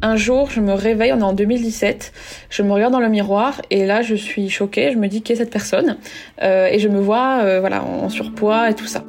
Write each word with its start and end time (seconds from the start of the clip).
Un 0.00 0.14
jour, 0.14 0.48
je 0.48 0.60
me 0.60 0.74
réveille, 0.74 1.12
on 1.12 1.18
est 1.18 1.22
en 1.24 1.32
2017, 1.32 2.12
je 2.50 2.62
me 2.62 2.72
regarde 2.72 2.92
dans 2.92 3.00
le 3.00 3.08
miroir 3.08 3.60
et 3.70 3.84
là, 3.84 4.00
je 4.00 4.14
suis 4.14 4.48
choquée, 4.48 4.92
je 4.92 4.96
me 4.96 5.08
dis 5.08 5.22
qui 5.22 5.32
est 5.32 5.36
cette 5.36 5.50
personne? 5.50 5.96
Euh, 6.40 6.68
et 6.70 6.78
je 6.78 6.88
me 6.88 7.00
vois 7.00 7.40
euh, 7.42 7.58
voilà, 7.58 7.82
en 7.82 8.08
surpoids 8.08 8.70
et 8.70 8.74
tout 8.74 8.86
ça. 8.86 9.02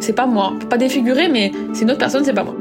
C'est 0.00 0.12
pas 0.12 0.26
moi, 0.26 0.54
pas 0.68 0.76
défiguré, 0.76 1.28
mais 1.28 1.52
c'est 1.72 1.82
une 1.82 1.90
autre 1.92 2.00
personne, 2.00 2.24
c'est 2.24 2.32
pas 2.32 2.42
moi. 2.42 2.56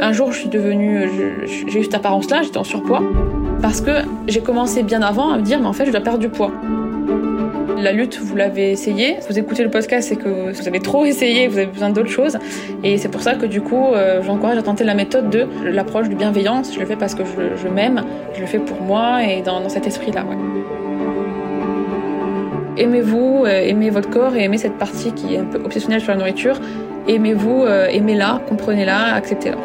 Un 0.00 0.12
jour, 0.12 0.30
je 0.30 0.40
suis 0.40 0.48
devenue, 0.50 1.08
j'ai 1.46 1.80
eu 1.80 1.84
cette 1.84 1.94
apparence-là, 1.94 2.42
j'étais 2.42 2.58
en 2.58 2.64
surpoids 2.64 3.02
parce 3.62 3.80
que 3.80 4.02
j'ai 4.28 4.40
commencé 4.40 4.82
bien 4.82 5.00
avant 5.00 5.30
à 5.30 5.38
me 5.38 5.42
dire 5.42 5.58
mais 5.58 5.68
en 5.68 5.72
fait, 5.72 5.86
je 5.86 5.90
dois 5.90 6.00
perdre 6.00 6.18
du 6.18 6.28
poids. 6.28 6.52
La 7.78 7.92
lutte, 7.92 8.18
vous 8.18 8.36
l'avez 8.36 8.72
essayé. 8.72 9.16
Vous 9.28 9.38
écoutez 9.38 9.62
le 9.62 9.70
podcast, 9.70 10.08
c'est 10.08 10.16
que 10.16 10.52
vous 10.52 10.68
avez 10.68 10.80
trop 10.80 11.04
essayé, 11.04 11.48
vous 11.48 11.58
avez 11.58 11.66
besoin 11.66 11.90
d'autres 11.90 12.10
choses. 12.10 12.38
Et 12.84 12.98
c'est 12.98 13.08
pour 13.08 13.22
ça 13.22 13.34
que 13.34 13.46
du 13.46 13.60
coup, 13.60 13.86
euh, 13.86 14.22
j'encourage 14.22 14.58
à 14.58 14.62
tenter 14.62 14.84
la 14.84 14.94
méthode 14.94 15.30
de 15.30 15.46
l'approche 15.64 16.08
du 16.08 16.14
bienveillance. 16.14 16.72
Je 16.74 16.80
le 16.80 16.86
fais 16.86 16.96
parce 16.96 17.14
que 17.14 17.22
je, 17.24 17.68
m'aime, 17.68 18.04
je 18.34 18.40
le 18.40 18.46
fais 18.46 18.58
pour 18.58 18.80
moi 18.82 19.24
et 19.24 19.42
dans, 19.42 19.68
cet 19.68 19.86
esprit-là. 19.86 20.24
Aimez-vous, 22.76 23.44
euh, 23.46 23.68
aimez 23.68 23.90
votre 23.90 24.10
corps 24.10 24.34
et 24.36 24.44
aimez 24.44 24.58
cette 24.58 24.78
partie 24.78 25.12
qui 25.12 25.34
est 25.34 25.38
un 25.38 25.44
peu 25.44 25.58
obsessionnelle 25.64 26.00
sur 26.00 26.12
la 26.12 26.18
nourriture. 26.18 26.60
Aimez-vous, 27.08 27.64
euh, 27.64 27.86
aimez-la, 27.88 28.40
comprenez-la, 28.48 29.14
acceptez-la. 29.14 29.56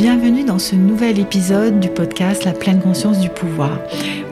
Bienvenue 0.00 0.44
dans 0.44 0.58
ce 0.58 0.76
nouvel 0.76 1.18
épisode 1.18 1.78
du 1.78 1.90
podcast 1.90 2.46
La 2.46 2.54
pleine 2.54 2.80
conscience 2.80 3.20
du 3.20 3.28
pouvoir. 3.28 3.78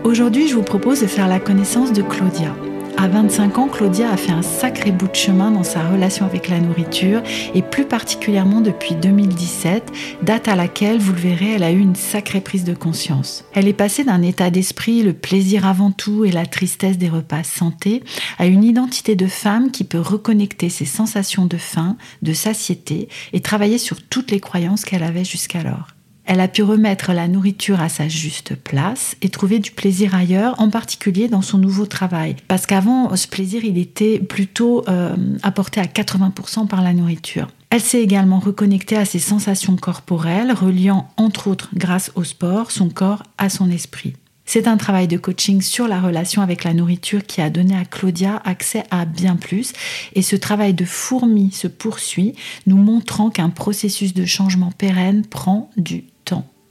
Aujourd'hui, 0.03 0.49
je 0.49 0.55
vous 0.55 0.63
propose 0.63 1.03
de 1.03 1.07
faire 1.07 1.29
la 1.29 1.41
connaissance 1.41 1.93
de 1.93 2.01
Claudia. 2.01 2.57
À 3.01 3.07
25 3.07 3.59
ans, 3.59 3.69
Claudia 3.69 4.11
a 4.11 4.17
fait 4.17 4.33
un 4.33 4.43
sacré 4.43 4.91
bout 4.91 5.07
de 5.07 5.15
chemin 5.15 5.53
dans 5.53 5.63
sa 5.63 5.89
relation 5.89 6.27
avec 6.27 6.49
la 6.49 6.59
nourriture 6.59 7.23
et 7.55 7.63
plus 7.63 7.85
particulièrement 7.85 8.61
depuis 8.61 8.97
2017, 8.97 9.93
date 10.23 10.49
à 10.49 10.57
laquelle, 10.57 10.99
vous 10.99 11.13
le 11.13 11.21
verrez, 11.21 11.53
elle 11.53 11.63
a 11.63 11.71
eu 11.71 11.79
une 11.79 11.95
sacrée 11.95 12.41
prise 12.41 12.65
de 12.65 12.75
conscience. 12.75 13.45
Elle 13.55 13.69
est 13.69 13.73
passée 13.73 14.03
d'un 14.03 14.21
état 14.23 14.51
d'esprit, 14.51 15.05
le 15.05 15.13
plaisir 15.13 15.65
avant 15.65 15.93
tout 15.93 16.25
et 16.25 16.33
la 16.33 16.45
tristesse 16.45 16.99
des 16.99 17.09
repas 17.09 17.45
santé, 17.45 18.03
à 18.37 18.47
une 18.47 18.65
identité 18.65 19.15
de 19.15 19.29
femme 19.29 19.71
qui 19.71 19.85
peut 19.85 20.01
reconnecter 20.01 20.69
ses 20.69 20.85
sensations 20.85 21.47
de 21.47 21.57
faim, 21.57 21.97
de 22.23 22.33
satiété 22.33 23.09
et 23.33 23.41
travailler 23.41 23.79
sur 23.79 24.03
toutes 24.03 24.33
les 24.33 24.41
croyances 24.41 24.85
qu'elle 24.85 25.05
avait 25.05 25.25
jusqu'alors. 25.25 25.87
Elle 26.31 26.41
a 26.41 26.49
pu 26.49 26.63
remettre 26.63 27.15
la 27.15 27.27
nourriture 27.27 27.81
à 27.81 27.89
sa 27.89 28.07
juste 28.07 28.55
place 28.55 29.17
et 29.23 29.31
trouver 29.31 29.61
du 29.61 29.71
plaisir 29.71 30.15
ailleurs, 30.15 30.61
en 30.61 30.69
particulier 30.69 31.27
dans 31.27 31.41
son 31.41 31.57
nouveau 31.57 31.87
travail. 31.87 32.37
Parce 32.49 32.67
qu'avant, 32.67 33.17
ce 33.17 33.27
plaisir, 33.27 33.65
il 33.65 33.79
était 33.79 34.19
plutôt 34.19 34.85
euh, 34.91 35.17
apporté 35.43 35.81
à 35.81 35.87
80% 35.87 36.67
par 36.67 36.83
la 36.83 36.93
nourriture. 36.93 37.49
Elle 37.71 37.81
s'est 37.81 38.03
également 38.03 38.41
reconnectée 38.41 38.99
à 38.99 39.07
ses 39.07 39.19
sensations 39.19 39.77
corporelles, 39.77 40.53
reliant 40.53 41.09
entre 41.17 41.49
autres 41.49 41.71
grâce 41.73 42.13
au 42.15 42.25
sport 42.25 42.73
son 42.73 42.91
corps 42.91 43.23
à 43.39 43.49
son 43.49 43.71
esprit. 43.71 44.13
C'est 44.45 44.69
un 44.69 44.77
travail 44.77 45.09
de 45.09 45.17
coaching 45.17 45.63
sur 45.63 45.89
la 45.89 46.01
relation 46.01 46.43
avec 46.43 46.65
la 46.65 46.75
nourriture 46.75 47.25
qui 47.25 47.41
a 47.41 47.49
donné 47.49 47.75
à 47.75 47.85
Claudia 47.85 48.41
accès 48.45 48.85
à 48.91 49.07
bien 49.07 49.37
plus 49.37 49.73
et 50.15 50.23
ce 50.23 50.37
travail 50.37 50.73
de 50.73 50.87
fourmi 50.87 51.53
se 51.53 51.69
poursuit, 51.69 52.35
nous 52.67 52.79
montrant 52.79 53.29
qu'un 53.29 53.51
processus 53.51 54.15
de 54.15 54.25
changement 54.25 54.73
pérenne 54.73 55.25
prend 55.27 55.71
du 55.77 56.05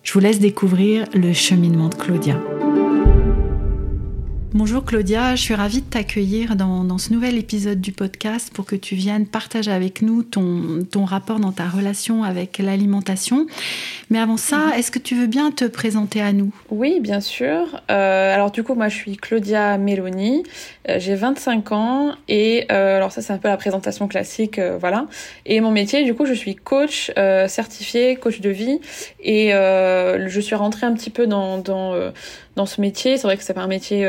je 0.07 0.13
vous 0.13 0.19
laisse 0.19 0.39
découvrir 0.39 1.05
le 1.13 1.33
cheminement 1.33 1.89
de 1.89 1.95
Claudia. 1.95 2.41
Bonjour 4.57 4.83
Claudia, 4.83 5.35
je 5.35 5.43
suis 5.43 5.53
ravie 5.53 5.81
de 5.81 5.85
t'accueillir 5.85 6.55
dans, 6.55 6.97
ce 6.97 7.13
nouvel 7.13 7.37
épisode 7.37 7.79
du 7.79 7.91
podcast 7.91 8.51
pour 8.51 8.65
que 8.65 8.75
tu 8.75 8.95
viennes 8.95 9.27
partager 9.27 9.71
avec 9.71 10.01
nous 10.01 10.23
ton, 10.23 10.83
ton 10.89 11.05
rapport 11.05 11.39
dans 11.39 11.51
ta 11.51 11.67
relation 11.67 12.23
avec 12.23 12.57
l'alimentation. 12.57 13.45
Mais 14.09 14.17
avant 14.17 14.35
ça, 14.35 14.57
mhm. 14.57 14.73
est-ce 14.73 14.89
que 14.89 14.97
tu 14.97 15.13
veux 15.13 15.27
bien 15.27 15.51
te 15.51 15.65
présenter 15.65 16.21
à 16.23 16.33
nous? 16.33 16.51
Oui, 16.71 16.99
bien 17.01 17.19
sûr. 17.19 17.83
Euh, 17.91 18.33
alors 18.33 18.49
du 18.49 18.63
coup, 18.63 18.73
moi 18.73 18.89
je 18.89 18.95
suis 18.95 19.15
Claudia 19.15 19.77
Meloni, 19.77 20.41
euh, 20.89 20.95
j'ai 20.97 21.13
25 21.13 21.71
ans 21.71 22.15
et 22.27 22.65
euh, 22.71 22.97
alors 22.97 23.11
ça 23.11 23.21
c'est 23.21 23.33
un 23.33 23.37
peu 23.37 23.49
la 23.49 23.57
présentation 23.57 24.07
classique, 24.07 24.59
voilà. 24.79 25.05
Et 25.45 25.61
mon 25.61 25.69
métier, 25.69 26.03
du 26.03 26.15
coup, 26.15 26.25
je 26.25 26.33
suis 26.33 26.55
coach 26.55 27.11
certifié, 27.47 28.15
coach 28.15 28.41
de 28.41 28.49
vie 28.49 28.79
et 29.19 29.51
je 29.51 30.39
suis 30.41 30.55
rentrée 30.55 30.87
un 30.87 30.93
petit 30.93 31.11
peu 31.11 31.27
dans, 31.27 31.59
dans 31.59 31.93
dans 32.57 32.65
ce 32.65 32.81
métier. 32.81 33.17
C'est 33.17 33.23
vrai 33.23 33.37
que 33.37 33.43
c'est 33.43 33.53
pas 33.53 33.61
un 33.61 33.67
métier 33.67 34.05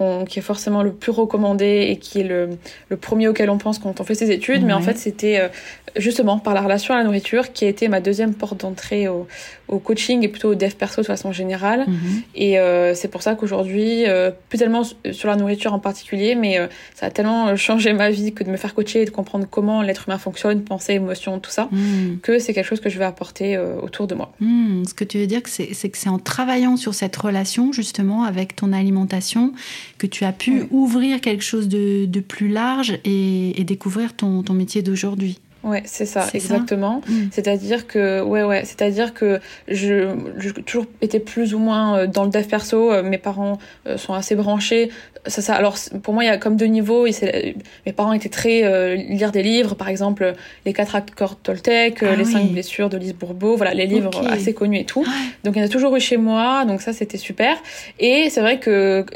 euh, 0.00 0.24
qui 0.24 0.38
est 0.38 0.42
forcément 0.42 0.82
le 0.82 0.92
plus 0.92 1.12
recommandé 1.12 1.88
et 1.90 1.96
qui 1.96 2.20
est 2.20 2.24
le, 2.24 2.50
le 2.88 2.96
premier 2.96 3.28
auquel 3.28 3.50
on 3.50 3.58
pense 3.58 3.78
quand 3.78 4.00
on 4.00 4.04
fait 4.04 4.14
ses 4.14 4.30
études. 4.30 4.64
Mais 4.64 4.72
en 4.72 4.80
fait, 4.80 4.96
c'était 4.96 5.40
euh, 5.40 5.48
justement 5.96 6.38
par 6.38 6.54
la 6.54 6.60
relation 6.60 6.94
à 6.94 6.98
la 6.98 7.04
nourriture 7.04 7.52
qui 7.52 7.64
a 7.64 7.68
été 7.68 7.88
ma 7.88 8.00
deuxième 8.00 8.34
porte 8.34 8.60
d'entrée 8.60 9.08
au, 9.08 9.26
au, 9.68 9.78
coaching 9.78 10.22
et 10.22 10.28
plutôt 10.28 10.50
au 10.50 10.54
dev 10.54 10.72
perso 10.72 11.02
de 11.02 11.06
façon 11.06 11.32
générale. 11.32 11.84
Mhm. 11.86 12.22
Et 12.34 12.58
euh, 12.58 12.94
c'est 12.94 13.08
pour 13.08 13.22
ça 13.22 13.34
qu'aujourd'hui, 13.34 14.06
euh, 14.06 14.30
plus 14.48 14.58
tellement 14.58 14.82
sur 14.84 15.28
la 15.28 15.36
nourriture 15.36 15.72
en 15.72 15.78
particulier, 15.78 16.34
mais 16.34 16.58
euh, 16.58 16.66
ça 16.94 17.06
a 17.06 17.10
tellement 17.10 17.54
changé 17.56 17.92
ma 17.92 18.10
vie 18.10 18.32
que 18.32 18.44
de 18.44 18.50
me 18.50 18.56
faire 18.56 18.74
coacher 18.74 19.02
et 19.02 19.04
de 19.04 19.10
comprendre 19.10 19.46
comment 19.48 19.82
l'être 19.82 20.08
humain 20.08 20.18
fonctionne, 20.18 20.62
pensée, 20.62 20.94
émotion, 20.94 21.38
tout 21.38 21.50
ça, 21.50 21.68
mhm. 21.70 22.18
que 22.22 22.38
c'est 22.38 22.54
quelque 22.54 22.66
chose 22.66 22.80
que 22.80 22.90
je 22.90 22.98
vais 22.98 23.04
apporter 23.04 23.58
autour 23.58 24.06
de 24.06 24.14
moi. 24.14 24.32
Mhm. 24.40 24.84
Ce 24.88 24.94
que 24.94 25.04
tu 25.04 25.18
veux 25.18 25.26
dire, 25.26 25.42
c'est 25.46 25.88
que 25.88 25.98
c'est 25.98 26.08
en 26.08 26.18
travaillant 26.18 26.76
sur 26.76 26.94
cette 26.94 27.16
relation 27.16 27.72
justement 27.72 28.24
avec 28.24 28.56
ton 28.56 28.72
alimentation 28.72 29.52
que 29.98 30.06
tu 30.06 30.24
as 30.24 30.32
pu 30.32 30.64
ouvrir 30.70 31.20
quelque 31.20 31.44
chose 31.44 31.68
de, 31.68 32.06
de 32.06 32.20
plus 32.20 32.48
large 32.48 32.98
et, 33.04 33.60
et 33.60 33.64
découvrir 33.64 34.14
ton, 34.14 34.42
ton 34.42 34.54
métier 34.54 34.82
d'aujourd'hui. 34.82 35.38
Ouais, 35.64 35.82
c'est 35.86 36.04
ça, 36.04 36.26
exactement. 36.34 37.00
Mm. 37.08 37.28
C'est-à-dire 37.32 37.86
que, 37.86 38.20
ouais, 38.20 38.42
ouais, 38.42 38.64
c'est-à-dire 38.66 39.14
que 39.14 39.40
je, 39.66 40.14
j'ai 40.38 40.52
toujours 40.52 40.84
été 41.00 41.18
plus 41.18 41.54
ou 41.54 41.58
moins 41.58 41.98
euh, 41.98 42.06
dans 42.06 42.24
le 42.24 42.30
dev 42.30 42.44
perso. 42.44 42.92
Euh, 42.92 43.02
mes 43.02 43.16
parents 43.16 43.58
euh, 43.86 43.96
sont 43.96 44.12
assez 44.12 44.34
branchés. 44.34 44.90
Ça, 45.26 45.40
ça, 45.40 45.54
alors, 45.54 45.76
pour 46.02 46.12
moi, 46.12 46.22
il 46.22 46.26
y 46.26 46.30
a 46.30 46.36
comme 46.36 46.56
deux 46.56 46.66
niveaux. 46.66 47.06
Et 47.06 47.56
mes 47.86 47.92
parents 47.94 48.12
étaient 48.12 48.28
très 48.28 48.64
euh, 48.64 48.94
lire 48.94 49.32
des 49.32 49.42
livres, 49.42 49.74
par 49.74 49.88
exemple, 49.88 50.34
les 50.66 50.74
quatre 50.74 50.96
accords 50.96 51.36
Toltec, 51.36 52.02
ah 52.02 52.14
les 52.14 52.26
cinq 52.26 52.50
blessures 52.52 52.90
de 52.90 52.98
Lise 52.98 53.14
Bourbeau, 53.14 53.56
voilà, 53.56 53.72
les 53.72 53.86
livres 53.86 54.10
assez 54.28 54.52
connus 54.52 54.80
et 54.80 54.84
tout. 54.84 55.04
Donc, 55.44 55.56
il 55.56 55.60
y 55.60 55.62
en 55.62 55.66
a 55.66 55.70
toujours 55.70 55.96
eu 55.96 56.00
chez 56.00 56.18
moi. 56.18 56.66
Donc, 56.66 56.82
ça, 56.82 56.92
c'était 56.92 57.16
super. 57.16 57.56
Et 57.98 58.28
c'est 58.28 58.42
vrai 58.42 58.58
que 58.60 59.06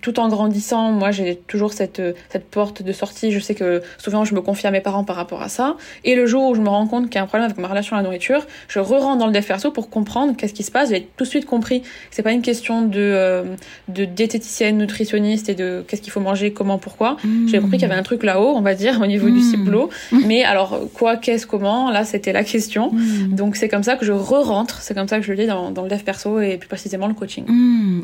tout 0.00 0.18
en 0.20 0.28
grandissant, 0.28 0.90
moi, 0.90 1.10
j'ai 1.10 1.36
toujours 1.36 1.74
cette, 1.74 2.00
cette 2.30 2.46
porte 2.46 2.82
de 2.82 2.92
sortie. 2.92 3.30
Je 3.30 3.40
sais 3.40 3.54
que 3.54 3.82
souvent, 3.98 4.24
je 4.24 4.34
me 4.34 4.40
confie 4.40 4.66
à 4.66 4.70
mes 4.70 4.80
parents 4.80 5.04
par 5.04 5.16
rapport 5.16 5.42
à 5.42 5.50
ça. 5.50 5.76
Et 6.04 6.14
le 6.14 6.26
jour 6.26 6.50
où 6.50 6.54
je 6.54 6.60
me 6.60 6.68
rends 6.68 6.86
compte 6.86 7.06
qu'il 7.06 7.16
y 7.16 7.18
a 7.18 7.22
un 7.22 7.26
problème 7.26 7.46
avec 7.46 7.58
ma 7.58 7.68
relation 7.68 7.96
à 7.96 8.00
la 8.00 8.04
nourriture, 8.04 8.46
je 8.68 8.78
re-rentre 8.78 9.18
dans 9.18 9.26
le 9.26 9.32
dev 9.32 9.44
perso 9.44 9.70
pour 9.70 9.90
comprendre 9.90 10.34
qu'est-ce 10.36 10.54
qui 10.54 10.62
se 10.62 10.70
passe. 10.70 10.90
J'ai 10.90 11.08
tout 11.16 11.24
de 11.24 11.28
suite 11.28 11.46
compris 11.46 11.82
que 11.82 11.86
c'est 12.10 12.22
pas 12.22 12.32
une 12.32 12.42
question 12.42 12.82
de, 12.82 12.98
euh, 12.98 13.44
de 13.88 14.04
diététicienne, 14.04 14.78
nutritionniste 14.78 15.48
et 15.48 15.54
de 15.54 15.84
qu'est-ce 15.86 16.02
qu'il 16.02 16.12
faut 16.12 16.20
manger, 16.20 16.52
comment, 16.52 16.78
pourquoi. 16.78 17.16
Mmh. 17.24 17.48
J'ai 17.48 17.60
compris 17.60 17.78
qu'il 17.78 17.88
y 17.88 17.90
avait 17.90 17.98
un 17.98 18.02
truc 18.02 18.22
là-haut, 18.22 18.54
on 18.56 18.60
va 18.60 18.74
dire, 18.74 19.00
au 19.02 19.06
niveau 19.06 19.28
du 19.28 19.38
mmh. 19.38 19.50
ciblot. 19.50 19.90
Mais 20.26 20.44
alors, 20.44 20.78
quoi, 20.94 21.16
qu'est-ce, 21.16 21.46
comment, 21.46 21.90
là, 21.90 22.04
c'était 22.04 22.32
la 22.32 22.44
question. 22.44 22.92
Mmh. 22.92 23.34
Donc, 23.34 23.56
c'est 23.56 23.68
comme 23.68 23.82
ça 23.82 23.96
que 23.96 24.04
je 24.04 24.12
re-rentre, 24.12 24.80
c'est 24.80 24.94
comme 24.94 25.08
ça 25.08 25.18
que 25.18 25.24
je 25.24 25.32
le 25.32 25.38
dis 25.38 25.46
dans, 25.46 25.70
dans 25.70 25.82
le 25.82 25.88
dev 25.88 26.02
perso 26.02 26.40
et 26.40 26.56
plus 26.56 26.68
précisément 26.68 27.06
le 27.06 27.14
coaching. 27.14 27.44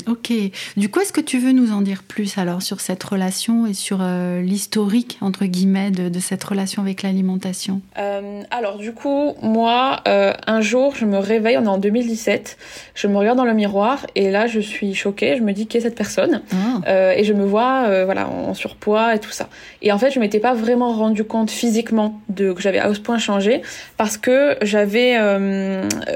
ok. 0.07 0.33
Du 0.77 0.89
coup, 0.89 0.99
est-ce 0.99 1.13
que 1.13 1.21
tu 1.21 1.39
veux 1.39 1.51
nous 1.51 1.71
en 1.71 1.81
dire 1.81 2.03
plus 2.03 2.37
alors 2.37 2.61
sur 2.61 2.81
cette 2.81 3.03
relation 3.03 3.65
et 3.65 3.73
sur 3.73 3.99
euh, 4.01 4.41
l'historique, 4.41 5.17
entre 5.21 5.45
guillemets, 5.45 5.91
de, 5.91 6.09
de 6.09 6.19
cette 6.19 6.43
relation 6.43 6.81
avec 6.81 7.03
l'alimentation? 7.03 7.81
Euh, 7.97 8.41
Alors 8.51 8.77
du 8.77 8.93
coup, 8.93 9.35
moi, 9.41 10.01
euh, 10.07 10.33
un 10.47 10.61
jour, 10.61 10.95
je 10.95 11.05
me 11.05 11.17
réveille, 11.17 11.57
on 11.57 11.63
est 11.63 11.67
en 11.67 11.77
2017, 11.77 12.57
je 12.93 13.07
me 13.07 13.17
regarde 13.17 13.37
dans 13.37 13.45
le 13.45 13.53
miroir 13.53 14.05
et 14.15 14.31
là, 14.31 14.47
je 14.47 14.59
suis 14.59 14.93
choquée, 14.93 15.37
je 15.37 15.43
me 15.43 15.53
dis 15.53 15.67
qui 15.67 15.77
est 15.77 15.81
cette 15.81 15.95
personne 15.95 16.41
ah. 16.51 16.55
euh, 16.87 17.13
et 17.15 17.23
je 17.23 17.33
me 17.33 17.45
vois, 17.45 18.05
voilà, 18.05 18.27
en 18.27 18.53
surpoids 18.53 19.15
et 19.15 19.19
tout 19.19 19.31
ça. 19.31 19.49
Et 19.81 19.91
en 19.91 19.97
fait, 19.97 20.11
je 20.11 20.19
m'étais 20.19 20.39
pas 20.39 20.53
vraiment 20.53 20.93
rendu 20.93 21.23
compte 21.23 21.51
physiquement 21.51 22.19
de 22.29 22.51
que 22.51 22.61
j'avais 22.61 22.79
à 22.79 22.93
ce 22.93 22.99
point 22.99 23.17
changé 23.17 23.61
parce 23.97 24.17
que 24.17 24.57
j'avais, 24.61 25.15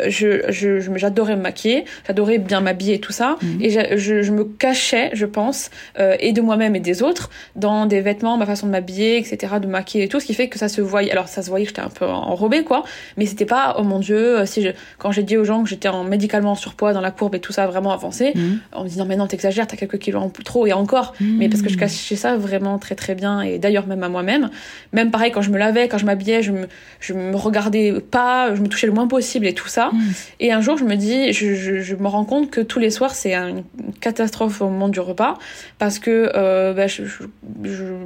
je, 0.08 0.46
je, 0.50 0.98
j'adorais 0.98 1.36
me 1.36 1.42
maquiller, 1.42 1.86
j'adorais 2.08 2.40
bien 2.40 2.62
m'habiller 2.62 2.96
et 2.96 3.00
tout 3.00 3.14
ça, 3.14 3.38
mhm. 3.42 3.62
et 3.62 3.70
je, 3.98 4.22
je, 4.22 4.32
me 4.32 4.44
cachais, 4.44 5.12
je 5.14 5.26
pense, 5.26 5.70
et 5.98 6.34
de 6.34 6.42
moi-même 6.42 6.76
et 6.76 6.80
des 6.80 7.04
autres 7.04 7.30
dans 7.56 7.86
des 7.86 8.02
vêtements, 8.02 8.38
ma 8.38 8.46
façon 8.46 8.68
de 8.68 8.72
m'habiller, 8.72 9.18
etc., 9.18 9.54
de 9.62 9.68
maquiller 9.68 10.06
et 10.06 10.08
tout, 10.08 10.20
ce 10.20 10.26
qui 10.26 10.34
fait 10.34 10.48
que 10.48 10.60
ça 10.60 10.68
se 10.68 10.82
voyait. 10.82 11.12
Alors 11.12 11.28
ça 11.28 11.42
se 11.42 11.50
voyait 11.50 11.59
que 11.64 11.70
j'étais 11.70 11.82
un 11.82 11.90
peu 11.90 12.06
enrobée, 12.06 12.64
quoi, 12.64 12.84
mais 13.18 13.26
c'était 13.26 13.46
pas 13.46 13.76
oh 13.80 13.84
mon 13.84 14.00
dieu. 14.00 14.46
Si 14.46 14.62
je, 14.62 14.70
quand 14.98 15.12
j'ai 15.12 15.24
dit 15.24 15.38
aux 15.38 15.44
gens 15.44 15.64
que 15.64 15.70
j'étais 15.70 15.90
en 15.90 16.04
médicalement 16.04 16.52
en 16.52 16.56
surpoids 16.56 16.94
dans 16.94 17.02
la 17.02 17.12
courbe 17.12 17.36
et 17.36 17.40
tout 17.40 17.54
ça 17.54 17.68
vraiment 17.68 17.92
avancé, 17.92 18.34
mhm. 18.36 18.60
en 18.74 18.84
me 18.84 18.90
disant 18.90 19.06
mais 19.06 19.16
non 19.16 19.28
t'exagères, 19.28 19.68
t'as 19.68 19.78
quelques 19.78 20.00
kilos 20.00 20.22
en 20.22 20.30
plus 20.30 20.44
trop 20.44 20.68
et 20.68 20.74
encore. 20.74 21.14
Mais 21.20 21.50
parce 21.50 21.62
que 21.62 21.70
je 21.70 21.78
cachais 21.78 22.16
ça 22.16 22.38
vraiment 22.38 22.78
très 22.80 22.96
très 22.96 23.16
bien 23.16 23.42
et 23.42 23.60
d'ailleurs 23.60 23.88
même 23.88 24.04
à 24.04 24.10
moi-même. 24.10 24.50
Même 24.94 25.12
pareil 25.12 25.32
quand 25.32 25.42
je 25.42 25.52
me 25.52 25.58
lavais, 25.58 25.88
quand 25.88 25.98
je 25.98 26.06
m'habillais, 26.06 26.42
je 26.42 26.52
me 26.52 26.68
je 27.00 27.14
me 27.14 27.36
regardais 27.36 27.94
pas, 28.00 28.54
je 28.56 28.62
me 28.62 28.68
touchais 28.68 28.88
le 28.88 28.94
moins 28.94 29.08
possible 29.08 29.48
et 29.48 29.54
tout 29.54 29.68
ça. 29.68 29.92
Mhm. 29.94 30.14
Et 30.40 30.52
un 30.52 30.62
jour 30.62 30.78
je 30.78 30.86
me 30.86 30.96
dis, 30.96 31.34
je, 31.34 31.56
je, 31.56 31.80
je, 31.80 31.96
me 31.96 32.08
rends 32.08 32.26
compte 32.26 32.50
que 32.50 32.62
tous 32.62 32.80
les 32.80 32.90
soirs 32.90 33.16
c'est 33.16 33.36
une 33.36 33.64
catastrophe 34.00 34.62
au 34.62 34.70
moment 34.70 34.90
du 34.90 35.00
repas 35.00 35.38
parce 35.78 36.00
que 36.00 36.32
euh, 36.36 36.74
bah, 36.74 36.88
je, 36.88 37.04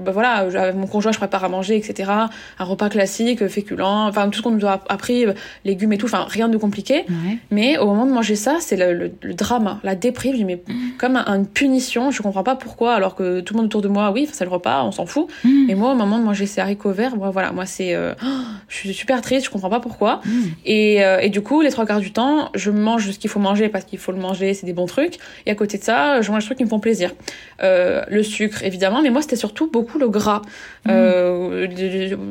bah, 0.03 0.11
voilà, 0.11 0.31
avec 0.31 0.75
mon 0.75 0.87
conjoint 0.87 1.11
je 1.11 1.17
prépare 1.17 1.43
à 1.43 1.49
manger 1.49 1.75
etc. 1.75 2.11
Un 2.59 2.63
repas 2.63 2.89
classique, 2.89 3.47
féculent, 3.47 3.81
enfin 3.81 4.29
tout 4.29 4.39
ce 4.39 4.43
qu'on 4.43 4.51
nous 4.51 4.65
a 4.65 4.83
appris, 4.89 5.25
légumes 5.65 5.93
et 5.93 5.97
tout, 5.97 6.05
enfin 6.05 6.25
rien 6.27 6.49
de 6.49 6.57
compliqué. 6.57 7.05
Mais 7.51 7.77
au 7.77 7.85
moment 7.85 8.05
de 8.05 8.11
manger 8.11 8.35
ça, 8.35 8.57
c'est 8.59 8.75
le, 8.75 9.11
le, 9.21 9.33
drame, 9.33 9.79
la 9.83 9.95
déprime, 9.95 10.45
mais 10.45 10.55
mm. 10.55 10.97
comme 10.97 11.17
une 11.17 11.45
punition. 11.45 12.11
Je 12.11 12.21
comprends 12.21 12.43
pas 12.43 12.55
pourquoi, 12.55 12.93
alors 12.93 13.15
que 13.15 13.41
tout 13.41 13.53
le 13.53 13.59
monde 13.59 13.67
autour 13.67 13.81
de 13.81 13.87
moi, 13.87 14.11
oui, 14.11 14.27
c'est 14.31 14.45
le 14.45 14.51
repas, 14.51 14.83
on 14.83 14.91
s'en 14.91 15.05
fout. 15.05 15.27
Mm. 15.43 15.69
Et 15.69 15.75
moi, 15.75 15.91
au 15.91 15.95
moment 15.95 16.19
de 16.19 16.23
manger 16.23 16.45
ces 16.45 16.61
haricots 16.61 16.91
verts, 16.91 17.15
moi, 17.15 17.29
voilà, 17.29 17.51
moi 17.51 17.65
c'est, 17.65 17.93
euh, 17.93 18.13
je 18.67 18.75
suis 18.75 18.93
super 18.93 19.21
triste, 19.21 19.45
je 19.45 19.51
comprends 19.51 19.69
pas 19.69 19.79
pourquoi. 19.79 20.21
Mm. 20.25 20.31
Et, 20.65 21.03
euh, 21.03 21.19
et 21.19 21.29
du 21.29 21.41
coup, 21.41 21.61
les 21.61 21.71
trois 21.71 21.85
quarts 21.85 21.99
du 21.99 22.11
temps, 22.11 22.49
je 22.55 22.71
mange 22.71 23.11
ce 23.11 23.19
qu'il 23.19 23.29
faut 23.29 23.39
manger 23.39 23.69
parce 23.69 23.85
qu'il 23.85 23.99
faut 23.99 24.11
le 24.11 24.19
manger, 24.19 24.53
c'est 24.53 24.65
des 24.65 24.73
bons 24.73 24.85
trucs. 24.85 25.17
Et 25.45 25.51
à 25.51 25.55
côté 25.55 25.77
de 25.77 25.82
ça, 25.83 26.21
je 26.21 26.31
mange 26.31 26.41
des 26.41 26.45
trucs 26.45 26.57
qui 26.57 26.63
me 26.63 26.69
font 26.69 26.79
plaisir. 26.79 27.11
Euh, 27.61 28.03
le 28.09 28.23
sucre, 28.23 28.63
évidemment, 28.63 29.01
mais 29.01 29.09
moi 29.09 29.21
c'était 29.21 29.35
surtout 29.35 29.69
beaucoup 29.69 29.99
le 29.99 30.09
gras. 30.09 30.41
Euh, 30.89 31.67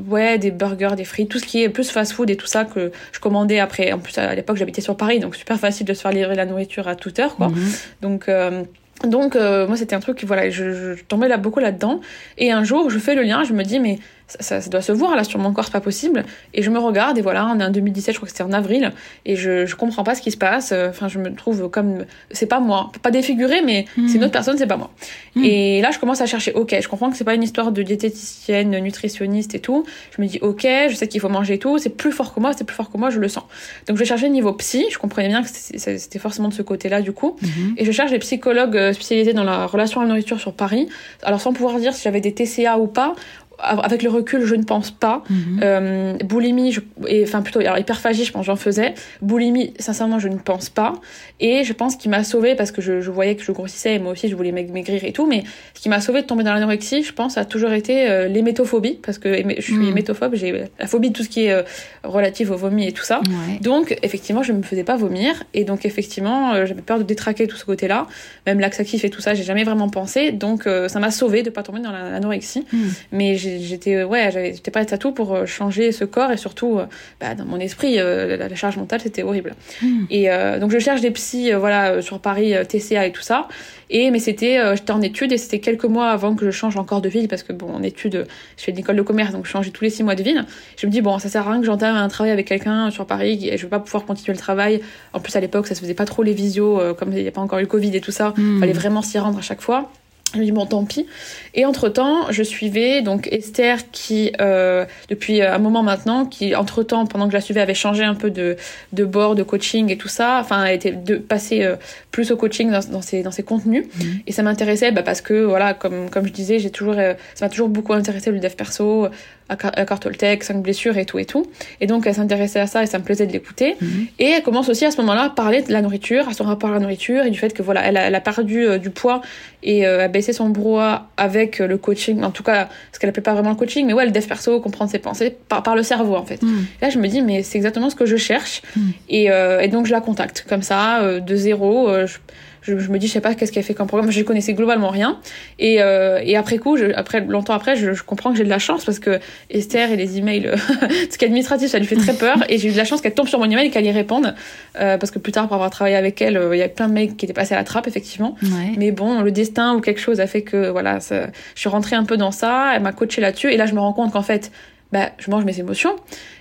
ouais, 0.08 0.38
des 0.38 0.50
burgers, 0.50 0.94
des 0.96 1.04
frites, 1.04 1.30
tout 1.30 1.38
ce 1.38 1.46
qui 1.46 1.62
est 1.62 1.68
plus 1.68 1.90
fast-food 1.90 2.30
et 2.30 2.36
tout 2.36 2.46
ça 2.46 2.64
que 2.64 2.92
je 3.12 3.20
commandais 3.20 3.58
après. 3.58 3.92
En 3.92 3.98
plus, 3.98 4.16
à 4.18 4.34
l'époque, 4.34 4.56
j'habitais 4.56 4.80
sur 4.80 4.96
Paris, 4.96 5.20
donc 5.20 5.36
super 5.36 5.58
facile 5.58 5.86
de 5.86 5.94
se 5.94 6.00
faire 6.02 6.12
livrer 6.12 6.34
la 6.34 6.46
nourriture 6.46 6.88
à 6.88 6.96
toute 6.96 7.18
heure, 7.18 7.36
quoi. 7.36 7.48
Mhm. 7.48 7.72
Donc, 8.02 8.28
euh, 8.28 8.64
donc 9.04 9.34
euh, 9.34 9.66
moi 9.66 9.76
c'était 9.76 9.96
un 9.96 10.00
truc 10.00 10.22
voilà 10.24 10.50
je, 10.50 10.94
je 10.94 11.04
tombais 11.04 11.26
là 11.26 11.36
beaucoup 11.36 11.58
là 11.58 11.72
dedans 11.72 12.00
et 12.38 12.52
un 12.52 12.62
jour 12.62 12.88
je 12.88 12.98
fais 12.98 13.14
le 13.14 13.22
lien 13.22 13.42
je 13.42 13.52
me 13.52 13.64
dis 13.64 13.80
mais 13.80 13.98
ça, 14.40 14.60
ça, 14.60 14.70
doit 14.70 14.82
se 14.82 14.92
voir 14.92 15.16
là 15.16 15.24
sur 15.24 15.38
mon 15.38 15.52
corps, 15.52 15.64
c'est 15.64 15.72
pas 15.72 15.80
possible. 15.80 16.24
Et 16.54 16.62
je 16.62 16.70
me 16.70 16.78
regarde 16.78 17.18
et 17.18 17.22
voilà, 17.22 17.46
on 17.46 17.58
est 17.60 17.64
en 17.64 17.70
2017, 17.70 18.14
je 18.14 18.18
crois 18.18 18.26
que 18.26 18.32
c'était 18.32 18.44
en 18.44 18.52
avril, 18.52 18.92
et 19.24 19.36
je, 19.36 19.66
je 19.66 19.76
comprends 19.76 20.04
pas 20.04 20.14
ce 20.14 20.22
qui 20.22 20.30
se 20.30 20.36
passe. 20.36 20.72
Enfin, 20.72 21.08
je 21.08 21.18
me 21.18 21.34
trouve 21.34 21.68
comme 21.68 22.04
c'est 22.30 22.46
pas 22.46 22.60
moi, 22.60 22.90
pas 23.02 23.10
défiguré, 23.10 23.62
mais 23.62 23.86
hmm. 23.96 24.08
c'est 24.08 24.16
une 24.16 24.24
autre 24.24 24.32
personne, 24.32 24.56
c'est 24.58 24.66
pas 24.66 24.76
moi. 24.76 24.90
Hmm. 25.34 25.44
Et 25.44 25.80
là, 25.80 25.90
je 25.90 25.98
commence 25.98 26.20
à 26.20 26.26
chercher. 26.26 26.52
Ok, 26.54 26.74
je 26.80 26.88
comprends 26.88 27.10
que 27.10 27.16
c'est 27.16 27.24
pas 27.24 27.34
une 27.34 27.42
histoire 27.42 27.72
de 27.72 27.82
diététicienne, 27.82 28.78
nutritionniste 28.78 29.54
et 29.54 29.60
tout. 29.60 29.84
Je 30.16 30.22
me 30.22 30.26
dis 30.26 30.38
ok, 30.40 30.66
je 30.88 30.94
sais 30.94 31.08
qu'il 31.08 31.20
faut 31.20 31.28
manger 31.28 31.54
et 31.54 31.58
tout. 31.58 31.78
C'est 31.78 31.90
plus 31.96 32.12
fort 32.12 32.34
que 32.34 32.40
moi, 32.40 32.52
c'est 32.56 32.64
plus 32.64 32.76
fort 32.76 32.90
que 32.90 32.98
moi, 32.98 33.10
je 33.10 33.18
le 33.18 33.28
sens. 33.28 33.44
Donc 33.86 33.96
je 33.96 34.02
vais 34.02 34.06
chercher 34.06 34.28
niveau 34.28 34.52
psy. 34.54 34.86
Je 34.90 34.98
comprenais 34.98 35.28
bien 35.28 35.42
que 35.42 35.48
c'était 35.48 36.18
forcément 36.18 36.48
de 36.48 36.54
ce 36.54 36.62
côté-là 36.62 37.02
du 37.02 37.12
coup. 37.12 37.36
Hmm. 37.42 37.74
Et 37.76 37.84
je 37.84 37.92
cherche 37.92 38.10
des 38.10 38.18
psychologues 38.18 38.76
euh, 38.76 38.92
spécialisés 38.92 39.32
dans 39.32 39.44
la 39.44 39.66
relation 39.66 40.00
à 40.00 40.04
la 40.04 40.08
nourriture 40.08 40.40
sur 40.40 40.52
Paris. 40.52 40.88
Alors 41.22 41.40
sans 41.40 41.52
pouvoir 41.52 41.78
dire 41.78 41.94
si 41.94 42.02
j'avais 42.02 42.20
des 42.20 42.32
TCA 42.32 42.78
ou 42.78 42.86
pas, 42.86 43.14
avec 43.58 44.02
le 44.02 44.10
recul, 44.10 44.44
je 44.44 44.54
ne 44.54 44.64
pense 44.64 44.90
pas. 44.90 45.22
Euh, 45.62 46.16
boulimie, 46.24 46.72
je, 46.72 46.80
et, 47.06 47.24
enfin 47.24 47.42
plutôt, 47.42 47.60
alors 47.60 47.78
hyperphagie, 47.78 48.24
je 48.24 48.32
pense 48.32 48.46
j'en 48.46 48.56
faisais. 48.56 48.94
Boulimie, 49.20 49.72
sincèrement, 49.78 50.18
je 50.18 50.28
ne 50.28 50.36
pense 50.36 50.68
pas. 50.68 50.94
Et 51.40 51.64
je 51.64 51.72
pense 51.72 51.96
qu'il 51.96 52.10
m'a 52.10 52.24
sauvé 52.24 52.54
parce 52.54 52.72
que 52.72 52.82
je, 52.82 53.00
je, 53.00 53.10
voyais 53.10 53.36
que 53.36 53.42
je 53.42 53.52
grossissais 53.52 53.94
et 53.94 53.98
moi 53.98 54.12
aussi 54.12 54.28
je 54.28 54.36
voulais 54.36 54.52
maigrir 54.52 55.04
et 55.04 55.12
tout. 55.12 55.26
Mais 55.26 55.44
ce 55.74 55.80
qui 55.80 55.88
m'a 55.88 56.00
sauvé 56.00 56.22
de 56.22 56.26
tomber 56.26 56.44
dans 56.44 56.54
l'anorexie, 56.54 57.02
je 57.02 57.12
pense, 57.12 57.36
a 57.38 57.44
toujours 57.44 57.72
été 57.72 58.08
euh, 58.08 58.28
l'hémétophobie 58.28 58.98
parce 59.02 59.18
que 59.18 59.34
je 59.56 59.60
suis 59.60 59.74
mhm. 59.74 59.88
hémétophobe, 59.88 60.34
j'ai 60.34 60.64
la 60.78 60.86
phobie 60.86 61.10
de 61.10 61.14
tout 61.14 61.22
ce 61.22 61.28
qui 61.28 61.46
est 61.46 61.52
euh, 61.52 61.62
relatif 62.04 62.50
au 62.50 62.56
vomi 62.56 62.86
et 62.86 62.92
tout 62.92 63.04
ça. 63.04 63.20
Donc 63.60 63.96
effectivement, 64.02 64.42
je 64.42 64.52
ne 64.52 64.58
me 64.58 64.62
faisais 64.62 64.84
pas 64.84 64.96
vomir 64.96 65.44
et 65.54 65.64
donc 65.64 65.84
effectivement, 65.84 66.54
euh, 66.54 66.66
j'avais 66.66 66.82
peur 66.82 66.98
de 66.98 67.04
détraquer 67.04 67.46
tout 67.46 67.56
ce 67.56 67.64
côté-là. 67.64 68.06
Même 68.46 68.60
laxatif 68.60 69.04
et 69.04 69.10
tout 69.10 69.20
ça, 69.20 69.34
j'ai 69.34 69.44
jamais 69.44 69.64
vraiment 69.64 69.88
pensé. 69.88 70.32
Donc 70.32 70.64
ça 70.64 71.00
m'a 71.00 71.10
sauvé 71.10 71.42
de 71.42 71.50
pas 71.50 71.62
tomber 71.62 71.80
dans 71.80 71.92
l'anorexie. 71.92 72.64
Mhm. 72.72 72.90
Mais 73.12 73.36
j'étais 73.42 74.04
ouais 74.04 74.30
j'étais 74.32 74.70
pas 74.70 74.80
à 74.80 74.98
tout 74.98 75.12
pour 75.12 75.34
euh, 75.34 75.46
changer 75.46 75.92
ce 75.92 76.04
corps 76.04 76.30
et 76.30 76.36
surtout 76.36 76.78
euh, 76.78 76.86
bah, 77.20 77.34
dans 77.34 77.44
mon 77.44 77.58
esprit 77.58 77.98
euh, 77.98 78.36
la, 78.36 78.54
charge 78.54 78.76
mentale 78.76 79.00
c'était 79.00 79.22
horrible. 79.22 79.54
Hmm. 79.80 80.04
et 80.10 80.28
donc 80.60 80.70
je 80.70 80.78
cherche 80.78 81.00
des 81.00 81.10
psys 81.10 81.52
voilà 81.52 82.02
sur 82.02 82.20
Paris 82.20 82.54
TCA 82.68 83.06
et 83.06 83.12
tout 83.12 83.22
ça. 83.22 83.48
Et 83.90 84.10
mais 84.10 84.18
c'était 84.18 84.58
j'étais 84.76 84.92
en 84.92 85.02
études 85.02 85.32
et 85.32 85.38
c'était 85.38 85.58
quelques 85.58 85.84
mois 85.84 86.10
avant 86.10 86.34
que 86.34 86.44
je 86.44 86.50
change 86.50 86.76
encore 86.76 87.00
de 87.00 87.08
ville 87.08 87.28
parce 87.28 87.42
que 87.42 87.52
bon 87.52 87.72
en 87.72 87.82
études 87.82 88.26
je 88.56 88.62
fais 88.62 88.72
une 88.72 88.78
école 88.78 88.96
de 88.96 89.02
commerce 89.02 89.32
donc 89.32 89.46
je 89.46 89.50
changeais 89.50 89.70
tous 89.70 89.84
les 89.84 89.90
six 89.90 90.02
mois 90.02 90.14
de 90.14 90.22
ville. 90.22 90.44
Je 90.76 90.86
me 90.86 90.92
dis 90.92 91.00
bon 91.00 91.18
ça 91.18 91.28
sert 91.28 91.46
à 91.46 91.50
rien 91.50 91.60
que 91.60 91.66
j'entame 91.66 91.96
un 91.96 92.08
travail 92.08 92.32
avec 92.32 92.46
quelqu'un 92.46 92.90
sur 92.90 93.06
Paris 93.06 93.48
et 93.50 93.56
je 93.56 93.62
vais 93.62 93.70
pas 93.70 93.80
pouvoir 93.80 94.04
continuer 94.04 94.34
le 94.34 94.40
travail. 94.40 94.80
En 95.12 95.20
plus 95.20 95.34
à 95.34 95.40
l'époque 95.40 95.66
ça 95.66 95.74
se 95.74 95.80
faisait 95.80 95.94
pas 95.94 96.04
trop 96.04 96.22
les 96.22 96.34
visios 96.34 96.80
comme 96.98 97.12
il 97.12 97.22
n'y 97.22 97.28
a 97.28 97.32
pas 97.32 97.40
encore 97.40 97.58
eu 97.58 97.62
le 97.62 97.68
Covid 97.68 97.96
et 97.96 98.00
tout 98.00 98.12
ça. 98.12 98.34
Il 98.36 98.44
hmm. 98.44 98.60
fallait 98.60 98.72
vraiment 98.72 99.02
s'y 99.02 99.18
rendre 99.18 99.38
à 99.38 99.42
chaque 99.42 99.60
fois 99.60 99.90
je 100.34 100.38
me 100.38 100.44
dis 100.44 100.52
bon 100.52 100.66
tant 100.66 100.84
pis. 100.84 101.06
Et 101.54 101.64
entre 101.64 101.88
temps, 101.88 102.30
je 102.30 102.42
suivais 102.42 103.02
donc 103.02 103.28
Esther 103.30 103.90
qui 103.90 104.32
euh, 104.40 104.86
depuis 105.08 105.42
un 105.42 105.58
moment 105.58 105.82
maintenant, 105.82 106.24
qui 106.24 106.54
entre 106.54 106.82
temps 106.82 107.06
pendant 107.06 107.26
que 107.26 107.32
je 107.32 107.36
la 107.36 107.40
suivais 107.40 107.60
avait 107.60 107.74
changé 107.74 108.04
un 108.04 108.14
peu 108.14 108.30
de 108.30 108.56
de 108.92 109.04
bord, 109.04 109.34
de 109.34 109.42
coaching 109.42 109.90
et 109.90 109.96
tout 109.96 110.08
ça. 110.08 110.38
Enfin, 110.40 110.64
elle 110.64 110.76
était 110.76 110.92
de 110.92 111.16
passer 111.16 111.64
euh, 111.64 111.76
plus 112.10 112.30
au 112.30 112.36
coaching 112.36 112.70
dans, 112.70 112.80
dans 112.90 113.02
ses 113.02 113.22
dans 113.22 113.30
ses 113.30 113.42
contenus. 113.42 113.86
Mhm. 113.98 114.20
Et 114.26 114.32
ça 114.32 114.42
m'intéressait 114.42 114.92
bah, 114.92 115.02
parce 115.02 115.20
que 115.20 115.44
voilà, 115.44 115.74
comme 115.74 116.08
comme 116.08 116.26
je 116.26 116.32
disais, 116.32 116.58
j'ai 116.58 116.70
toujours 116.70 116.94
euh, 116.98 117.14
ça 117.34 117.44
m'a 117.44 117.50
toujours 117.50 117.68
beaucoup 117.68 117.92
intéressé 117.92 118.30
le 118.30 118.40
dev 118.40 118.54
perso, 118.54 119.08
à 119.48 119.96
Toltec, 119.98 120.44
5 120.44 120.62
blessures 120.62 120.96
et 120.98 121.04
tout 121.04 121.18
et 121.18 121.24
tout. 121.24 121.46
Et 121.80 121.86
donc 121.86 122.06
elle 122.06 122.14
s'intéressait 122.14 122.60
à 122.60 122.66
ça 122.66 122.82
et 122.82 122.86
ça 122.86 122.98
me 122.98 123.04
plaisait 123.04 123.26
de 123.26 123.32
l'écouter. 123.32 123.76
Mhm. 123.80 124.06
Et 124.18 124.26
elle 124.26 124.42
commence 124.42 124.68
aussi 124.68 124.84
à 124.84 124.90
ce 124.90 124.96
moment-là 124.98 125.22
à 125.24 125.30
parler 125.30 125.62
de 125.62 125.72
la 125.72 125.82
nourriture, 125.82 126.28
à 126.28 126.34
son 126.34 126.44
rapport 126.44 126.70
à 126.70 126.74
la 126.74 126.80
nourriture 126.80 127.24
et 127.24 127.30
du 127.30 127.38
fait 127.38 127.52
que 127.52 127.62
voilà, 127.62 127.86
elle 127.86 127.96
a, 127.96 128.06
elle 128.06 128.14
a 128.14 128.20
perdu 128.20 128.64
euh, 128.64 128.78
du 128.78 128.90
poids 128.90 129.20
et 129.62 129.86
euh, 129.86 130.04
a 130.04 130.08
baissé 130.08 130.32
son 130.32 130.48
brouhaha 130.48 131.08
avec 131.16 131.60
euh, 131.60 131.66
le 131.66 131.78
coaching, 131.78 132.22
en 132.22 132.30
tout 132.30 132.42
cas, 132.42 132.68
ce 132.92 132.98
qu'elle 132.98 133.10
appelait 133.10 133.22
pas 133.22 133.34
vraiment 133.34 133.50
le 133.50 133.56
coaching, 133.56 133.86
mais 133.86 133.92
ouais, 133.92 134.06
le 134.06 134.12
dev 134.12 134.26
perso, 134.26 134.60
comprendre 134.60 134.90
ses 134.90 134.98
pensées 134.98 135.36
par, 135.48 135.62
par 135.62 135.76
le 135.76 135.82
cerveau 135.82 136.16
en 136.16 136.24
fait. 136.24 136.42
Mhm. 136.42 136.66
là 136.80 136.90
je 136.90 136.98
me 136.98 137.08
dis 137.08 137.22
mais 137.22 137.42
c'est 137.42 137.58
exactement 137.58 137.90
ce 137.90 137.96
que 137.96 138.06
je 138.06 138.16
cherche 138.16 138.62
mhm. 138.76 138.92
et, 139.08 139.24
et, 139.26 139.68
donc 139.68 139.86
je 139.86 139.92
la 139.92 140.00
contacte 140.00 140.44
comme 140.48 140.62
ça 140.62 141.20
de 141.20 141.36
zéro. 141.36 141.88
Je, 142.06 142.18
je, 142.62 142.78
je, 142.78 142.90
me 142.90 142.98
dis 142.98 143.08
je 143.08 143.12
sais 143.12 143.20
pas 143.20 143.34
qu'est-ce 143.34 143.52
qu'elle 143.52 143.64
fait 143.64 143.74
comme 143.74 143.86
programme. 143.86 144.10
Je 144.10 144.22
connaissais 144.22 144.54
globalement 144.54 144.88
rien. 144.88 145.18
Et, 145.58 145.82
euh, 145.82 146.20
et 146.22 146.36
après 146.36 146.58
coup 146.58 146.76
je, 146.76 146.86
après 146.94 147.20
longtemps 147.20 147.54
après 147.54 147.76
je, 147.76 147.92
je 147.92 148.02
comprends 148.02 148.30
que 148.30 148.38
j'ai 148.38 148.44
de 148.44 148.48
la 148.48 148.58
chance 148.58 148.84
parce 148.84 148.98
que 148.98 149.18
Esther 149.50 149.90
et 149.90 149.96
les 149.96 150.18
emails 150.18 150.46
euh, 150.46 150.56
ce 151.10 151.18
qui 151.18 151.24
est 151.24 151.28
administratif 151.28 151.70
ça 151.70 151.78
lui 151.78 151.86
fait 151.86 151.96
très 151.96 152.14
peur. 152.14 152.38
Et 152.48 152.58
j'ai 152.58 152.68
eu 152.68 152.72
de 152.72 152.76
la 152.76 152.84
chance 152.84 153.00
qu'elle 153.00 153.14
tombe 153.14 153.28
sur 153.28 153.38
mon 153.38 153.50
email 153.50 153.66
et 153.66 153.70
qu'elle 153.70 153.86
y 153.86 153.90
réponde. 153.90 154.34
Euh, 154.80 154.96
parce 154.96 155.10
que 155.10 155.18
plus 155.18 155.32
tard 155.32 155.46
pour 155.46 155.54
avoir 155.54 155.70
travaillé 155.70 155.96
avec 155.96 156.22
elle 156.22 156.36
euh, 156.36 156.54
il 156.56 156.58
y 156.58 156.62
a 156.62 156.68
plein 156.68 156.88
de 156.88 156.94
mecs 156.94 157.16
qui 157.16 157.26
étaient 157.26 157.34
passés 157.34 157.54
à 157.54 157.58
la 157.58 157.64
trappe 157.64 157.86
effectivement. 157.86 158.36
Mais 158.76 158.92
bon 158.92 159.20
le 159.20 159.32
destin 159.32 159.74
ou 159.74 159.80
quelque 159.80 160.00
chose 160.00 160.20
a 160.20 160.26
fait 160.26 160.42
que 160.42 160.68
voilà 160.68 161.00
ça, 161.00 161.26
je 161.54 161.60
suis 161.60 161.68
rentrée 161.68 161.96
un 161.96 162.04
peu 162.04 162.16
dans 162.16 162.30
ça. 162.30 162.72
Elle 162.74 162.82
m'a 162.82 162.92
coaché 162.92 163.20
là-dessus. 163.20 163.52
Et 163.52 163.56
là 163.56 163.66
je 163.66 163.74
me 163.74 163.80
rends 163.80 163.92
compte 163.92 164.12
qu'en 164.12 164.22
fait 164.22 164.50
bah, 164.92 165.10
je 165.18 165.30
mange 165.30 165.44
mes 165.46 165.58
émotions 165.58 165.96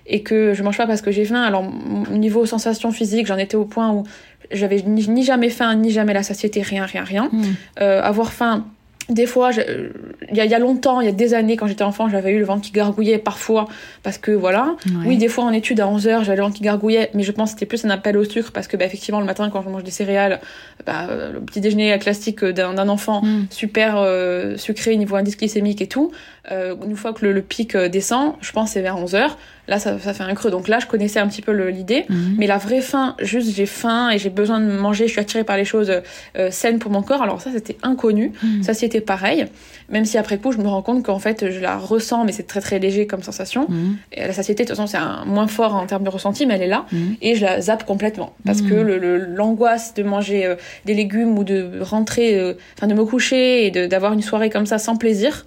et 0.06 0.24
que 0.24 0.54
je 0.54 0.62
mange 0.62 0.78
pas 0.78 0.86
parce 0.86 1.02
que 1.02 1.10
j'ai 1.10 1.24
faim. 1.24 1.42
Alors, 1.42 1.64
niveau 2.12 2.46
sensation 2.46 2.92
physique, 2.92 3.28
j'en 3.28 3.38
étais 3.38 3.56
au 3.56 3.64
point 3.64 3.92
où 3.92 4.04
j'avais 4.54 4.82
ni, 4.82 5.24
jamais 5.24 5.50
faim, 5.50 5.76
ni 5.76 5.92
jamais 5.92 6.14
la 6.14 6.24
satiété, 6.24 6.62
rien, 6.62 6.86
rien, 6.86 7.04
rien. 7.04 7.30
Hmm. 7.32 7.44
Euh, 7.80 8.02
avoir 8.02 8.32
faim, 8.34 8.66
des 9.10 9.26
fois, 9.26 9.52
il 9.52 10.38
y, 10.38 10.40
a, 10.40 10.46
y, 10.46 10.54
a 10.54 10.60
longtemps, 10.60 11.02
il 11.02 11.06
y 11.06 11.10
a 11.10 11.12
des 11.12 11.34
années, 11.34 11.58
quand 11.58 11.68
j'étais 11.68 11.84
enfant, 11.84 12.08
j'avais 12.08 12.32
eu 12.32 12.40
le 12.40 12.46
ventre 12.46 12.62
qui 12.62 12.72
gargouillait 12.72 13.18
parfois, 13.18 13.68
parce 14.04 14.18
que 14.18 14.32
voilà. 14.32 14.76
Oui, 15.06 15.18
des 15.18 15.28
fois 15.28 15.44
en 15.44 15.52
études 15.52 15.82
à 15.82 15.86
11h, 15.86 16.24
j'avais 16.24 16.38
le 16.38 16.44
ventre 16.44 16.56
qui 16.56 16.64
gargouillait, 16.64 17.10
mais 17.14 17.24
je 17.24 17.32
pense 17.32 17.50
que 17.50 17.60
c'était 17.60 17.66
plus 17.66 17.84
un 17.84 17.90
appel 17.90 18.16
au 18.16 18.24
sucre, 18.24 18.52
parce 18.54 18.68
que 18.68 18.78
bah, 18.78 18.86
effectivement, 18.86 19.20
le 19.20 19.26
matin, 19.26 19.50
quand 19.50 19.62
je 19.64 19.70
mange 19.70 19.84
des 19.84 19.92
céréales, 19.92 20.40
bah, 20.86 21.08
le 21.34 21.40
petit 21.42 21.60
déjeuner 21.60 21.98
classique 22.00 22.46
d'un 22.46 22.88
enfant, 22.88 23.22
hmm. 23.22 23.48
super 23.50 23.98
euh, 23.98 24.56
sucré, 24.56 24.96
niveau 24.96 25.16
indice 25.16 25.36
glycémique 25.36 25.82
et 25.82 25.88
tout, 25.88 26.12
euh, 26.52 26.76
une 26.84 26.96
fois 26.96 27.14
que 27.14 27.26
le, 27.26 27.42
pic 27.42 27.76
euh, 27.76 27.88
descend, 27.88 28.34
je 28.42 28.52
pense 28.52 28.72
c'est 28.72 28.82
vers 28.82 28.98
11h, 28.98 29.30
là 29.68 29.80
ça, 29.80 30.00
ça, 30.00 30.14
fait 30.14 30.24
un 30.24 30.34
creux. 30.34 30.50
Donc 30.50 30.68
là, 30.68 30.80
je 30.80 30.88
connaissais 30.88 31.20
un 31.20 31.28
petit 31.28 31.42
peu 31.42 31.52
l'idée, 31.52 32.06
mhm. 32.10 32.36
mais 32.38 32.48
la 32.48 32.58
vraie 32.58 32.82
faim, 32.82 33.16
juste 33.22 33.56
j'ai 33.56 33.66
faim 33.68 34.10
et 34.10 34.18
j'ai 34.18 34.30
besoin 34.30 34.60
de 34.60 34.66
manger, 34.66 35.08
je 35.08 35.12
suis 35.12 35.22
attirée 35.22 35.44
par 35.44 35.58
les 35.58 35.66
choses 35.66 35.92
euh, 36.38 36.52
saines 36.52 36.80
pour 36.80 36.92
mon 36.92 37.04
corps. 37.04 37.22
Alors 37.22 37.42
ça, 37.42 37.52
c'était 37.54 37.78
inconnu. 37.84 38.32
Mhm. 38.44 38.64
Ça, 38.64 38.74
c'était 38.74 39.02
pareil. 39.02 39.46
Même 39.90 40.06
si 40.06 40.18
après 40.18 40.38
coup, 40.38 40.52
je 40.52 40.58
me 40.58 40.68
rends 40.68 40.82
compte 40.82 41.04
qu'en 41.04 41.20
fait, 41.20 41.52
je 41.52 41.60
la 41.60 41.78
ressens, 41.78 42.24
mais 42.26 42.32
c'est 42.32 42.48
très 42.48 42.62
très 42.62 42.80
léger 42.80 43.06
comme 43.06 43.22
sensation. 43.22 43.68
Mhm. 43.70 43.98
Et 44.14 44.22
la 44.22 44.34
satiété, 44.34 44.64
de 44.64 44.70
toute 44.70 44.78
façon, 44.78 44.88
c'est 44.88 44.98
un 44.98 45.26
moins 45.26 45.48
fort 45.48 45.76
en 45.76 45.86
termes 45.86 46.04
de 46.04 46.10
ressenti, 46.10 46.46
mais 46.46 46.56
elle 46.56 46.64
est 46.64 46.68
là. 46.68 46.86
Et 47.22 47.36
je 47.36 47.46
la 47.46 47.62
zappe 47.62 47.86
complètement 47.86 48.34
parce 48.46 48.62
que 48.62 48.74
l'angoisse 48.74 49.94
de 49.94 50.04
manger 50.04 50.46
euh, 50.46 50.56
des 50.86 50.94
légumes 50.94 51.38
ou 51.38 51.44
de 51.44 51.80
rentrer, 51.82 52.40
euh, 52.40 52.54
enfin 52.78 52.88
de 52.88 52.94
me 52.94 53.06
coucher 53.06 53.66
et 53.66 53.88
d'avoir 53.88 54.14
une 54.14 54.22
soirée 54.22 54.50
comme 54.50 54.66
ça 54.66 54.78
sans 54.78 54.96
plaisir, 54.96 55.46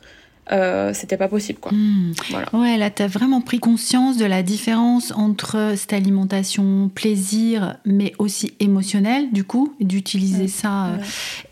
euh, 0.52 0.92
c'était 0.92 1.16
pas 1.16 1.28
possible 1.28 1.58
quoi. 1.58 1.72
Hmm. 1.72 2.12
Voilà. 2.28 2.46
Ouais, 2.52 2.76
là 2.76 2.90
tu 2.90 3.02
as 3.02 3.06
vraiment 3.06 3.40
pris 3.40 3.58
conscience 3.58 4.18
de 4.18 4.26
la 4.26 4.42
différence 4.42 5.10
entre 5.16 5.72
cette 5.74 5.94
alimentation 5.94 6.90
plaisir 6.94 7.78
mais 7.86 8.12
aussi 8.18 8.52
émotionnelle 8.60 9.30
du 9.32 9.44
coup, 9.44 9.72
d'utiliser 9.80 10.48
ça 10.48 10.86
euh, 10.86 10.96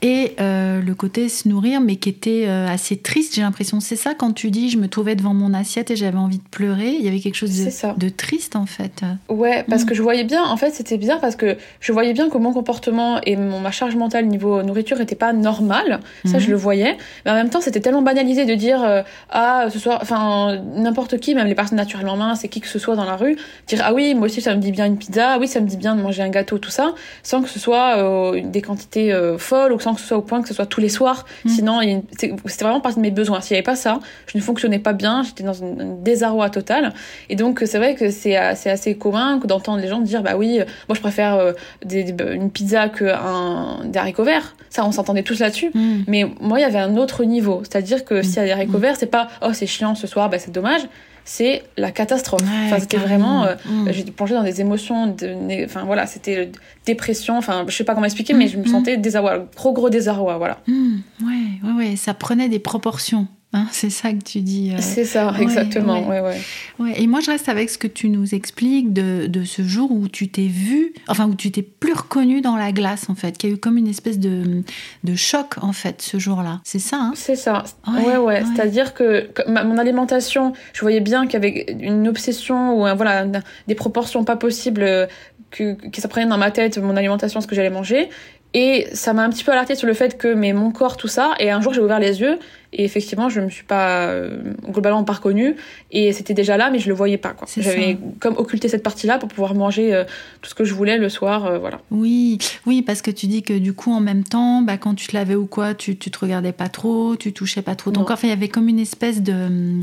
et 0.03 0.33
euh, 0.41 0.83
le 0.83 0.95
côté 0.95 1.31
se 1.31 1.49
nourrir 1.49 1.81
mais 1.81 1.97
qui 1.97 2.11
était 2.11 2.47
assez 2.47 2.99
triste, 2.99 3.35
j'ai 3.35 3.41
l'impression. 3.41 3.81
C'est 3.81 3.97
ça 3.97 4.13
quand 4.15 4.33
tu 4.33 4.51
dis 4.51 4.69
je 4.69 4.77
me 4.77 4.89
trouvais 4.89 5.17
devant 5.17 5.33
mon 5.33 5.55
assiette 5.55 5.91
et 5.91 5.97
j'avais 5.97 6.19
envie 6.19 6.39
de 6.39 6.49
pleurer, 6.51 6.91
il 6.91 7.03
y 7.03 7.09
avait 7.09 7.21
quelque 7.21 7.37
chose 7.37 7.57
de, 7.57 7.99
de 7.99 8.09
triste 8.11 8.57
en 8.57 8.67
fait. 8.67 9.03
Ouais, 9.31 9.65
parce 9.69 9.85
hmm. 9.85 9.87
que 9.87 9.95
je 9.95 10.03
voyais 10.03 10.25
bien 10.25 10.45
en 10.45 10.59
fait, 10.59 10.73
c'était 10.73 10.99
bizarre 10.99 11.21
parce 11.21 11.37
que 11.37 11.57
je 11.81 11.93
voyais 11.93 12.13
bien 12.13 12.29
que 12.29 12.37
mon 12.37 12.53
comportement 12.53 13.21
et 13.23 13.37
mon, 13.37 13.61
ma 13.61 13.71
charge 13.71 13.97
mentale 13.97 14.27
niveau 14.27 14.63
nourriture 14.63 15.01
était 15.01 15.15
pas 15.15 15.33
normal, 15.33 16.01
ça 16.27 16.39
je 16.39 16.49
hmm. 16.49 16.51
le 16.51 16.57
voyais, 16.57 16.97
mais 17.25 17.31
en 17.31 17.35
même 17.35 17.49
temps, 17.49 17.63
c'était 17.63 17.81
tellement 17.81 18.03
banalisé 18.03 18.45
de 18.45 18.55
dire 18.55 18.82
euh, 18.85 19.03
ah 19.31 19.67
ce 19.71 19.79
soir 19.79 19.99
enfin 20.03 20.61
n'importe 20.75 21.19
qui 21.19 21.35
même 21.35 21.47
les 21.47 21.55
personnes 21.55 21.79
naturellement 21.79 22.17
minces 22.17 22.45
et 22.45 22.49
qui 22.49 22.61
que 22.61 22.69
ce 22.69 22.79
soit 22.79 22.97
dans 22.97 23.05
la 23.05 23.17
rue 23.17 23.37
dire 23.67 23.81
ah 23.85 23.93
oui 23.93 24.15
moi 24.15 24.27
aussi 24.27 24.41
ça 24.41 24.55
me 24.55 24.61
dit 24.61 24.73
bien 24.73 24.87
une 24.87 24.99
pizza 24.99 25.33
ah 25.35 25.39
oui 25.39 25.49
ça 25.49 25.61
me 25.61 25.67
dit 25.67 25.77
bien 25.77 25.97
de 25.97 26.03
manger 26.03 26.23
un 26.23 26.29
gâteau 26.29 26.59
tout 26.59 26.71
ça 26.71 26.95
sans 27.23 27.43
que 27.43 27.49
ce 27.49 27.59
soit 27.59 27.99
euh, 27.99 28.41
des 28.45 28.63
quantités 28.63 29.13
euh, 29.13 29.39
folles 29.39 29.73
ou 29.73 29.81
sans 29.81 29.95
que 29.95 30.01
ce 30.01 30.07
soit 30.07 30.19
au 30.19 30.23
point 30.23 30.43
que 30.43 30.49
ce 30.49 30.55
soit 30.55 30.67
tous 30.67 30.81
les 30.81 30.89
soirs 30.89 31.25
mm. 31.45 31.49
sinon 31.49 31.81
c'était 32.19 32.65
vraiment 32.65 32.81
partie 32.81 32.99
de 32.99 33.03
mes 33.03 33.11
besoins 33.11 33.41
s'il 33.41 33.55
n'y 33.55 33.59
avait 33.59 33.65
pas 33.65 33.77
ça 33.77 34.01
je 34.27 34.39
ne 34.39 34.43
fonctionnais 34.43 34.79
pas 34.79 34.93
bien 34.93 35.23
j'étais 35.23 35.45
dans 35.45 35.63
un 35.63 35.97
désarroi 36.03 36.51
total 36.51 36.93
et 37.29 37.37
donc 37.37 37.63
c'est 37.65 37.79
vrai 37.79 37.95
que 37.95 38.11
c'est 38.11 38.37
assez, 38.37 38.97
commun 38.97 39.39
d'entendre 39.45 39.81
les 39.81 39.89
gens 39.89 40.01
dire 40.01 40.23
bah 40.23 40.37
oui 40.37 40.61
moi 40.89 40.95
je 40.95 41.01
préfère 41.01 41.55
des, 41.85 42.15
une 42.33 42.51
pizza 42.51 42.89
que 42.89 43.05
un, 43.05 43.85
des 43.85 43.99
haricots 43.99 44.25
verts 44.25 44.55
ça 44.71 44.85
on 44.87 44.93
s'entendait 44.93 45.23
tous 45.23 45.41
là-dessus 45.41 45.71
mm. 45.75 46.05
mais 46.07 46.27
moi 46.41 46.59
il 46.59 46.63
y 46.63 46.65
avait 46.65 46.79
un 46.79 46.97
autre 46.97 47.25
niveau 47.25 47.63
c'est 47.65 47.77
à 47.77 47.83
dire 47.83 48.05
que 48.05 48.15
mm. 48.15 48.23
s'il 48.23 48.37
y 48.37 48.39
a 48.39 48.45
des 48.45 48.53
c'est 48.95 49.07
pas 49.07 49.29
oh 49.43 49.53
c'est 49.53 49.67
chiant 49.67 49.95
ce 49.95 50.07
soir, 50.07 50.31
bah 50.31 50.39
c'est 50.39 50.53
dommage. 50.53 50.83
C'est 51.25 51.63
la 51.77 51.93
catastrophe. 51.93 52.43
enfin, 52.43 52.81
c'était 52.81 52.97
vraiment, 52.97 53.45
euh, 53.45 53.55
mm. 53.65 53.93
j'ai 53.93 54.03
plongé 54.05 54.35
dans 54.35 54.43
des 54.43 54.61
émotions, 54.61 55.07
de, 55.07 55.65
enfin 55.65 55.85
voilà, 55.85 56.07
c'était 56.07 56.51
dépression. 56.85 57.39
Enfin, 57.39 57.65
je 57.69 57.77
sais 57.77 57.85
pas 57.85 57.95
comment 57.95 58.07
expliquer, 58.07 58.35
mais 58.35 58.49
je 58.49 58.59
me 58.59 58.65
mm. 58.65 58.67
sentais 58.67 58.97
désarroi, 58.97 59.47
gros 59.57 59.73
gros 59.73 59.89
désarroi, 59.89 60.37
voilà. 60.39 60.59
Mm. 60.67 60.97
ouais, 61.23 61.61
ouais, 61.63 61.73
ouais, 61.77 61.97
ça 61.97 62.13
prenait 62.13 62.49
des 62.49 62.59
proportions. 62.59 63.29
Hein, 63.55 63.67
c'est 63.71 63.91
ça 63.91 64.13
que 64.13 64.23
tu 64.25 64.41
dis. 64.41 64.73
Euh, 64.73 64.79
c'est 64.81 65.05
ça, 65.05 65.35
exactement. 65.39 66.09
Ouais. 66.09 66.21
Ouais, 66.21 66.39
ouais. 66.79 66.95
Et 66.97 67.07
moi, 67.07 67.21
je 67.21 67.31
reste 67.31 67.51
avec 67.51 67.69
ce 67.69 67.77
que 67.77 67.87
tu 67.87 68.09
nous 68.09 68.35
expliques 68.35 68.95
de, 68.95 69.27
de 69.27 69.45
ce 69.45 69.63
jour 69.63 69.93
où 69.93 70.09
tu 70.09 70.29
t'es 70.29 70.47
vu, 70.47 70.95
enfin, 71.07 71.27
où 71.27 71.35
tu 71.35 71.51
t'es 71.51 71.61
plus 71.61 71.93
reconnu 71.93 72.41
dans 72.41 72.57
la 72.57 72.73
glace, 72.73 73.11
en 73.11 73.15
fait, 73.15 73.37
qu'il 73.37 73.51
y 73.51 73.53
a 73.53 73.57
eu 73.57 73.59
comme 73.59 73.77
une 73.77 73.89
espèce 73.89 74.19
de, 74.19 74.63
de 75.05 75.15
choc, 75.15 75.57
en 75.61 75.75
fait, 75.75 76.01
ce 76.01 76.19
jour-là. 76.19 76.61
C'est 76.65 76.79
ça, 76.79 76.97
hein? 76.99 77.13
C'est 77.15 77.37
ça. 77.37 77.65
Ouais, 77.87 78.17
ouais. 78.17 78.43
C'est-à-dire 78.55 78.95
que 78.95 79.29
mon 79.47 79.77
alimentation, 79.77 80.55
je 80.73 80.81
voyais 80.81 81.01
bien 81.01 81.27
qu'il 81.27 81.35
y 81.35 81.37
avait 81.37 81.77
une 81.79 82.09
obsession 82.09 82.75
ou 82.81 82.97
voilà, 82.97 83.27
des 83.69 83.75
proportions 83.75 84.25
pas 84.25 84.37
possibles 84.37 84.83
euh, 84.83 85.07
que, 85.51 85.75
que 85.75 86.01
ça 86.01 86.09
prenait 86.09 86.27
dans 86.27 86.39
ma 86.39 86.51
tête, 86.51 86.79
mon 86.79 86.97
alimentation, 86.97 87.43
ce 87.43 87.47
que 87.47 87.55
j'allais 87.55 87.69
manger. 87.69 88.09
Et 88.55 88.87
ça 88.93 89.15
m'a 89.15 89.25
un 89.25 89.31
petit 89.31 89.45
peu 89.45 89.53
alerté 89.53 89.75
sur 89.75 89.87
le 89.87 89.95
fait 89.95 90.19
que 90.19 90.33
mais 90.35 90.53
mon 90.53 90.73
corps 90.73 90.99
tout 90.99 91.09
ça 91.09 91.35
et 91.39 91.51
un 91.51 91.63
jour 91.63 91.73
j'ai 91.73 91.81
ouvert 91.81 91.99
les 91.99 92.21
yeux 92.21 92.39
et 92.75 92.85
effectivement 92.85 93.31
je 93.31 93.41
me 93.41 93.49
suis 93.49 93.65
pas 93.65 94.09
euh, 94.09 94.43
globalement 94.69 95.05
pas 95.05 95.15
reconnue 95.15 95.57
et 95.91 96.13
c'était 96.13 96.35
déjà 96.35 96.59
là 96.59 96.69
mais 96.71 96.79
je 96.79 96.89
le 96.89 96.95
voyais 96.95 97.17
pas 97.17 97.31
quoi. 97.31 97.49
J'avais 97.57 97.97
comme 98.21 98.37
occulté 98.37 98.69
cette 98.69 98.83
partie-là 98.83 99.19
pour 99.19 99.31
pouvoir 99.31 99.55
manger 99.55 99.95
euh, 99.95 100.05
tout 100.43 100.51
ce 100.51 100.55
que 100.55 100.65
je 100.65 100.75
voulais 100.75 100.99
le 100.99 101.09
soir 101.09 101.47
euh, 101.47 101.59
voilà. 101.59 101.81
Oui, 101.91 102.37
oui 102.67 102.83
parce 102.83 103.01
que 103.01 103.11
tu 103.11 103.27
dis 103.27 103.43
que 103.43 103.59
du 103.59 103.73
coup 103.73 103.91
en 103.91 104.01
même 104.01 104.25
temps 104.25 104.61
bah 104.61 104.77
quand 104.77 104.95
tu 104.95 105.07
te 105.07 105.17
lavais 105.17 105.35
ou 105.35 105.47
quoi, 105.47 105.73
tu 105.73 105.97
tu 105.97 106.11
te 106.11 106.19
regardais 106.19 106.53
pas 106.53 106.69
trop, 106.69 107.17
tu 107.17 107.33
touchais 107.33 107.63
pas 107.63 107.75
trop 107.75 107.91
ton 107.91 108.05
corps, 108.05 108.15
enfin 108.15 108.29
il 108.29 108.31
y 108.31 108.35
avait 108.35 108.49
comme 108.49 108.69
une 108.69 108.81
espèce 108.81 109.23
de 109.23 109.83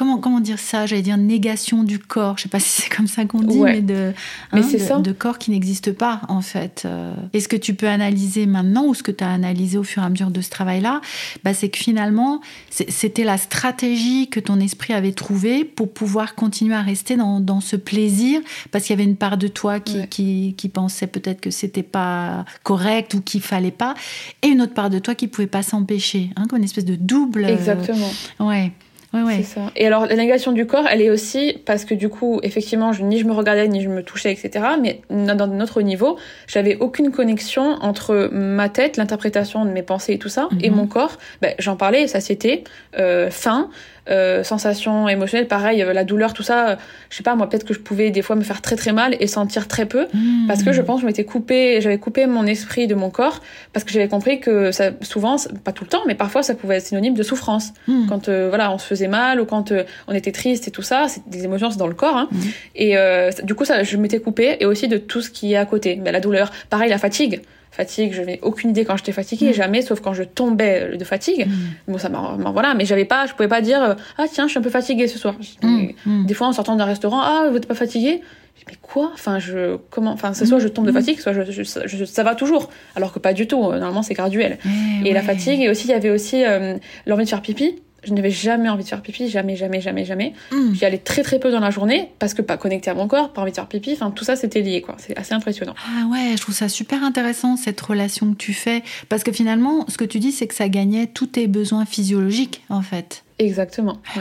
comment, 0.00 0.16
comment 0.16 0.40
dire 0.40 0.58
ça? 0.58 0.86
J'allais 0.86 1.02
dire 1.02 1.18
négation 1.18 1.82
du 1.82 1.98
corps. 1.98 2.38
Je 2.38 2.44
sais 2.44 2.48
pas 2.48 2.58
si 2.58 2.80
c'est 2.80 2.88
comme 2.88 3.06
ça 3.06 3.26
qu'on 3.26 3.42
dit, 3.42 3.60
mais 3.60 3.82
de, 3.82 4.14
mais 4.50 4.62
hein, 4.62 5.00
de, 5.00 5.12
corps 5.12 5.36
qui 5.36 5.50
n'existe 5.50 5.92
pas 5.92 6.22
en 6.28 6.40
fait. 6.40 6.84
Euh. 6.86 7.14
Et 7.34 7.40
ce 7.40 7.48
que 7.48 7.56
tu 7.56 7.74
peux 7.74 7.86
analyser 7.86 8.46
maintenant 8.46 8.86
ou 8.86 8.94
ce 8.94 9.02
que 9.02 9.12
tu 9.12 9.22
as 9.22 9.30
analysé 9.30 9.76
au 9.76 9.82
fur 9.82 10.02
et 10.02 10.06
à 10.06 10.08
mesure 10.08 10.30
de 10.30 10.40
ce 10.40 10.48
travail-là, 10.48 11.02
bah, 11.44 11.52
c'est 11.52 11.68
que 11.68 11.76
finalement, 11.76 12.40
c'était 12.70 13.24
la 13.24 13.36
stratégie 13.36 14.28
que 14.30 14.40
ton 14.40 14.58
esprit 14.58 14.94
avait 14.94 15.12
trouvée 15.12 15.66
pour 15.66 15.92
pouvoir 15.92 16.34
continuer 16.34 16.74
à 16.74 16.80
rester 16.80 17.16
dans, 17.16 17.38
dans 17.38 17.60
ce 17.60 17.76
plaisir, 17.76 18.40
parce 18.70 18.84
qu'il 18.86 18.96
y 18.96 18.98
avait 18.98 19.08
une 19.08 19.16
part 19.16 19.36
de 19.36 19.48
toi 19.48 19.80
qui, 19.80 20.08
qui, 20.08 20.54
qui 20.56 20.70
pensait 20.70 21.08
peut-être 21.08 21.42
que 21.42 21.50
c'était 21.50 21.82
pas 21.82 22.46
correct 22.62 23.12
ou 23.12 23.20
qu'il 23.20 23.42
fallait 23.42 23.70
pas, 23.70 23.92
et 24.40 24.48
une 24.48 24.62
autre 24.62 24.72
part 24.72 24.88
de 24.88 24.98
toi 24.98 25.14
qui 25.14 25.28
pouvait 25.28 25.46
pas 25.46 25.62
s'empêcher, 25.62 26.30
hein, 26.36 26.46
comme 26.48 26.60
une 26.60 26.64
espèce 26.64 26.86
de 26.86 26.96
double. 26.96 27.44
Exactement. 27.44 28.10
ouais. 28.38 28.72
C'est 29.12 29.42
ça. 29.42 29.60
Et 29.74 29.86
alors, 29.86 30.06
la 30.06 30.14
négation 30.14 30.52
du 30.52 30.66
corps, 30.66 30.86
elle 30.88 31.02
est 31.02 31.10
aussi 31.10 31.58
parce 31.66 31.84
que 31.84 31.94
du 31.94 32.08
coup, 32.08 32.38
effectivement, 32.44 32.92
je, 32.92 33.02
ni 33.02 33.18
je 33.18 33.24
me 33.24 33.32
regardais, 33.32 33.66
ni 33.66 33.80
je 33.80 33.88
me 33.88 34.02
touchais, 34.04 34.32
etc. 34.32 34.64
Mais 34.80 35.00
dans 35.10 35.46
notre 35.48 35.82
niveau, 35.82 36.16
j'avais 36.46 36.76
aucune 36.76 37.10
connexion 37.10 37.76
entre 37.80 38.28
ma 38.32 38.68
tête, 38.68 38.96
l'interprétation 38.96 39.64
de 39.64 39.70
mes 39.70 39.82
pensées 39.82 40.12
et 40.12 40.18
tout 40.18 40.28
ça, 40.28 40.48
et 40.60 40.70
mhm. 40.70 40.76
mon 40.76 40.86
corps. 40.86 41.18
Ben, 41.42 41.54
J'en 41.58 41.76
parlais, 41.76 42.06
satiété, 42.06 42.64
euh, 42.98 43.30
faim, 43.30 43.70
euh, 44.10 44.42
sensations 44.42 45.08
émotionnelles, 45.08 45.48
pareil, 45.48 45.82
euh, 45.82 45.92
la 45.92 46.04
douleur, 46.04 46.32
tout 46.32 46.42
ça, 46.42 46.70
euh, 46.70 46.76
je 47.10 47.16
sais 47.16 47.22
pas, 47.22 47.34
moi 47.34 47.48
peut-être 47.48 47.64
que 47.64 47.74
je 47.74 47.78
pouvais 47.78 48.10
des 48.10 48.22
fois 48.22 48.36
me 48.36 48.42
faire 48.42 48.60
très 48.60 48.76
très 48.76 48.92
mal 48.92 49.16
et 49.20 49.26
sentir 49.26 49.68
très 49.68 49.86
peu, 49.86 50.06
hmm. 50.12 50.46
parce 50.48 50.62
que 50.62 50.72
je 50.72 50.82
pense 50.82 50.96
que 50.96 51.02
je 51.02 51.06
m'étais 51.06 51.24
coupé, 51.24 51.80
j'avais 51.80 51.98
coupé 51.98 52.26
mon 52.26 52.46
esprit 52.46 52.86
de 52.86 52.94
mon 52.94 53.10
corps, 53.10 53.40
parce 53.72 53.84
que 53.84 53.92
j'avais 53.92 54.08
compris 54.08 54.40
que 54.40 54.72
ça, 54.72 54.90
souvent, 55.02 55.36
pas 55.64 55.72
tout 55.72 55.84
le 55.84 55.90
temps, 55.90 56.02
mais 56.06 56.14
parfois 56.14 56.42
ça 56.42 56.54
pouvait 56.54 56.76
être 56.76 56.86
synonyme 56.86 57.14
de 57.14 57.22
souffrance. 57.22 57.72
Hmm. 57.86 58.06
Quand 58.08 58.28
voilà, 58.28 58.72
on 58.72 58.78
se 58.78 58.86
faisait 58.86 59.08
mal 59.08 59.40
ou 59.40 59.44
quand 59.44 59.72
on 60.08 60.14
était 60.14 60.32
triste 60.32 60.66
et 60.68 60.70
tout 60.70 60.82
ça, 60.82 61.06
c'est 61.08 61.28
des 61.28 61.44
émotions, 61.44 61.70
c'est 61.70 61.78
dans 61.78 61.86
le 61.86 61.94
corps. 61.94 62.16
Hein. 62.16 62.28
Hmm. 62.32 62.38
Et 62.74 62.96
du 63.44 63.54
coup, 63.54 63.64
ça, 63.64 63.82
je 63.82 63.96
m'étais 63.96 64.18
coupé 64.18 64.56
et 64.60 64.66
aussi 64.66 64.88
de 64.88 64.98
tout 64.98 65.22
ce 65.22 65.30
qui 65.30 65.52
est 65.52 65.56
à 65.56 65.66
côté, 65.66 65.96
ben, 65.96 66.12
la 66.12 66.20
douleur, 66.20 66.50
pareil, 66.68 66.90
la 66.90 66.98
fatigue 66.98 67.42
fatigue, 67.70 68.12
je 68.12 68.20
n'avais 68.20 68.40
aucune 68.42 68.70
idée 68.70 68.84
quand 68.84 68.96
j'étais 68.96 69.12
fatiguée, 69.12 69.50
mm. 69.50 69.54
jamais, 69.54 69.82
sauf 69.82 70.00
quand 70.00 70.12
je 70.12 70.22
tombais 70.22 70.96
de 70.96 71.04
fatigue. 71.04 71.46
Mm. 71.46 71.92
Bon, 71.92 71.98
ça 71.98 72.08
m'a, 72.08 72.36
voilà, 72.52 72.74
mais 72.74 72.84
j'avais 72.84 73.04
pas, 73.04 73.26
je 73.26 73.32
pouvais 73.34 73.48
pas 73.48 73.60
dire, 73.60 73.96
ah 74.18 74.24
tiens, 74.30 74.46
je 74.46 74.50
suis 74.50 74.58
un 74.58 74.62
peu 74.62 74.70
fatiguée 74.70 75.08
ce 75.08 75.18
soir. 75.18 75.36
Mm. 75.62 76.26
Des 76.26 76.34
fois, 76.34 76.48
en 76.48 76.52
sortant 76.52 76.76
d'un 76.76 76.84
restaurant, 76.84 77.20
ah, 77.20 77.46
vous 77.48 77.54
n'êtes 77.54 77.66
pas 77.66 77.74
fatiguée? 77.74 78.20
Mais 78.66 78.74
quoi? 78.82 79.10
Enfin, 79.14 79.38
je 79.38 79.78
comment 79.88 80.12
Enfin, 80.12 80.34
c'est 80.34 80.44
soit 80.44 80.58
je 80.58 80.68
tombe 80.68 80.86
de 80.86 80.92
fatigue, 80.92 81.18
soit 81.18 81.32
je, 81.32 82.04
ça 82.04 82.22
va 82.22 82.34
toujours. 82.34 82.68
Alors 82.94 83.12
que 83.12 83.18
pas 83.18 83.32
du 83.32 83.46
tout. 83.46 83.62
Normalement, 83.62 84.02
c'est 84.02 84.12
graduel. 84.12 84.58
Eh 85.02 85.08
et 85.08 85.12
la 85.14 85.22
fatigue, 85.22 85.62
et 85.62 85.70
aussi 85.70 85.86
il 85.86 85.90
y 85.90 85.94
avait 85.94 86.10
aussi 86.10 86.44
euh, 86.44 86.76
l'envie 87.06 87.24
de 87.24 87.28
faire 87.30 87.40
pipi 87.40 87.76
je 88.04 88.12
n'avais 88.12 88.30
jamais 88.30 88.68
envie 88.68 88.84
de 88.84 88.88
faire 88.88 89.02
pipi, 89.02 89.28
jamais, 89.28 89.56
jamais, 89.56 89.80
jamais, 89.80 90.04
jamais. 90.04 90.32
Mm. 90.52 90.74
J'y 90.74 90.84
allais 90.84 90.98
très 90.98 91.22
très 91.22 91.38
peu 91.38 91.50
dans 91.50 91.60
la 91.60 91.70
journée 91.70 92.10
parce 92.18 92.34
que 92.34 92.42
pas 92.42 92.56
connecté 92.56 92.90
à 92.90 92.94
mon 92.94 93.08
corps, 93.08 93.32
pas 93.32 93.42
envie 93.42 93.50
de 93.50 93.56
faire 93.56 93.66
pipi. 93.66 93.92
Enfin, 93.92 94.10
tout 94.10 94.24
ça 94.24 94.36
c'était 94.36 94.62
lié, 94.62 94.80
quoi. 94.80 94.96
C'est 94.98 95.16
assez 95.18 95.34
impressionnant. 95.34 95.74
Ah 95.86 96.06
ouais, 96.06 96.36
je 96.36 96.40
trouve 96.40 96.54
ça 96.54 96.68
super 96.68 97.04
intéressant 97.04 97.56
cette 97.56 97.80
relation 97.80 98.32
que 98.32 98.38
tu 98.38 98.52
fais 98.52 98.82
parce 99.08 99.22
que 99.22 99.32
finalement, 99.32 99.84
ce 99.88 99.98
que 99.98 100.04
tu 100.04 100.18
dis, 100.18 100.32
c'est 100.32 100.46
que 100.46 100.54
ça 100.54 100.68
gagnait 100.68 101.06
tous 101.06 101.26
tes 101.26 101.46
besoins 101.46 101.84
physiologiques, 101.84 102.62
en 102.68 102.82
fait. 102.82 103.24
Exactement. 103.40 103.96
Ah 104.16 104.20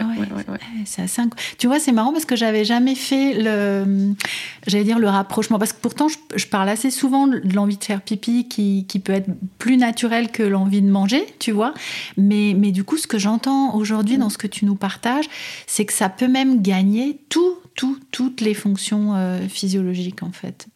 c'est 0.85 1.01
assez 1.01 1.21
Tu 1.57 1.67
vois, 1.67 1.77
c'est 1.79 1.91
marrant 1.91 2.13
parce 2.13 2.23
que 2.23 2.37
j'avais 2.37 2.63
jamais 2.63 2.95
fait 2.95 3.33
le, 3.33 4.13
j'allais 4.65 4.85
dire 4.85 4.97
le 4.97 5.09
rapprochement. 5.09 5.59
Parce 5.59 5.73
que 5.73 5.81
pourtant, 5.81 6.07
je, 6.07 6.45
parle 6.47 6.69
assez 6.69 6.89
souvent 6.89 7.27
de 7.27 7.41
l'envie 7.53 7.75
de 7.75 7.83
faire 7.83 8.01
pipi 8.01 8.47
qui, 8.47 8.85
qui 8.87 8.99
peut 8.99 9.11
être 9.11 9.29
plus 9.57 9.75
naturelle 9.75 10.31
que 10.31 10.41
l'envie 10.41 10.81
de 10.81 10.89
manger, 10.89 11.25
tu 11.39 11.51
vois. 11.51 11.73
Mais, 12.15 12.53
mais 12.55 12.71
du 12.71 12.85
coup, 12.85 12.95
ce 12.95 13.07
que 13.07 13.19
j'entends 13.19 13.75
aujourd'hui 13.75 14.17
dans 14.17 14.29
ce 14.29 14.37
que 14.37 14.47
tu 14.47 14.63
nous 14.63 14.75
partages, 14.75 15.25
c'est 15.67 15.83
que 15.83 15.93
ça 15.93 16.07
peut 16.07 16.29
même 16.29 16.61
gagner 16.61 17.19
tout, 17.27 17.57
tout, 17.75 17.99
toutes 18.11 18.39
les 18.39 18.53
fonctions 18.53 19.15
euh, 19.15 19.39
physiologiques 19.49 20.23
en 20.23 20.31
fait. 20.31 20.67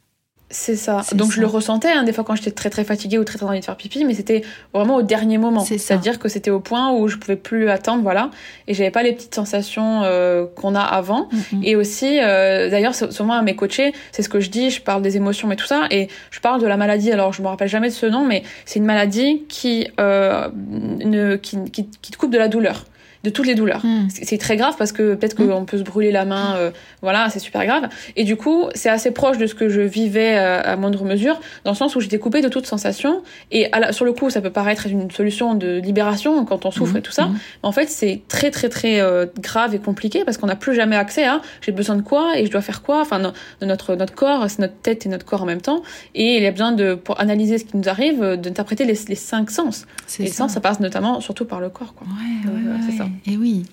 C'est 0.53 0.75
ça. 0.75 1.01
Donc 1.13 1.31
je 1.31 1.41
le 1.41 1.48
ressentais 1.48 1.91
hein, 1.91 2.03
des 2.03 2.13
fois 2.13 2.24
quand 2.24 2.36
j'étais 2.36 2.51
très 2.51 2.69
très 2.69 2.83
fatiguée 2.83 3.17
ou 3.17 3.24
très 3.24 3.38
très 3.38 3.48
envie 3.48 3.60
de 3.60 3.65
faire 3.65 3.75
pipi, 3.75 4.05
mais 4.05 4.13
c'était 4.13 4.43
vraiment 4.72 4.98
au 4.98 5.01
dernier 5.01 5.39
moment. 5.39 5.62
C'est-à-dire 5.62 6.19
que 6.19 6.29
c'était 6.29 6.51
au 6.51 6.60
point 6.60 6.93
où 6.93 7.07
je 7.07 7.17
pouvais 7.17 7.36
plus 7.36 7.69
attendre, 7.69 8.03
voilà, 8.03 8.29
et 8.67 8.75
j'avais 8.75 8.91
pas 8.91 9.01
les 9.01 9.13
petites 9.13 9.33
sensations 9.33 10.03
euh, 10.03 10.45
qu'on 10.55 10.75
a 10.75 10.81
avant. 10.81 11.27
Mm-hmm. 11.27 11.63
Et 11.63 11.75
aussi, 11.75 12.19
euh, 12.22 12.69
d'ailleurs, 12.69 12.93
souvent 12.93 13.33
à 13.33 13.41
mes 13.41 13.55
coachés, 13.55 13.93
c'est 14.12 14.22
ce 14.22 14.29
que 14.29 14.39
je 14.39 14.51
dis, 14.51 14.69
je 14.69 14.81
parle 14.81 15.01
des 15.01 15.17
émotions 15.17 15.48
mais 15.48 15.55
tout 15.55 15.65
ça, 15.65 15.88
et 15.89 16.07
je 16.29 16.39
parle 16.39 16.62
de 16.62 16.67
la 16.67 16.77
maladie. 16.77 17.12
Alors 17.12 17.33
je 17.33 17.41
me 17.41 17.48
rappelle 17.48 17.67
jamais 17.67 17.89
de 17.89 17.93
ce 17.93 18.05
nom, 18.05 18.24
mais 18.24 18.43
c'est 18.65 18.77
une 18.77 18.86
maladie 18.86 19.45
qui, 19.50 19.88
euh, 20.00 20.50
ne, 20.53 21.36
qui, 21.36 21.57
qui, 21.72 21.89
qui 21.89 22.12
te 22.12 22.17
coupe 22.17 22.31
de 22.31 22.38
la 22.38 22.48
douleur 22.48 22.86
de 23.24 23.30
toutes 23.30 23.48
les 23.48 23.56
douleurs. 23.56 23.86
Hmm. 23.86 24.08
C'est 24.10 24.38
très 24.38 24.58
grave 24.58 24.75
parce 24.77 24.92
que 24.92 25.15
peut-être 25.15 25.36
qu'on 25.36 25.62
hmm. 25.62 25.65
peut 25.65 25.77
se 25.77 25.84
brûler 25.84 26.12
la 26.12 26.25
main, 26.25 26.56
euh, 26.58 26.72
voilà, 27.01 27.30
c'est 27.30 27.39
super 27.39 27.65
grave. 27.65 27.88
Et 28.18 28.25
du 28.25 28.36
coup, 28.36 28.65
c'est 28.75 28.89
assez 28.89 29.12
proche 29.12 29.38
de 29.38 29.48
ce 29.48 29.56
que 29.56 29.70
je 29.70 29.80
vivais 29.80 30.38
euh, 30.38 30.62
à, 30.62 30.75
moindre 30.75 31.06
mesure, 31.06 31.39
dans 31.63 31.72
le 31.72 31.77
sens 31.77 31.96
où 31.96 32.01
j'étais 32.01 32.20
coupée 32.20 32.42
de 32.42 32.50
toute 32.50 32.65
sensation. 32.65 33.24
Et 33.51 33.72
sur 33.92 34.03
le 34.03 34.12
coup, 34.12 34.30
ça 34.30 34.42
peut 34.42 34.50
paraître 34.50 34.88
une 34.88 35.10
solution 35.10 35.56
de 35.56 35.80
libération 35.80 36.44
quand 36.44 36.65
on 36.65 36.72
souffre 36.72 36.96
hmm. 36.96 36.98
et 36.98 37.01
tout 37.01 37.13
ça. 37.13 37.30
Mais 37.32 37.39
en 37.63 37.72
fait, 37.72 37.89
c'est 37.89 38.22
très 38.27 38.51
très 38.51 38.68
très 38.68 39.00
euh, 39.00 39.25
grave 39.39 39.74
et 39.74 39.80
compliqué 39.80 40.25
parce 40.25 40.38
qu'on 40.38 40.48
n'a 40.48 40.58
plus 40.58 40.75
jamais 40.75 40.98
accès 40.98 41.25
à 41.25 41.42
j'ai 41.62 41.72
besoin 41.72 41.96
de 41.96 42.01
quoi 42.01 42.38
et 42.38 42.46
je 42.46 42.51
dois 42.51 42.62
faire 42.62 42.82
quoi? 42.82 43.00
Enfin, 43.00 43.20
de 43.20 43.65
notre 43.65 43.96
notre 43.96 44.13
corps, 44.13 44.50
c'est 44.50 44.60
notre 44.60 44.75
tête 44.75 45.06
et 45.06 45.10
notre 45.10 45.25
corps 45.25 45.44
en 45.44 45.46
même 45.46 45.62
temps. 45.62 45.82
Et 46.13 46.38
il 46.38 46.44
y 46.44 46.48
a 46.48 46.51
besoin 46.51 46.74
de 46.74 46.96
pour 46.96 47.22
analyser 47.22 47.58
ce 47.58 47.63
qui 47.63 47.77
nous 47.77 47.88
arrive, 47.88 48.22
d'interpréter 48.36 48.84
les, 48.84 48.98
les 49.08 49.15
cinq 49.15 49.50
sens. 49.50 49.86
Et 50.20 50.27
ça. 50.27 50.50
ça 50.50 50.60
passe 50.60 50.82
notamment 50.82 51.22
surtout 51.22 51.46
par 51.46 51.62
le 51.62 51.70
corps. 51.70 51.94
Quoi. 51.94 52.06
Ouais, 52.08 52.80
c'est 52.86 52.98
ça. 52.98 53.08
Et 53.25 53.38
oui. 53.38 53.63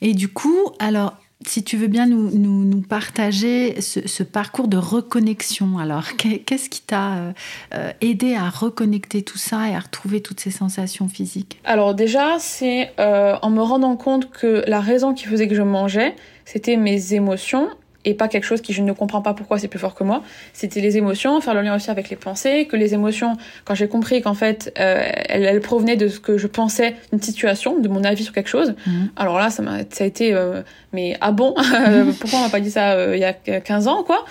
Et 0.00 0.14
du 0.14 0.28
coup, 0.28 0.70
alors, 0.78 1.14
si 1.46 1.64
tu 1.64 1.76
veux 1.76 1.86
bien 1.86 2.06
nous, 2.06 2.30
nous, 2.30 2.64
nous 2.64 2.82
partager 2.82 3.80
ce, 3.80 4.22
parcours 4.22 4.68
de 4.68 4.76
reconnexion, 4.76 5.78
alors 5.78 6.16
qu'est-ce 6.16 6.68
qui 6.68 6.82
t'a 6.82 7.14
euh, 7.14 7.32
euh, 7.74 7.92
aidé 8.00 8.34
à 8.34 8.50
reconnecter 8.50 9.22
tout 9.22 9.38
ça 9.38 9.68
et 9.68 9.74
à 9.74 9.80
retrouver 9.80 10.20
toutes 10.20 10.40
ces 10.40 10.50
sensations 10.50 11.08
physiques? 11.08 11.58
Alors 11.64 11.94
déjà, 11.94 12.38
c'est 12.38 12.92
euh, 12.98 13.36
en 13.40 13.50
me 13.50 13.62
rendant 13.62 13.96
compte 13.96 14.30
que 14.30 14.64
la 14.66 14.80
raison 14.80 15.14
qui 15.14 15.24
faisait 15.24 15.48
que 15.48 15.54
je 15.54 15.62
mangeais, 15.62 16.14
c'était 16.44 16.76
mes 16.76 17.14
émotions 17.14 17.70
et 18.04 18.14
pas 18.14 18.28
quelque 18.28 18.44
chose 18.44 18.60
qui 18.60 18.72
je 18.72 18.82
ne 18.82 18.92
comprends 18.92 19.20
pas 19.20 19.34
pourquoi 19.34 19.58
c'est 19.58 19.68
plus 19.68 19.78
fort 19.78 19.94
que 19.94 20.04
moi. 20.04 20.22
C'était 20.52 20.80
les 20.80 20.96
émotions, 20.96 21.40
faire 21.40 21.54
le 21.54 21.62
lien 21.62 21.74
aussi 21.74 21.90
avec 21.90 22.08
les 22.08 22.16
pensées, 22.16 22.66
que 22.66 22.76
les 22.76 22.94
émotions, 22.94 23.36
quand 23.64 23.74
j'ai 23.74 23.88
compris 23.88 24.22
qu'en 24.22 24.34
fait 24.34 24.72
euh, 24.78 25.06
elles, 25.28 25.60
provenaient 25.60 25.96
de 25.96 26.08
ce 26.08 26.18
que 26.18 26.38
je 26.38 26.46
pensais 26.46 26.96
d'une 27.12 27.20
situation, 27.20 27.78
de 27.78 27.88
mon 27.88 28.04
avis 28.04 28.24
sur 28.24 28.32
quelque 28.32 28.48
chose. 28.48 28.74
Mhm. 28.86 29.10
Alors 29.16 29.38
là, 29.38 29.50
ça 29.50 29.62
m'a, 29.62 29.80
ça 29.90 30.04
a 30.04 30.06
été, 30.06 30.32
euh, 30.32 30.62
mais 30.92 31.16
ah 31.20 31.32
bon, 31.32 31.54
pourquoi 32.20 32.38
on 32.38 32.42
m'a 32.42 32.48
pas 32.48 32.60
dit 32.60 32.70
ça 32.70 32.92
euh, 32.92 33.16
il 33.16 33.20
y 33.20 33.24
a 33.24 33.32
15 33.32 33.88
ans 33.88 34.02
quoi? 34.02 34.24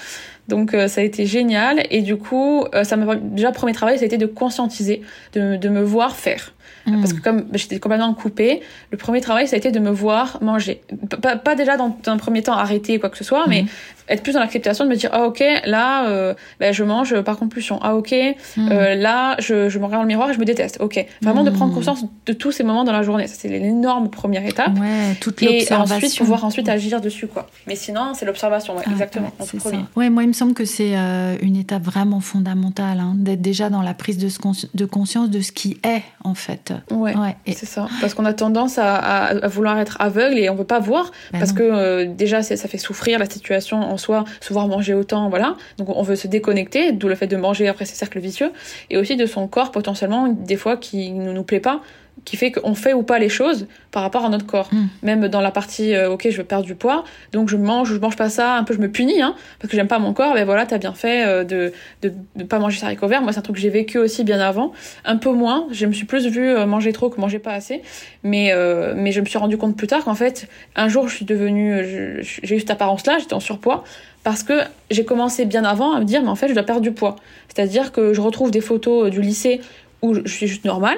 Donc 0.49 0.75
ça 0.87 1.01
a 1.01 1.03
été 1.03 1.25
génial. 1.25 1.85
Et 1.89 2.01
du 2.01 2.17
coup 2.17 2.65
ça 2.83 2.95
m'a 2.95 3.15
déjà 3.15 3.51
premier 3.51 3.73
travail 3.73 3.97
ça 3.97 4.03
a 4.03 4.07
été 4.07 4.17
de 4.17 4.25
conscientiser, 4.25 5.01
de, 5.33 5.55
de 5.55 5.69
me 5.69 5.81
voir 5.81 6.15
faire. 6.15 6.53
Parce 6.85 7.13
que 7.13 7.21
comme 7.21 7.45
j'étais 7.53 7.79
complètement 7.79 8.13
coupée, 8.13 8.61
le 8.91 8.97
premier 8.97 9.21
travail, 9.21 9.47
ça 9.47 9.55
a 9.55 9.59
été 9.59 9.71
de 9.71 9.79
me 9.79 9.91
voir 9.91 10.39
manger. 10.41 10.81
pas, 11.21 11.55
déjà 11.55 11.77
dans, 11.77 11.95
un 12.05 12.17
premier 12.17 12.41
temps 12.41 12.53
arrêter 12.53 12.99
quoi 12.99 13.09
que 13.09 13.17
ce 13.17 13.23
soit, 13.23 13.45
mais 13.47 13.63
mhm 13.63 13.69
être 14.09 14.23
plus 14.23 14.33
dans 14.33 14.39
l'acceptation 14.39 14.85
de 14.85 14.89
me 14.89 14.95
dire 14.95 15.09
ah 15.13 15.25
ok 15.25 15.43
là 15.65 16.07
euh, 16.07 16.33
ben, 16.59 16.73
je 16.73 16.83
mange 16.83 17.21
par 17.21 17.37
compulsion. 17.37 17.79
Ah 17.81 17.95
ok 17.95 18.13
hmm. 18.57 18.71
euh, 18.71 18.95
là 18.95 19.35
je, 19.39 19.69
je 19.69 19.79
me 19.79 19.85
regarde 19.85 20.01
dans 20.01 20.03
le 20.03 20.07
miroir 20.07 20.29
et 20.29 20.33
je 20.33 20.39
me 20.39 20.45
déteste. 20.45 20.77
Ok. 20.79 21.05
Vraiment 21.21 21.43
de 21.43 21.51
prendre 21.51 21.71
hmm. 21.71 21.75
conscience 21.75 22.05
de 22.25 22.33
tous 22.33 22.51
ces 22.51 22.63
moments 22.63 22.83
dans 22.83 22.91
la 22.91 23.03
journée. 23.03 23.27
Ça 23.27 23.35
c'est 23.37 23.47
l'énorme 23.47 24.09
première 24.09 24.45
étape. 24.45 24.77
Ouais, 24.79 25.15
toute 25.21 25.41
et 25.43 25.71
ensuite 25.73 26.17
pouvoir 26.17 26.43
ensuite 26.43 26.67
agir 26.69 27.01
dessus 27.01 27.27
quoi. 27.27 27.47
Mais 27.67 27.75
sinon 27.75 28.13
c'est 28.13 28.25
l'observation 28.25 28.75
ouais, 28.75 28.83
ah, 28.85 28.91
exactement 28.91 29.31
ouais, 29.39 29.79
ouais, 29.95 30.09
moi 30.09 30.23
il 30.23 30.27
me 30.27 30.33
semble 30.39 30.53
que 30.53 30.65
c'est 30.65 30.97
euh, 30.97 31.35
une 31.41 31.57
étape 31.57 31.83
vraiment 31.83 32.21
fondamentale 32.21 32.99
hein, 32.99 33.13
d'être 33.17 33.41
déjà 33.41 33.69
dans 33.69 33.81
la 33.81 33.93
prise 33.93 34.17
de, 34.17 34.29
de, 34.73 34.85
conscience 34.85 35.29
de 35.29 35.41
ce 35.41 35.51
qui 35.51 35.77
est 35.83 36.01
en 36.23 36.33
fait. 36.33 36.73
Ouais, 36.91 37.13
c'est 37.45 37.65
ça. 37.65 37.89
Parce 37.99 38.13
qu'on 38.13 38.25
a 38.25 38.33
tendance 38.33 38.77
à, 38.77 38.95
à, 38.95 39.47
vouloir 39.47 39.77
être 39.79 39.97
aveugle 39.99 40.37
et 40.37 40.49
on 40.49 40.55
veut 40.55 40.63
pas 40.63 40.79
voir 40.79 41.11
ben 41.31 41.39
parce 41.39 41.51
que 41.51 41.63
euh, 41.63 42.05
déjà 42.05 42.41
ça 42.41 42.55
fait 42.55 42.77
souffrir 42.77 43.19
la 43.19 43.29
situation 43.29 43.77
en 43.77 43.97
soit 43.97 44.23
se 44.39 44.53
voir 44.53 44.67
manger 44.67 44.93
autant, 44.93 45.29
voilà. 45.29 45.55
Donc 45.77 45.89
on 45.89 46.03
veut 46.03 46.15
se 46.15 46.27
déconnecter, 46.27 46.93
d'où 46.93 47.09
le 47.09 47.15
fait 47.15 47.27
de 47.27 47.35
manger 47.35 47.67
après 47.67 47.85
ces 47.85 47.95
cercles 47.95 48.19
vicieux, 48.19 48.51
et 48.89 48.97
aussi 48.97 49.17
de 49.17 49.25
son 49.25 49.47
corps 49.47 49.71
potentiellement 49.71 50.27
des 50.29 50.55
fois 50.55 50.77
qui 50.77 51.11
ne 51.11 51.33
nous 51.33 51.43
plaît 51.43 51.59
pas, 51.59 51.81
qui 52.25 52.37
fait 52.37 52.51
qu'on 52.51 52.75
fait 52.75 52.93
ou 52.93 53.03
pas 53.03 53.19
les 53.19 53.29
choses 53.29 53.67
par 53.91 54.03
rapport 54.03 54.25
à 54.25 54.29
notre 54.29 54.45
corps. 54.45 54.69
Hmm. 54.71 54.87
Même 55.03 55.27
dans 55.27 55.41
la 55.41 55.51
partie, 55.51 55.95
euh, 55.95 56.11
ok, 56.11 56.27
je 56.29 56.37
veux 56.37 56.43
perdre 56.43 56.65
du 56.65 56.75
poids, 56.75 57.03
donc 57.31 57.49
je 57.49 57.57
mange 57.57 57.91
ou 57.91 57.95
je 57.95 57.99
mange 57.99 58.15
pas 58.15 58.29
ça, 58.29 58.55
un 58.55 58.63
peu 58.63 58.73
je 58.73 58.79
me 58.79 58.89
punis, 58.89 59.21
hein, 59.21 59.35
parce 59.59 59.71
que 59.71 59.77
j'aime 59.77 59.87
pas 59.87 59.99
mon 59.99 60.13
corps, 60.13 60.33
ben 60.33 60.45
voilà, 60.45 60.65
t'as 60.65 60.77
bien 60.77 60.93
fait 60.93 61.25
euh, 61.25 61.43
de, 61.43 61.73
de, 62.01 62.13
de 62.35 62.43
pas 62.43 62.59
manger 62.59 62.79
ça 62.79 62.87
haricot 62.87 63.07
vert. 63.07 63.21
Moi, 63.21 63.33
c'est 63.33 63.39
un 63.39 63.41
truc 63.41 63.55
que 63.55 63.61
j'ai 63.61 63.69
vécu 63.69 63.97
aussi 63.97 64.23
bien 64.23 64.39
avant, 64.39 64.73
un 65.05 65.17
peu 65.17 65.31
moins. 65.31 65.67
Je 65.71 65.85
me 65.85 65.93
suis 65.93 66.05
plus 66.05 66.27
vue 66.27 66.49
euh, 66.49 66.65
manger 66.65 66.93
trop 66.93 67.09
que 67.09 67.19
manger 67.19 67.39
pas 67.39 67.53
assez, 67.53 67.81
mais, 68.23 68.53
mais 68.95 69.11
je 69.11 69.21
me 69.21 69.25
suis 69.25 69.37
rendu 69.37 69.57
compte 69.57 69.75
plus 69.75 69.87
tard 69.87 70.03
qu'en 70.03 70.15
fait, 70.15 70.47
un 70.75 70.89
jour, 70.89 71.07
je 71.07 71.15
suis 71.15 71.25
devenue, 71.25 72.19
j'ai 72.21 72.55
eu 72.55 72.59
cette 72.59 72.71
apparence-là, 72.71 73.17
j'étais 73.19 73.33
en 73.33 73.39
surpoids, 73.39 73.83
parce 74.23 74.43
que 74.43 74.53
j'ai 74.91 75.05
commencé 75.05 75.45
bien 75.45 75.63
avant 75.63 75.93
à 75.93 75.99
me 75.99 76.05
dire 76.05 76.21
mais 76.21 76.29
en 76.29 76.35
fait 76.35 76.49
je 76.49 76.53
dois 76.53 76.63
perdre 76.63 76.81
du 76.81 76.91
poids. 76.91 77.15
C'est-à-dire 77.47 77.91
que 77.91 78.13
je 78.13 78.21
retrouve 78.21 78.51
des 78.51 78.61
photos 78.61 79.09
du 79.09 79.21
lycée 79.21 79.61
où 80.01 80.13
je 80.13 80.27
suis 80.27 80.47
juste 80.47 80.65
normale 80.65 80.97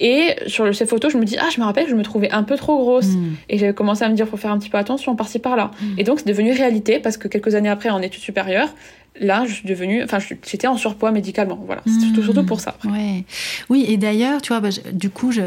et 0.00 0.34
sur 0.46 0.74
ces 0.74 0.86
photos 0.86 1.12
je 1.12 1.18
me 1.18 1.24
dis 1.24 1.36
ah 1.38 1.48
je 1.54 1.60
me 1.60 1.66
rappelle 1.66 1.88
je 1.88 1.94
me 1.94 2.02
trouvais 2.02 2.30
un 2.30 2.42
peu 2.42 2.56
trop 2.56 2.78
grosse 2.78 3.06
hmm. 3.06 3.34
et 3.50 3.58
j'avais 3.58 3.74
commencé 3.74 4.02
à 4.02 4.08
me 4.08 4.14
dire 4.14 4.26
faut 4.26 4.38
faire 4.38 4.50
un 4.50 4.58
petit 4.58 4.70
peu 4.70 4.78
attention 4.78 5.14
par-ci 5.14 5.38
par-là. 5.38 5.70
Hmm. 5.80 5.98
Et 5.98 6.04
donc 6.04 6.20
c'est 6.20 6.28
devenu 6.28 6.52
réalité 6.52 6.98
parce 6.98 7.16
que 7.16 7.28
quelques 7.28 7.54
années 7.54 7.68
après 7.68 7.90
en 7.90 8.00
études 8.00 8.22
supérieures 8.22 8.74
là, 9.18 9.44
je 9.46 9.54
suis 9.54 9.68
devenue, 9.68 10.02
enfin, 10.02 10.18
j'étais 10.18 10.66
en 10.66 10.76
surpoids 10.76 11.10
médicalement. 11.10 11.58
Voilà, 11.66 11.82
c'est 11.84 12.00
surtout, 12.00 12.22
surtout, 12.22 12.44
pour 12.44 12.60
ça. 12.60 12.76
Ouais. 12.84 13.24
Oui, 13.68 13.84
et 13.88 13.96
d'ailleurs, 13.96 14.40
tu 14.40 14.48
vois, 14.48 14.60
bah, 14.60 14.68
du 14.92 15.10
coup, 15.10 15.32
je, 15.32 15.42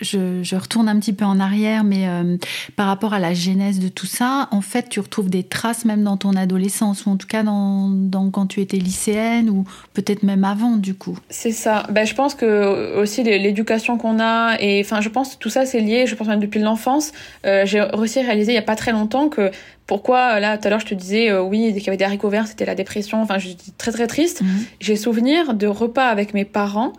je, 0.00 0.42
je, 0.42 0.56
retourne 0.56 0.88
un 0.88 0.98
petit 0.98 1.12
peu 1.12 1.24
en 1.24 1.40
arrière, 1.40 1.84
mais 1.84 2.08
euh, 2.08 2.36
par 2.76 2.86
rapport 2.86 3.14
à 3.14 3.18
la 3.18 3.34
genèse 3.34 3.78
de 3.78 3.88
tout 3.88 4.06
ça, 4.06 4.48
en 4.50 4.60
fait, 4.60 4.88
tu 4.88 5.00
retrouves 5.00 5.30
des 5.30 5.42
traces 5.42 5.84
même 5.84 6.04
dans 6.04 6.16
ton 6.16 6.36
adolescence, 6.36 7.06
ou 7.06 7.10
en 7.10 7.16
tout 7.16 7.26
cas 7.26 7.42
dans, 7.42 7.88
dans 7.88 8.30
quand 8.30 8.46
tu 8.46 8.60
étais 8.60 8.78
lycéenne, 8.78 9.50
ou 9.50 9.64
peut-être 9.94 10.22
même 10.22 10.44
avant, 10.44 10.76
du 10.76 10.94
coup. 10.94 11.18
C'est 11.28 11.52
ça. 11.52 11.86
Ben, 11.90 12.06
je 12.06 12.14
pense 12.14 12.34
que 12.34 12.98
aussi 12.98 13.22
l'éducation 13.22 13.98
qu'on 13.98 14.20
a, 14.20 14.56
et 14.60 14.80
enfin, 14.84 15.00
je 15.00 15.08
pense 15.08 15.34
que 15.34 15.38
tout 15.38 15.50
ça, 15.50 15.66
c'est 15.66 15.80
lié, 15.80 16.06
je 16.06 16.14
pense 16.14 16.28
même 16.28 16.40
depuis 16.40 16.60
l'enfance. 16.60 17.12
Euh, 17.44 17.66
J'ai 17.66 17.80
réussi 17.80 18.20
à 18.20 18.22
réaliser 18.22 18.52
il 18.52 18.54
n'y 18.54 18.58
a 18.58 18.62
pas 18.62 18.76
très 18.76 18.92
longtemps 18.92 19.28
que 19.28 19.50
pourquoi, 19.88 20.34
euh, 20.34 20.38
là, 20.38 20.58
tout 20.58 20.66
à 20.66 20.70
l'heure, 20.70 20.80
je 20.80 20.86
te 20.86 20.94
disais, 20.94 21.30
euh, 21.30 21.40
oui, 21.40 21.72
dès 21.72 21.78
qu'il 21.78 21.86
y 21.86 21.88
avait 21.88 21.96
des 21.96 22.04
haricots 22.04 22.28
verts, 22.28 22.46
c'était 22.46 22.66
la 22.66 22.74
dépression. 22.74 23.22
Enfin, 23.22 23.38
j'étais 23.38 23.72
très, 23.78 23.90
très 23.90 24.06
triste. 24.06 24.42
Mhm. 24.42 24.48
J'ai 24.80 24.96
souvenir 24.96 25.54
de 25.54 25.66
repas 25.66 26.08
avec 26.08 26.34
mes 26.34 26.44
parents. 26.44 26.92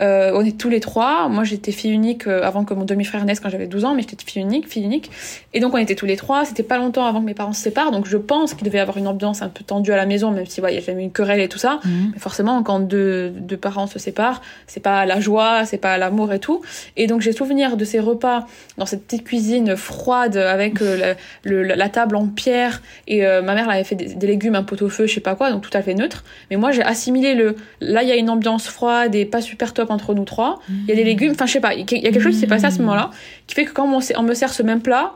Euh, 0.00 0.30
on 0.32 0.44
est 0.44 0.56
tous 0.56 0.68
les 0.68 0.78
trois. 0.78 1.28
Moi, 1.28 1.42
j'étais 1.42 1.72
fille 1.72 1.90
unique 1.90 2.28
euh, 2.28 2.44
avant 2.44 2.64
que 2.64 2.72
mon 2.72 2.84
demi-frère 2.84 3.24
naisse 3.24 3.40
quand 3.40 3.50
j'avais 3.50 3.66
12 3.66 3.84
ans, 3.84 3.94
mais 3.96 4.02
j'étais 4.02 4.16
fille 4.24 4.42
unique, 4.42 4.68
fille 4.68 4.84
unique. 4.84 5.10
Et 5.54 5.60
donc, 5.60 5.74
on 5.74 5.78
était 5.78 5.96
tous 5.96 6.06
les 6.06 6.14
trois. 6.14 6.44
C'était 6.44 6.62
pas 6.62 6.78
longtemps 6.78 7.04
avant 7.04 7.20
que 7.20 7.26
mes 7.26 7.34
parents 7.34 7.52
se 7.52 7.60
séparent. 7.60 7.90
Donc, 7.90 8.06
je 8.06 8.16
pense 8.16 8.54
qu'il 8.54 8.64
devait 8.64 8.78
y 8.78 8.80
avoir 8.80 8.96
une 8.96 9.08
ambiance 9.08 9.42
un 9.42 9.48
peu 9.48 9.64
tendue 9.64 9.90
à 9.90 9.96
la 9.96 10.06
maison, 10.06 10.30
même 10.30 10.46
si, 10.46 10.60
ouais, 10.60 10.72
il 10.72 10.80
y 10.80 10.88
avait 10.90 11.02
une 11.02 11.10
querelle 11.10 11.40
et 11.40 11.48
tout 11.48 11.58
ça. 11.58 11.80
Mhm. 11.84 12.12
Mais 12.14 12.20
forcément, 12.20 12.62
quand 12.62 12.78
deux, 12.78 13.30
deux 13.30 13.56
parents 13.56 13.88
se 13.88 13.98
séparent, 13.98 14.40
c'est 14.68 14.78
pas 14.78 15.04
la 15.04 15.18
joie, 15.18 15.64
c'est 15.64 15.78
pas 15.78 15.98
l'amour 15.98 16.32
et 16.32 16.38
tout. 16.38 16.62
Et 16.96 17.08
donc, 17.08 17.22
j'ai 17.22 17.32
souvenir 17.32 17.76
de 17.76 17.84
ces 17.84 17.98
repas 17.98 18.46
dans 18.78 18.86
cette 18.86 19.04
petite 19.04 19.24
cuisine 19.24 19.74
froide 19.74 20.36
avec 20.36 20.78
la, 20.78 21.16
la, 21.44 21.88
table 21.88 22.14
en 22.14 22.28
pierre 22.36 22.80
et 23.08 23.26
euh, 23.26 23.42
ma 23.42 23.54
mère 23.54 23.64
elle 23.64 23.72
avait 23.72 23.84
fait 23.84 23.96
des, 23.96 24.26
légumes 24.26 24.54
un 24.54 24.62
pot 24.62 24.80
au 24.82 24.88
feu 24.88 25.08
je 25.08 25.14
sais 25.14 25.20
pas 25.20 25.34
quoi 25.34 25.50
donc 25.50 25.62
tout 25.62 25.76
à 25.76 25.82
fait 25.82 25.94
neutre. 25.94 26.22
Mais 26.50 26.56
moi 26.56 26.70
j'ai 26.70 26.82
assimilé 26.82 27.34
le 27.34 27.56
là 27.80 28.04
il 28.04 28.08
y 28.08 28.12
a 28.12 28.16
une 28.16 28.30
ambiance 28.30 28.68
froide 28.68 29.14
et 29.16 29.24
pas 29.24 29.40
super 29.40 29.74
top 29.74 29.90
entre 29.90 30.14
nous 30.14 30.24
trois. 30.24 30.60
Il 30.68 30.88
y 30.88 30.92
a 30.92 30.94
des 30.94 31.04
légumes 31.04 31.32
enfin 31.32 31.46
je 31.46 31.52
sais 31.52 31.60
pas 31.60 31.74
il 31.74 31.80
y 31.80 31.82
a 31.82 31.84
quelque 31.84 32.20
chose 32.20 32.34
qui 32.34 32.40
s'est 32.40 32.46
passé 32.46 32.66
à 32.66 32.70
ce 32.70 32.78
moment-là 32.78 33.10
qui 33.48 33.56
fait 33.56 33.64
que 33.64 33.72
quand 33.72 33.84
on, 33.86 34.22
me 34.22 34.34
sert 34.34 34.52
ce 34.52 34.62
même 34.62 34.80
plat 34.80 35.14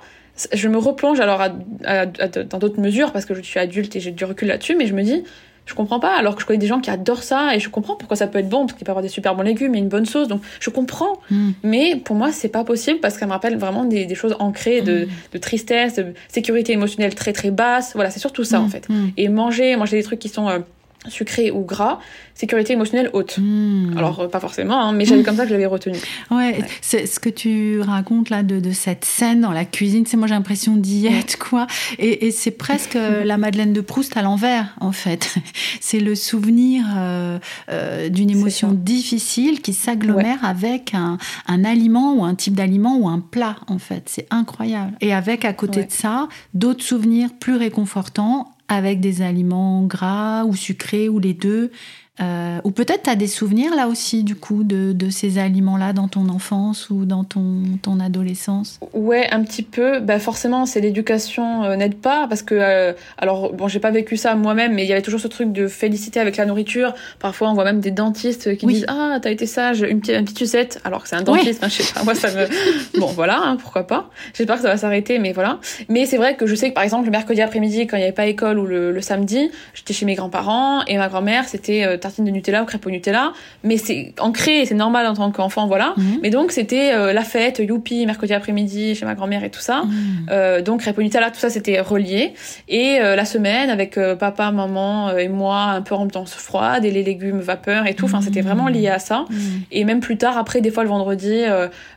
je 0.52 0.68
me 0.68 0.78
replonge 0.78 1.20
alors 1.20 1.42
dans 1.80 2.58
d'autres 2.58 2.80
mesures 2.80 3.12
parce 3.12 3.26
que 3.26 3.34
je 3.34 3.42
suis 3.42 3.60
adulte 3.60 3.94
et 3.94 4.00
j'ai 4.00 4.10
du 4.10 4.24
recul 4.24 4.48
là-dessus 4.48 4.74
mais 4.74 4.86
je 4.86 4.94
me 4.94 5.02
dis 5.02 5.22
je 5.70 5.74
comprends 5.76 6.00
pas, 6.00 6.16
alors 6.18 6.34
que 6.34 6.42
je 6.42 6.46
connais 6.46 6.58
des 6.58 6.66
gens 6.66 6.80
qui 6.80 6.90
adorent 6.90 7.22
ça 7.22 7.54
et 7.54 7.60
je 7.60 7.68
comprends 7.68 7.94
pourquoi 7.94 8.16
ça 8.16 8.26
peut 8.26 8.40
être 8.40 8.48
bon, 8.48 8.66
parce 8.66 8.72
qu'il 8.72 8.84
peut 8.84 8.90
y 8.90 8.92
avoir 8.92 9.04
des 9.04 9.08
super 9.08 9.36
bons 9.36 9.44
légumes 9.44 9.76
et 9.76 9.78
une 9.78 9.88
bonne 9.88 10.04
sauce, 10.04 10.26
donc 10.26 10.42
je 10.58 10.68
comprends. 10.68 11.20
Hmm. 11.30 11.50
Mais 11.62 11.94
pour 11.94 12.16
moi, 12.16 12.32
c'est 12.32 12.48
pas 12.48 12.64
possible 12.64 12.98
parce 12.98 13.16
qu'elle 13.16 13.28
me 13.28 13.32
rappelle 13.32 13.56
vraiment 13.56 13.84
des, 13.84 14.04
des 14.04 14.14
choses 14.16 14.34
ancrées 14.40 14.80
de, 14.80 15.04
hmm. 15.04 15.08
de, 15.32 15.38
tristesse, 15.38 15.94
de 15.94 16.06
sécurité 16.26 16.72
émotionnelle 16.72 17.14
très 17.14 17.32
très 17.32 17.52
basse. 17.52 17.92
Voilà, 17.94 18.10
c'est 18.10 18.18
surtout 18.18 18.42
ça 18.42 18.58
hmm. 18.58 18.64
en 18.64 18.68
fait. 18.68 18.88
Et 19.16 19.28
manger, 19.28 19.76
manger 19.76 19.96
des 19.96 20.02
trucs 20.02 20.18
qui 20.18 20.28
sont 20.28 20.48
euh, 20.48 20.58
sucré 21.08 21.50
ou 21.50 21.64
gras, 21.64 21.98
sécurité 22.34 22.74
émotionnelle 22.74 23.10
haute. 23.12 23.38
Hmm. 23.38 23.96
Alors, 23.96 24.20
euh, 24.20 24.28
pas 24.28 24.40
forcément, 24.40 24.80
hein, 24.80 24.92
mais 24.92 25.04
j'avais 25.04 25.22
comme 25.22 25.36
ça 25.36 25.42
que 25.44 25.48
je 25.48 25.54
l'avais 25.54 25.66
retenu. 25.66 25.96
Ouais, 26.30 26.62
c'est 26.80 27.06
ce 27.06 27.18
que 27.18 27.30
tu 27.30 27.80
racontes 27.80 28.30
là 28.30 28.42
de, 28.42 28.60
de 28.60 28.70
cette 28.72 29.04
scène 29.04 29.40
dans 29.40 29.52
la 29.52 29.64
cuisine, 29.64 30.04
c'est 30.06 30.16
moi 30.16 30.26
j'ai 30.26 30.34
l'impression 30.34 30.76
d'y 30.76 31.06
être, 31.06 31.38
quoi. 31.38 31.66
Et, 31.98 32.26
et 32.26 32.30
c'est 32.30 32.50
presque 32.50 32.96
euh, 32.96 33.24
la 33.24 33.38
Madeleine 33.38 33.72
de 33.72 33.80
Proust 33.80 34.16
à 34.16 34.22
l'envers, 34.22 34.74
en 34.80 34.92
fait. 34.92 35.36
c'est 35.80 36.00
le 36.00 36.14
souvenir 36.14 36.84
euh, 36.96 37.38
euh, 37.70 38.08
d'une 38.08 38.30
émotion 38.30 38.72
difficile 38.72 39.60
qui 39.60 39.72
s'agglomère 39.72 40.44
avec 40.44 40.94
un, 40.94 41.18
un, 41.46 41.64
aliment 41.64 42.14
ou 42.14 42.24
un 42.24 42.34
type 42.34 42.54
d'aliment 42.54 42.96
ou 42.98 43.08
un 43.08 43.20
plat, 43.20 43.56
en 43.66 43.78
fait. 43.78 44.04
C'est 44.06 44.26
incroyable. 44.30 44.92
Et 45.00 45.12
avec, 45.12 45.44
à 45.44 45.52
côté 45.52 45.84
de 45.84 45.92
ça, 45.92 46.28
d'autres 46.54 46.84
souvenirs 46.84 47.30
plus 47.38 47.56
réconfortants 47.56 48.52
avec 48.70 49.00
des 49.00 49.20
aliments 49.20 49.82
gras 49.82 50.44
ou 50.44 50.54
sucrés 50.54 51.08
ou 51.08 51.18
les 51.18 51.34
deux, 51.34 51.72
Euh, 52.20 52.60
ou 52.64 52.70
peut-être 52.70 53.04
tu 53.04 53.10
as 53.10 53.16
des 53.16 53.26
souvenirs 53.26 53.74
là 53.74 53.88
aussi, 53.88 54.24
du 54.24 54.34
coup, 54.34 54.62
de, 54.62 54.92
de 54.92 55.08
ces 55.08 55.38
aliments-là 55.38 55.94
dans 55.94 56.08
ton 56.08 56.28
enfance 56.28 56.90
ou 56.90 57.06
dans 57.06 57.24
ton, 57.24 57.62
ton 57.80 57.98
adolescence? 57.98 58.78
Ouais, 58.92 59.28
un 59.30 59.42
petit 59.42 59.62
peu. 59.62 60.00
Bah, 60.00 60.18
forcément, 60.18 60.66
c'est 60.66 60.80
l'éducation 60.80 61.64
euh, 61.64 61.76
n'aide 61.76 61.96
pas 61.96 62.26
parce 62.28 62.42
que, 62.42 62.54
euh, 62.54 62.92
alors, 63.16 63.54
bon, 63.54 63.68
j'ai 63.68 63.80
pas 63.80 63.90
vécu 63.90 64.18
ça 64.18 64.34
moi-même, 64.34 64.74
mais 64.74 64.84
il 64.84 64.88
y 64.88 64.92
avait 64.92 65.02
toujours 65.02 65.20
ce 65.20 65.28
truc 65.28 65.52
de 65.52 65.66
féliciter 65.66 66.20
avec 66.20 66.36
la 66.36 66.44
nourriture. 66.44 66.94
Parfois, 67.20 67.48
on 67.50 67.54
voit 67.54 67.64
même 67.64 67.80
des 67.80 67.90
dentistes 67.90 68.56
qui 68.56 68.66
disent 68.66 68.84
Ah, 68.88 69.18
t'as 69.22 69.30
été 69.30 69.46
sage, 69.46 69.80
une 69.80 70.00
petite, 70.00 70.16
une 70.16 70.24
petite 70.24 70.38
sucette, 70.38 70.80
alors 70.84 71.02
que 71.02 71.08
c'est 71.08 71.16
un 71.16 71.22
dentiste, 71.22 71.64
hein, 71.64 71.68
je 71.70 71.82
sais 71.82 71.94
pas, 71.94 72.04
moi 72.04 72.14
ça 72.14 72.30
me. 72.32 72.46
bon, 73.00 73.06
voilà, 73.06 73.40
hein, 73.42 73.56
pourquoi 73.56 73.86
pas. 73.86 74.10
J'espère 74.34 74.56
que 74.56 74.62
ça 74.62 74.68
va 74.68 74.76
s'arrêter, 74.76 75.18
mais 75.18 75.32
voilà. 75.32 75.58
Mais 75.88 76.04
c'est 76.04 76.18
vrai 76.18 76.36
que 76.36 76.44
je 76.46 76.54
sais 76.54 76.68
que 76.68 76.74
par 76.74 76.84
exemple, 76.84 77.06
le 77.06 77.12
mercredi 77.12 77.40
après-midi, 77.40 77.86
quand 77.86 77.96
il 77.96 78.00
n'y 78.00 78.04
avait 78.04 78.12
pas 78.12 78.26
école 78.26 78.58
ou 78.58 78.66
le, 78.66 78.92
le 78.92 79.00
samedi, 79.00 79.50
j'étais 79.72 79.94
chez 79.94 80.04
mes 80.04 80.16
grands-parents 80.16 80.84
et 80.84 80.98
ma 80.98 81.08
grand-mère, 81.08 81.48
c'était 81.48 81.96
de 82.18 82.30
Nutella 82.30 82.62
ou 82.62 82.66
crêpe 82.66 82.84
au 82.86 82.90
Nutella, 82.90 83.32
mais 83.64 83.76
c'est 83.76 84.14
ancré, 84.18 84.66
c'est 84.66 84.74
normal 84.74 85.06
en 85.06 85.14
tant 85.14 85.30
qu'enfant, 85.30 85.66
voilà. 85.66 85.94
Mhm. 85.96 86.18
Mais 86.22 86.30
donc 86.30 86.52
c'était 86.52 86.92
euh, 86.92 87.12
la 87.12 87.22
fête, 87.22 87.58
youpi, 87.58 88.06
mercredi 88.06 88.32
après-midi 88.32 88.94
chez 88.94 89.04
ma 89.04 89.14
grand-mère 89.14 89.44
et 89.44 89.50
tout 89.50 89.60
ça. 89.60 89.82
Mhm. 89.84 90.26
Euh, 90.30 90.62
donc 90.62 90.80
crêpe 90.80 90.98
au 90.98 91.02
Nutella, 91.02 91.30
tout 91.30 91.38
ça 91.38 91.50
c'était 91.50 91.80
relié. 91.80 92.34
Et 92.68 92.98
euh, 93.00 93.16
la 93.16 93.24
semaine 93.24 93.70
avec 93.70 93.98
papa, 94.18 94.50
maman 94.50 95.16
et 95.16 95.28
moi, 95.28 95.62
un 95.62 95.82
peu 95.82 95.94
en 95.94 96.00
ambiance 96.00 96.34
froide 96.34 96.84
et 96.84 96.90
les 96.90 97.02
légumes 97.02 97.40
vapeur 97.40 97.86
et 97.86 97.94
tout. 97.94 98.06
Enfin 98.06 98.20
c'était 98.20 98.40
vraiment 98.40 98.68
lié 98.68 98.88
à 98.88 98.98
ça. 98.98 99.24
Mhm. 99.30 99.38
Et 99.70 99.84
même 99.84 100.00
plus 100.00 100.16
tard, 100.16 100.38
après 100.38 100.60
des 100.60 100.70
fois 100.70 100.82
le 100.82 100.88
vendredi, 100.88 101.42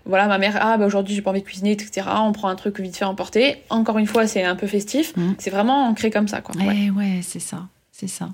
voilà 0.05 0.27
ma 0.27 0.37
mère, 0.37 0.57
ah 0.61 0.77
bah 0.77 0.85
aujourd'hui 0.85 1.15
j'ai 1.15 1.21
pas 1.21 1.31
envie 1.31 1.41
de 1.41 1.45
cuisiner, 1.45 1.71
etc. 1.71 2.07
On 2.19 2.31
prend 2.31 2.49
un 2.49 2.55
truc 2.55 2.79
vite 2.79 2.97
fait 2.97 3.05
emporter. 3.05 3.57
Encore 3.69 3.97
une 3.97 4.07
fois 4.07 4.27
c'est 4.27 4.43
un 4.43 4.55
peu 4.55 4.67
festif. 4.67 5.13
C'est 5.37 5.49
vraiment 5.49 5.87
ancré 5.87 6.11
comme 6.11 6.27
ça 6.27 6.41
quoi. 6.41 6.55
Ouais, 6.55 6.89
ouais 6.89 7.19
c'est 7.21 7.39
ça, 7.39 7.67
c'est 7.91 8.07
ça. 8.07 8.29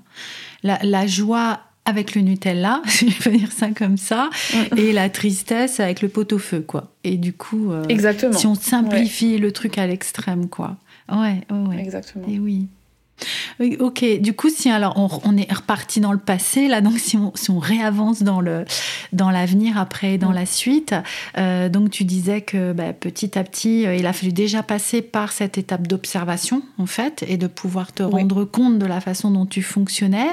La, 0.62 0.78
la 0.82 1.06
joie 1.06 1.60
avec 1.84 2.14
le 2.14 2.22
Nutella, 2.22 2.82
je 2.86 3.30
vais 3.30 3.36
dire 3.36 3.52
ça 3.52 3.70
comme 3.70 3.96
ça, 3.96 4.30
et 4.76 4.92
la 4.92 5.08
tristesse 5.10 5.80
avec 5.80 6.02
le 6.02 6.08
pot-au-feu, 6.08 6.60
quoi. 6.60 6.92
Et 7.04 7.16
du 7.16 7.32
coup, 7.32 7.72
euh, 7.72 7.84
Exactement. 7.88 8.32
si 8.32 8.46
on 8.46 8.54
simplifie 8.54 9.38
le 9.38 9.52
truc 9.52 9.78
à 9.78 9.86
l'extrême, 9.86 10.48
quoi. 10.48 10.76
Ouais, 11.10 11.40
ouais. 11.50 11.80
Exactement. 11.80 12.26
Et 12.28 12.38
oui. 12.38 12.68
Ok, 13.78 14.04
du 14.20 14.32
coup, 14.32 14.48
si 14.48 14.70
alors 14.70 15.20
on, 15.24 15.36
est 15.36 15.52
reparti 15.52 16.00
dans 16.00 16.12
le 16.12 16.18
passé, 16.18 16.68
là, 16.68 16.80
donc 16.80 16.98
si 16.98 17.16
on, 17.16 17.32
si 17.34 17.50
on 17.50 17.58
réavance 17.58 18.22
dans 18.22 18.40
le 18.40 18.64
dans 19.12 19.30
l'avenir 19.30 19.78
après, 19.78 20.18
dans 20.18 20.32
la 20.32 20.46
suite, 20.46 20.94
euh, 21.36 21.68
donc 21.68 21.90
tu 21.90 22.04
disais 22.04 22.40
que 22.40 22.72
bah, 22.72 22.92
petit 22.92 23.38
à 23.38 23.44
petit, 23.44 23.86
euh, 23.86 23.94
il 23.94 24.06
a 24.06 24.12
fallu 24.12 24.32
déjà 24.32 24.62
passer 24.62 25.02
par 25.02 25.32
cette 25.32 25.58
étape 25.58 25.86
d'observation, 25.86 26.62
en 26.78 26.86
fait, 26.86 27.24
et 27.28 27.36
de 27.36 27.46
pouvoir 27.46 27.92
te 27.92 28.02
rendre 28.02 28.44
compte 28.44 28.78
de 28.78 28.86
la 28.86 29.00
façon 29.00 29.30
dont 29.30 29.46
tu 29.46 29.62
fonctionnais, 29.62 30.28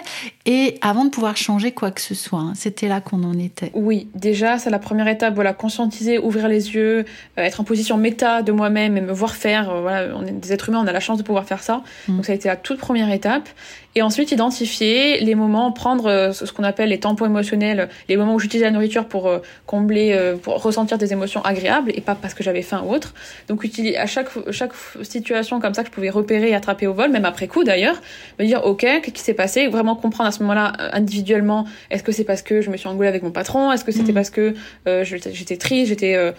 et 0.45 0.77
avant 0.81 1.05
de 1.05 1.09
pouvoir 1.09 1.37
changer 1.37 1.71
quoi 1.71 1.91
que 1.91 2.01
ce 2.01 2.15
soit, 2.15 2.39
hein, 2.39 2.53
c'était 2.55 2.87
là 2.87 3.01
qu'on 3.01 3.23
en 3.23 3.37
était. 3.37 3.71
Oui, 3.73 4.09
déjà, 4.15 4.57
c'est 4.59 4.69
la 4.69 4.79
première 4.79 5.07
étape, 5.07 5.35
voilà, 5.35 5.53
conscientiser, 5.53 6.19
ouvrir 6.19 6.47
les 6.47 6.75
yeux, 6.75 6.99
euh, 6.99 7.41
être 7.41 7.59
en 7.59 7.63
position 7.63 7.97
méta 7.97 8.41
de 8.41 8.51
moi-même 8.51 8.97
et 8.97 9.01
me 9.01 9.11
voir 9.11 9.35
faire. 9.35 9.81
voilà, 9.81 10.15
on 10.15 10.25
est 10.25 10.31
des 10.31 10.53
êtres 10.53 10.69
humains, 10.69 10.81
on 10.83 10.87
a 10.87 10.93
la 10.93 10.99
chance 10.99 11.17
de 11.17 11.23
pouvoir 11.23 11.45
faire 11.45 11.63
ça. 11.63 11.83
Mm. 12.07 12.15
Donc 12.15 12.25
ça 12.25 12.31
a 12.31 12.35
été 12.35 12.47
la 12.47 12.55
toute 12.55 12.76
première 12.77 13.11
étape. 13.11 13.49
Et 13.95 14.03
ensuite, 14.03 14.31
identifier 14.31 15.19
les 15.21 15.33
moments, 15.33 15.71
prendre 15.71 16.05
euh, 16.05 16.31
ce 16.31 16.51
qu'on 16.51 16.63
appelle 16.63 16.89
les 16.89 16.99
tampons 16.99 17.25
émotionnels, 17.25 17.89
les 18.07 18.15
moments 18.15 18.35
où 18.35 18.39
j'utilise 18.39 18.63
la 18.63 18.69
nourriture 18.69 19.05
pour 19.05 19.27
euh, 19.27 19.39
combler, 19.65 20.13
euh, 20.13 20.35
pour 20.37 20.61
ressentir 20.61 20.99
des 20.99 21.13
émotions 21.13 21.41
agréables 21.43 21.91
et 21.95 22.01
pas 22.01 22.13
parce 22.13 22.35
que 22.35 22.43
j'avais 22.43 22.61
faim 22.61 22.83
ou 22.85 22.93
autre. 22.93 23.15
Donc, 23.47 23.63
utiliser 23.63 23.97
à 23.97 24.05
chaque, 24.05 24.29
chaque 24.51 24.73
situation 25.01 25.59
comme 25.59 25.73
ça 25.73 25.81
que 25.81 25.89
je 25.89 25.93
pouvais 25.93 26.11
repérer 26.11 26.49
et 26.49 26.53
attraper 26.53 26.85
au 26.85 26.93
vol, 26.93 27.09
même 27.09 27.25
après 27.25 27.47
coup 27.47 27.63
d'ailleurs, 27.63 27.99
me 28.39 28.45
dire, 28.45 28.63
OK, 28.65 28.81
qu'est-ce 28.81 29.11
qui 29.11 29.21
s'est 29.21 29.33
passé? 29.33 29.65
Vraiment 29.67 29.95
comprendre 29.95 30.29
à 30.29 30.31
ce 30.31 30.41
moment-là, 30.41 30.73
individuellement, 30.93 31.65
est-ce 31.89 32.03
que 32.03 32.11
c'est 32.11 32.23
parce 32.23 32.43
que 32.43 32.61
je 32.61 32.69
me 32.69 32.77
suis 32.77 32.87
engueulée 32.87 33.09
avec 33.09 33.23
mon 33.23 33.31
patron? 33.31 33.71
Est-ce 33.71 33.83
que 33.83 33.91
c'était 33.91 34.11
mm. 34.11 34.15
parce 34.15 34.29
que 34.29 34.53
j'étais 34.85 35.57
triste, 35.57 35.89
j'étais 35.89 36.33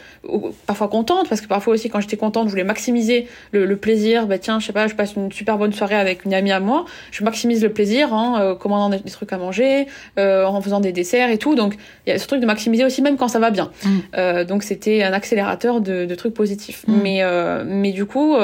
parfois 0.66 0.86
contente? 0.86 1.28
Parce 1.28 1.40
que 1.40 1.48
parfois 1.48 1.74
aussi, 1.74 1.88
quand 1.88 2.00
j'étais 2.00 2.16
contente, 2.16 2.46
je 2.46 2.50
voulais 2.50 2.62
maximiser 2.62 3.26
le, 3.50 3.64
le 3.64 3.76
plaisir. 3.76 4.28
Bah, 4.28 4.38
tiens, 4.38 4.60
je 4.60 4.66
sais 4.66 4.72
pas, 4.72 4.86
je 4.86 4.94
passe 4.94 5.14
une 5.16 5.32
super 5.32 5.58
bonne 5.58 5.72
soirée 5.72 5.96
avec 5.96 6.24
une 6.24 6.34
amie 6.34 6.52
à 6.52 6.60
moi. 6.60 6.84
Je 7.10 7.24
maximise 7.24 7.47
le 7.56 7.72
plaisir 7.72 8.12
en 8.12 8.38
euh, 8.38 8.54
commandant 8.54 8.88
des, 8.90 9.10
trucs 9.10 9.32
à 9.32 9.38
manger, 9.38 9.86
euh, 10.18 10.44
en 10.44 10.60
faisant 10.60 10.80
des 10.80 10.92
desserts 10.92 11.30
et 11.30 11.38
tout. 11.38 11.54
Donc 11.54 11.74
il 12.06 12.10
y 12.10 12.12
a 12.12 12.18
ce 12.18 12.26
truc 12.26 12.40
de 12.40 12.46
maximiser 12.46 12.84
aussi 12.84 13.02
même 13.02 13.16
quand 13.16 13.28
ça 13.28 13.38
va 13.38 13.50
bien. 13.50 13.70
Mm. 13.84 13.98
Euh, 14.16 14.44
donc 14.44 14.62
c'était 14.62 15.02
un 15.02 15.12
accélérateur 15.12 15.80
de, 15.80 16.14
trucs 16.14 16.34
positifs. 16.34 16.84
Mm. 16.86 17.00
Mais 17.02 17.22
mais 17.64 17.92
du 17.92 18.04
coup, 18.04 18.36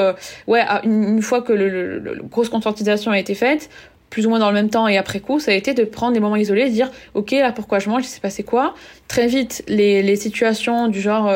ouais, 0.47 0.63
une, 0.83 1.21
fois 1.21 1.41
que 1.41 1.53
le, 1.53 2.21
grosse 2.29 2.49
conscientisation 2.49 3.11
a 3.11 3.19
été 3.19 3.35
faite, 3.35 3.69
plus 4.09 4.25
ou 4.25 4.29
moins 4.29 4.39
dans 4.39 4.49
le 4.49 4.53
même 4.53 4.69
temps 4.69 4.87
et 4.87 4.97
après 4.97 5.19
coup, 5.19 5.39
ça 5.39 5.51
a 5.51 5.55
été 5.55 5.73
de 5.73 5.83
prendre 5.83 6.13
des 6.13 6.19
moments 6.19 6.35
isolés, 6.35 6.69
de 6.69 6.73
dire 6.73 6.91
ok 7.15 7.31
là 7.31 7.51
pourquoi 7.51 7.79
je 7.79 7.89
mange, 7.89 8.03
il 8.05 8.07
s'est 8.07 8.21
passé 8.21 8.43
quoi? 8.43 8.75
Très 9.07 9.27
vite 9.27 9.63
les, 9.67 10.01
les 10.01 10.15
situations 10.15 10.87
du 10.87 11.01
genre 11.01 11.31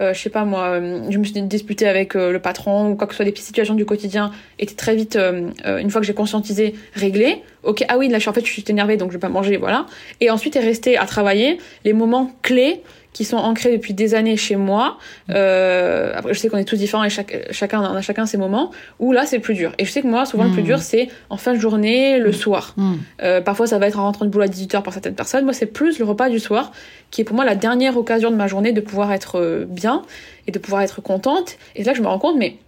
je 0.00 0.18
sais 0.18 0.30
pas 0.30 0.44
moi, 0.44 0.68
euh, 0.68 1.10
je 1.10 1.18
me 1.18 1.24
suis 1.24 1.40
disputée 1.42 1.88
avec 1.88 2.14
euh, 2.14 2.32
le 2.32 2.38
patron 2.38 2.90
ou 2.90 2.96
quoi 2.96 3.06
que 3.06 3.12
ce 3.12 3.18
soit, 3.18 3.24
des 3.24 3.32
petites 3.32 3.46
situations 3.46 3.74
du 3.74 3.84
quotidien 3.84 4.30
étaient 4.58 4.74
très 4.74 4.94
vite, 4.94 5.18
une 5.18 5.90
fois 5.90 6.00
que 6.00 6.06
j'ai 6.06 6.14
conscientisé, 6.14 6.74
réglées. 6.94 7.42
Ok, 7.64 7.84
ah 7.88 7.98
oui, 7.98 8.08
là 8.08 8.18
je 8.18 8.22
suis 8.22 8.30
en 8.30 8.32
fait 8.32 8.44
je 8.44 8.50
suis 8.50 8.64
énervée 8.68 8.96
donc 8.96 9.10
je 9.10 9.16
vais 9.16 9.20
pas 9.20 9.28
manger, 9.28 9.56
voilà. 9.56 9.86
Et 10.20 10.30
ensuite 10.30 10.56
est 10.56 10.60
resté 10.60 10.96
à 10.96 11.06
travailler 11.06 11.58
les 11.84 11.92
moments 11.92 12.32
clés 12.42 12.82
qui 13.12 13.24
sont 13.24 13.36
ancrés 13.36 13.72
depuis 13.72 13.94
des 13.94 14.14
années 14.14 14.36
chez 14.36 14.56
moi. 14.56 14.98
Euh, 15.30 16.12
après, 16.14 16.34
je 16.34 16.38
sais 16.38 16.48
qu'on 16.48 16.58
est 16.58 16.64
tous 16.64 16.76
différents 16.76 17.04
et 17.04 17.10
chaque, 17.10 17.48
chacun 17.50 17.80
on 17.80 17.96
a 17.96 18.00
chacun 18.00 18.26
ses 18.26 18.36
moments 18.36 18.70
où 18.98 19.12
là 19.12 19.26
c'est 19.26 19.38
plus 19.38 19.54
dur. 19.54 19.72
Et 19.78 19.84
je 19.84 19.90
sais 19.90 20.02
que 20.02 20.06
moi, 20.06 20.26
souvent 20.26 20.44
le 20.44 20.52
plus 20.52 20.62
mm. 20.62 20.66
dur 20.66 20.78
c'est 20.80 21.08
en 21.30 21.36
fin 21.36 21.54
de 21.54 21.58
journée, 21.58 22.18
le 22.18 22.30
mm. 22.30 22.32
soir. 22.32 22.74
Mm. 22.76 22.94
Euh, 23.22 23.40
parfois 23.40 23.66
ça 23.66 23.78
va 23.78 23.86
être 23.86 23.98
en 23.98 24.04
rentrant 24.04 24.24
de 24.24 24.30
boulot 24.30 24.44
à 24.44 24.48
18h 24.48 24.82
pour 24.82 24.92
certaines 24.92 25.14
personnes. 25.14 25.44
Moi 25.44 25.52
c'est 25.52 25.66
plus 25.66 25.98
le 25.98 26.04
repas 26.04 26.28
du 26.28 26.38
soir 26.38 26.72
qui 27.10 27.22
est 27.22 27.24
pour 27.24 27.36
moi 27.36 27.44
la 27.44 27.54
dernière 27.54 27.96
occasion 27.96 28.30
de 28.30 28.36
ma 28.36 28.46
journée 28.46 28.72
de 28.72 28.80
pouvoir 28.80 29.12
être 29.12 29.40
euh, 29.40 29.64
bien 29.66 30.02
et 30.46 30.52
de 30.52 30.58
pouvoir 30.58 30.82
être 30.82 31.00
contente. 31.00 31.58
Et 31.76 31.84
là 31.84 31.94
je 31.94 32.02
me 32.02 32.06
rends 32.06 32.18
compte, 32.18 32.36
mais 32.36 32.58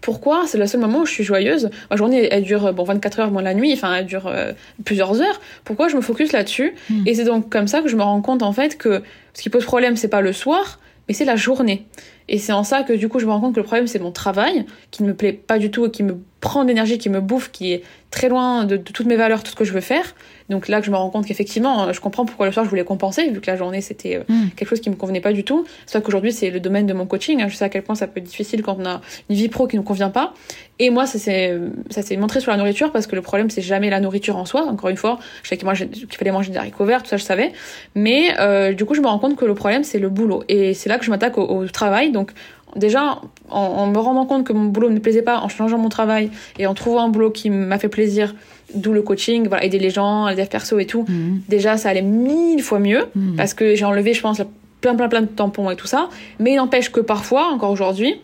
pourquoi? 0.00 0.44
C'est 0.46 0.58
le 0.58 0.66
seul 0.66 0.80
moment 0.80 1.00
où 1.00 1.06
je 1.06 1.12
suis 1.12 1.24
joyeuse. 1.24 1.70
Ma 1.90 1.96
journée, 1.96 2.28
elle 2.30 2.42
dure 2.42 2.72
bon 2.72 2.84
24 2.84 3.20
heures 3.20 3.30
moins 3.30 3.42
la 3.42 3.54
nuit, 3.54 3.72
enfin 3.72 3.94
elle 3.94 4.06
dure 4.06 4.26
euh, 4.26 4.52
plusieurs 4.84 5.20
heures. 5.20 5.40
Pourquoi 5.64 5.88
je 5.88 5.96
me 5.96 6.00
focus 6.00 6.32
là-dessus? 6.32 6.74
Et 7.06 7.14
c'est 7.14 7.24
donc 7.24 7.50
comme 7.50 7.68
ça 7.68 7.82
que 7.82 7.88
je 7.88 7.96
me 7.96 8.02
rends 8.02 8.20
compte 8.20 8.42
en 8.42 8.52
fait 8.52 8.76
que 8.76 9.02
ce 9.34 9.42
qui 9.42 9.50
pose 9.50 9.64
problème, 9.64 9.96
c'est 9.96 10.08
pas 10.08 10.20
le 10.20 10.32
soir, 10.32 10.80
mais 11.08 11.14
c'est 11.14 11.24
la 11.24 11.36
journée. 11.36 11.86
Et 12.28 12.38
c'est 12.38 12.52
en 12.52 12.64
ça 12.64 12.82
que 12.82 12.92
du 12.92 13.08
coup, 13.08 13.20
je 13.20 13.26
me 13.26 13.30
rends 13.30 13.40
compte 13.40 13.54
que 13.54 13.60
le 13.60 13.66
problème, 13.66 13.86
c'est 13.86 14.00
mon 14.00 14.10
travail, 14.10 14.66
qui 14.90 15.02
ne 15.02 15.08
me 15.08 15.14
plaît 15.14 15.32
pas 15.32 15.58
du 15.58 15.70
tout 15.70 15.86
et 15.86 15.90
qui 15.90 16.02
me 16.02 16.18
prend 16.46 16.64
d'énergie, 16.64 16.96
qui 16.96 17.08
me 17.08 17.20
bouffe, 17.20 17.50
qui 17.50 17.72
est 17.72 17.82
très 18.12 18.28
loin 18.28 18.64
de, 18.64 18.76
toutes 18.76 19.06
mes 19.06 19.16
valeurs, 19.16 19.42
tout 19.42 19.50
ce 19.50 19.56
que 19.56 19.64
je 19.64 19.72
veux 19.72 19.80
faire. 19.80 20.14
Donc 20.48 20.68
là 20.68 20.78
que 20.78 20.86
je 20.86 20.92
me 20.92 20.96
rends 20.96 21.10
compte 21.10 21.26
qu'effectivement, 21.26 21.92
je 21.92 22.00
comprends 22.00 22.24
pourquoi 22.24 22.46
le 22.46 22.52
soir 22.52 22.64
je 22.64 22.70
voulais 22.70 22.84
compenser, 22.84 23.28
vu 23.30 23.40
que 23.40 23.50
la 23.50 23.56
journée 23.56 23.80
c'était 23.80 24.16
euh, 24.16 24.22
mm. 24.28 24.50
quelque 24.56 24.68
chose 24.68 24.80
qui 24.80 24.88
me 24.88 24.94
convenait 24.94 25.20
pas 25.20 25.32
du 25.32 25.42
tout. 25.42 25.66
C'est 25.86 26.00
qu'aujourd'hui 26.04 26.32
c'est 26.32 26.50
le 26.50 26.60
domaine 26.60 26.86
de 26.86 26.92
mon 26.92 27.04
coaching. 27.04 27.42
Hein. 27.42 27.48
Je 27.48 27.56
sais 27.56 27.64
à 27.64 27.68
quel 27.68 27.82
point 27.82 27.96
ça 27.96 28.06
peut 28.06 28.20
être 28.20 28.26
difficile 28.26 28.62
quand 28.62 28.76
on 28.80 28.86
a 28.86 29.00
une 29.28 29.34
vie 29.34 29.48
pro 29.48 29.66
qui 29.66 29.76
ne 29.76 29.82
convient 29.82 30.10
pas. 30.10 30.34
Et 30.78 30.90
moi, 30.90 31.06
ça 31.06 31.18
s'est 31.18 32.16
montré 32.16 32.40
sur 32.40 32.52
la 32.52 32.58
nourriture 32.58 32.92
parce 32.92 33.08
que 33.08 33.16
le 33.16 33.22
problème 33.22 33.50
c'est 33.50 33.62
jamais 33.62 33.90
la 33.90 33.98
nourriture 33.98 34.36
en 34.36 34.44
soi. 34.44 34.66
Encore 34.66 34.90
une 34.90 34.96
fois, 34.96 35.18
je 35.42 35.48
savais 35.48 35.58
qu'il 35.58 36.16
fallait 36.16 36.30
manger 36.30 36.52
des 36.52 36.58
haricots 36.58 36.84
verts, 36.84 37.02
tout 37.02 37.08
ça 37.08 37.16
je 37.16 37.24
savais. 37.24 37.52
Mais 37.96 38.38
euh, 38.38 38.72
du 38.72 38.84
coup, 38.84 38.94
je 38.94 39.00
me 39.00 39.08
rends 39.08 39.18
compte 39.18 39.34
que 39.34 39.44
le 39.44 39.54
problème 39.54 39.82
c'est 39.82 39.98
le 39.98 40.10
boulot. 40.10 40.44
Et 40.48 40.74
c'est 40.74 40.88
là 40.88 40.98
que 40.98 41.04
je 41.04 41.10
m'attaque 41.10 41.38
au, 41.38 41.42
au 41.42 41.66
travail. 41.66 42.12
Donc 42.12 42.30
déjà, 42.76 43.20
en, 43.48 43.86
me 43.86 43.98
rendant 43.98 44.26
compte 44.26 44.44
que 44.44 44.52
mon 44.52 44.66
boulot 44.66 44.88
ne 44.88 44.94
me 44.94 45.00
plaisait 45.00 45.22
pas, 45.22 45.38
en 45.40 45.48
changeant 45.48 45.78
mon 45.78 45.88
travail 45.88 46.30
et 46.58 46.66
en 46.66 46.74
trouvant 46.74 47.04
un 47.04 47.08
boulot 47.08 47.30
qui 47.30 47.50
m'a 47.50 47.78
fait 47.78 47.88
plaisir, 47.88 48.34
d'où 48.74 48.92
le 48.92 49.02
coaching, 49.02 49.48
voilà, 49.48 49.64
aider 49.64 49.78
les 49.78 49.90
gens, 49.90 50.28
les 50.28 50.36
dev 50.36 50.46
perso 50.46 50.78
et 50.78 50.86
tout, 50.86 51.04
mhm. 51.08 51.42
déjà, 51.48 51.76
ça 51.76 51.88
allait 51.88 52.02
mille 52.02 52.62
fois 52.62 52.78
mieux 52.78 53.06
mhm. 53.14 53.36
parce 53.36 53.54
que 53.54 53.74
j'ai 53.74 53.84
enlevé, 53.84 54.14
je 54.14 54.20
pense, 54.20 54.40
plein, 54.80 54.94
plein, 54.94 55.08
plein 55.08 55.22
de 55.22 55.26
tampons 55.26 55.70
et 55.70 55.76
tout 55.76 55.86
ça. 55.86 56.08
Mais 56.38 56.52
il 56.52 56.56
n'empêche 56.56 56.90
que 56.90 57.00
parfois, 57.00 57.48
encore 57.52 57.70
aujourd'hui, 57.70 58.20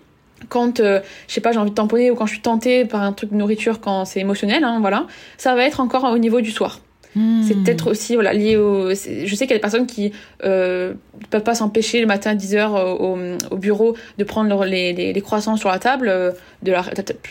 quand 0.49 0.81
euh, 0.81 1.01
je 1.29 1.35
sais 1.35 1.41
pas 1.41 1.53
j'ai 1.53 1.59
envie 1.59 1.71
de 1.71 1.75
tamponner 1.75 2.11
ou 2.11 2.15
quand 2.15 2.27
je 2.27 2.33
suis 2.33 2.43
tentée 2.43 2.85
par 2.85 3.03
un 3.03 3.12
truc 3.12 3.31
de 3.31 3.37
nourriture 3.37 3.81
quand 3.81 4.05
c'est 4.05 4.19
émotionnel 4.19 4.65
hein, 4.65 4.79
voilà 4.81 5.07
ça 5.38 5.55
va 5.55 5.65
être 5.65 5.79
encore 5.79 6.05
au 6.05 6.19
niveau 6.19 6.41
du 6.41 6.51
soir 6.51 6.81
c'est 7.14 7.55
hmm. 7.55 7.62
peut-être 7.62 7.90
aussi 7.90 8.14
voilà, 8.14 8.33
lié 8.33 8.57
au. 8.57 8.88
Je 8.88 8.94
sais 8.94 9.46
qu'il 9.46 9.51
y 9.51 9.53
a 9.53 9.57
des 9.57 9.61
personnes 9.61 9.87
qui 9.87 10.12
euh, 10.44 10.94
ne 11.20 11.27
peuvent 11.27 11.42
pas 11.42 11.55
s'empêcher 11.55 12.01
le 12.01 12.07
matin 12.07 12.31
à 12.31 12.35
10h 12.35 12.57
euh, 12.57 12.92
au, 12.94 13.18
au, 13.55 13.57
bureau 13.59 13.94
de 14.16 14.25
prendre 14.25 14.64
les, 14.64 14.94
les, 14.94 15.12
les, 15.12 15.20
croissants 15.20 15.57
sur 15.57 15.68
la 15.68 15.79
table, 15.79 16.09
euh, 16.09 16.33
de 16.62 16.72
la, 16.72 16.83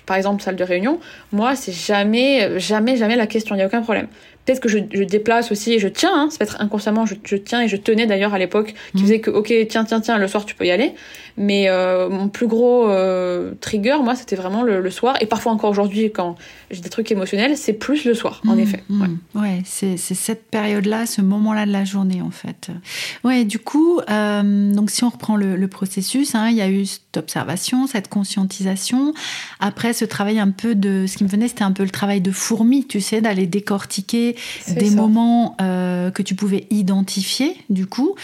par 0.06 0.18
exemple, 0.18 0.44
salle 0.44 0.56
de 0.56 0.64
réunion. 0.64 1.00
Moi, 1.32 1.56
c'est 1.56 1.72
jamais, 1.72 2.60
jamais, 2.60 2.96
jamais 2.96 3.16
la 3.16 3.26
question, 3.26 3.56
il 3.56 3.58
n'y 3.58 3.64
a 3.64 3.68
aucun 3.68 3.82
problème. 3.82 4.08
Peut-être 4.46 4.60
que 4.60 4.70
je, 4.70 4.80
je, 4.92 5.04
déplace 5.04 5.52
aussi 5.52 5.74
et 5.74 5.80
je 5.80 5.88
tiens, 5.88 6.12
hein, 6.14 6.30
ça 6.30 6.38
peut 6.38 6.44
être 6.44 6.62
inconsciemment, 6.62 7.06
je, 7.08 7.16
je 7.24 7.36
tiens 7.36 7.62
et 7.62 7.68
je 7.68 7.76
tenais 7.76 8.06
d'ailleurs 8.06 8.34
à 8.36 8.40
l'époque, 8.40 8.76
qui 8.92 8.98
hmm. 8.98 9.02
faisait 9.02 9.20
que, 9.20 9.32
ok, 9.32 9.52
tiens, 9.68 9.84
tiens, 9.84 10.02
tiens, 10.02 10.18
le 10.20 10.28
soir 10.28 10.46
tu 10.46 10.54
peux 10.54 10.66
y 10.66 10.72
aller. 10.72 10.94
Mais 11.38 11.70
euh, 11.70 12.10
mon 12.10 12.28
plus 12.28 12.48
gros 12.48 12.90
euh, 12.90 13.54
trigger, 13.62 13.98
moi, 14.04 14.16
c'était 14.16 14.36
vraiment 14.36 14.64
le, 14.64 14.90
soir. 14.92 15.16
Et 15.22 15.26
parfois 15.26 15.52
encore 15.52 15.70
aujourd'hui, 15.70 16.12
quand 16.12 16.36
j'ai 16.70 16.82
des 16.82 16.90
trucs 16.90 17.12
émotionnels, 17.12 17.58
c'est 17.58 17.74
plus 17.74 18.06
le 18.06 18.14
soir, 18.14 18.42
en 18.48 18.56
mmh, 18.56 18.60
effet. 18.60 18.84
Mmh. 18.90 19.06
Ouais, 19.36 19.62
c'est 19.66 19.98
cette 19.98 20.50
période-là, 20.50 21.06
ce 21.06 21.22
moment-là 21.22 21.66
de 21.66 21.72
la 21.72 21.86
journée, 21.86 22.22
en 22.22 22.32
fait. 22.32 22.72
Ouais, 23.24 23.46
du 23.46 23.60
coup, 23.60 24.00
euh, 24.10 24.74
donc 24.74 24.92
si 24.92 25.04
on 25.04 25.10
reprend 25.10 25.36
le, 25.36 25.68
processus, 25.68 26.36
hein, 26.36 26.50
il 26.50 26.58
y 26.58 26.62
a 26.62 26.70
eu 26.70 26.86
cette 26.86 27.16
observation, 27.16 27.88
cette 27.88 28.10
conscientisation. 28.10 29.14
Après, 29.60 29.94
ce 29.94 30.04
travail 30.04 30.40
un 30.40 30.52
peu 30.52 30.76
de... 30.76 31.06
Ce 31.08 31.18
qui 31.18 31.24
me 31.24 31.30
venait, 31.30 31.48
c'était 31.48 31.64
un 31.64 31.72
peu 31.72 31.84
le 31.84 31.90
travail 31.90 32.20
de 32.20 32.32
fourmi, 32.32 32.86
tu 32.86 33.00
sais, 33.00 33.22
d'aller 33.22 33.48
décortiquer 33.48 34.36
des 34.68 34.90
moments 34.90 35.56
que 35.60 36.22
tu 36.22 36.36
pouvais 36.36 36.68
identifier, 36.72 37.56
du 37.70 37.86
coup. 37.86 38.16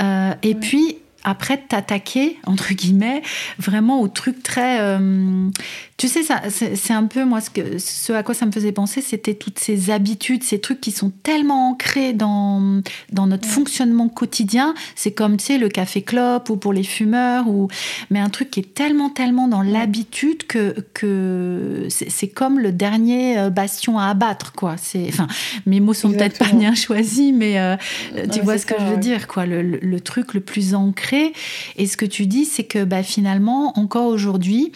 et 0.00 0.54
puis, 0.54 0.96
après 1.26 1.58
t'attaquer 1.58 2.38
entre 2.46 2.72
guillemets 2.72 3.20
vraiment 3.58 4.00
au 4.00 4.08
truc 4.08 4.42
très 4.42 4.80
euh, 4.80 5.50
tu 5.96 6.08
sais 6.08 6.22
ça 6.22 6.42
c'est 6.50 6.92
un 6.92 7.04
peu 7.04 7.24
moi 7.24 7.40
ce, 7.40 7.50
que, 7.50 7.78
ce 7.78 8.12
à 8.12 8.22
quoi 8.22 8.34
ça 8.34 8.44
me 8.44 8.52
faisait 8.52 8.72
penser 8.72 9.00
c'était 9.00 9.34
toutes 9.34 9.58
ces 9.58 9.90
habitudes 9.90 10.42
ces 10.42 10.60
trucs 10.60 10.80
qui 10.80 10.90
sont 10.90 11.10
tellement 11.22 11.70
ancrés 11.70 12.12
dans 12.12 12.82
dans 13.12 13.26
notre 13.26 13.48
fonctionnement 13.48 14.08
quotidien. 14.08 14.74
C'est 14.94 15.12
comme 15.12 15.36
tu 15.36 15.46
sais 15.46 15.58
le 15.58 15.68
café 15.68 16.02
clope 16.02 16.50
ou 16.50 16.56
pour 16.56 16.72
les 16.72 16.82
fumeurs 16.82 17.48
ou 17.48 17.68
mais 18.10 18.18
un 18.18 18.28
truc 18.28 18.50
qui 18.50 18.60
est 18.60 18.74
tellement 18.74 19.10
tellement 19.10 19.48
dans 19.48 19.62
l'habitude 19.62 20.46
que 20.46 20.76
que 20.92 21.88
c'est 21.88 22.28
comme 22.28 22.58
le 22.58 22.72
dernier 22.72 23.38
euh, 23.38 23.50
bastion 23.50 23.98
à 23.98 24.06
abattre 24.06 24.52
quoi. 24.52 24.76
Enfin 25.08 25.26
mes 25.66 25.80
mots 25.80 25.94
sont 25.94 26.10
peut-être 26.12 26.38
pas 26.38 26.52
bien 26.52 26.74
choisis 26.74 27.32
mais 27.32 27.58
euh, 27.58 27.76
tu 28.32 28.40
vois 28.40 28.58
ce 28.58 28.66
que 28.66 28.74
je 28.78 28.84
veux 28.84 28.98
dire 28.98 29.26
quoi. 29.26 29.46
Le, 29.46 29.62
le 29.62 30.00
truc 30.00 30.34
le 30.34 30.40
plus 30.40 30.74
ancré. 30.74 31.32
Et 31.76 31.86
ce 31.86 31.96
que 31.96 32.06
tu 32.06 32.26
dis, 32.26 32.44
c'est 32.44 32.64
que 32.64 32.84
bah, 32.84 33.02
finalement, 33.02 33.78
encore 33.78 34.06
aujourd'hui, 34.06 34.72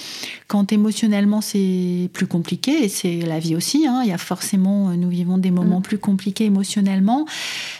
quand 0.49 0.73
émotionnellement 0.73 1.10
c'est 1.41 2.09
plus 2.13 2.27
compliqué, 2.27 2.85
et 2.85 2.89
c'est 2.89 3.21
la 3.21 3.39
vie 3.39 3.57
aussi, 3.57 3.87
hein, 3.87 4.01
il 4.05 4.11
y 4.11 4.13
a 4.13 4.19
forcément, 4.19 4.89
euh, 4.89 4.95
nous 4.95 5.09
vivons 5.09 5.39
des 5.39 5.51
moments 5.51 5.81
mm. 5.81 5.83
plus 5.83 5.99
compliqués 5.99 6.45
émotionnellement, 6.45 7.27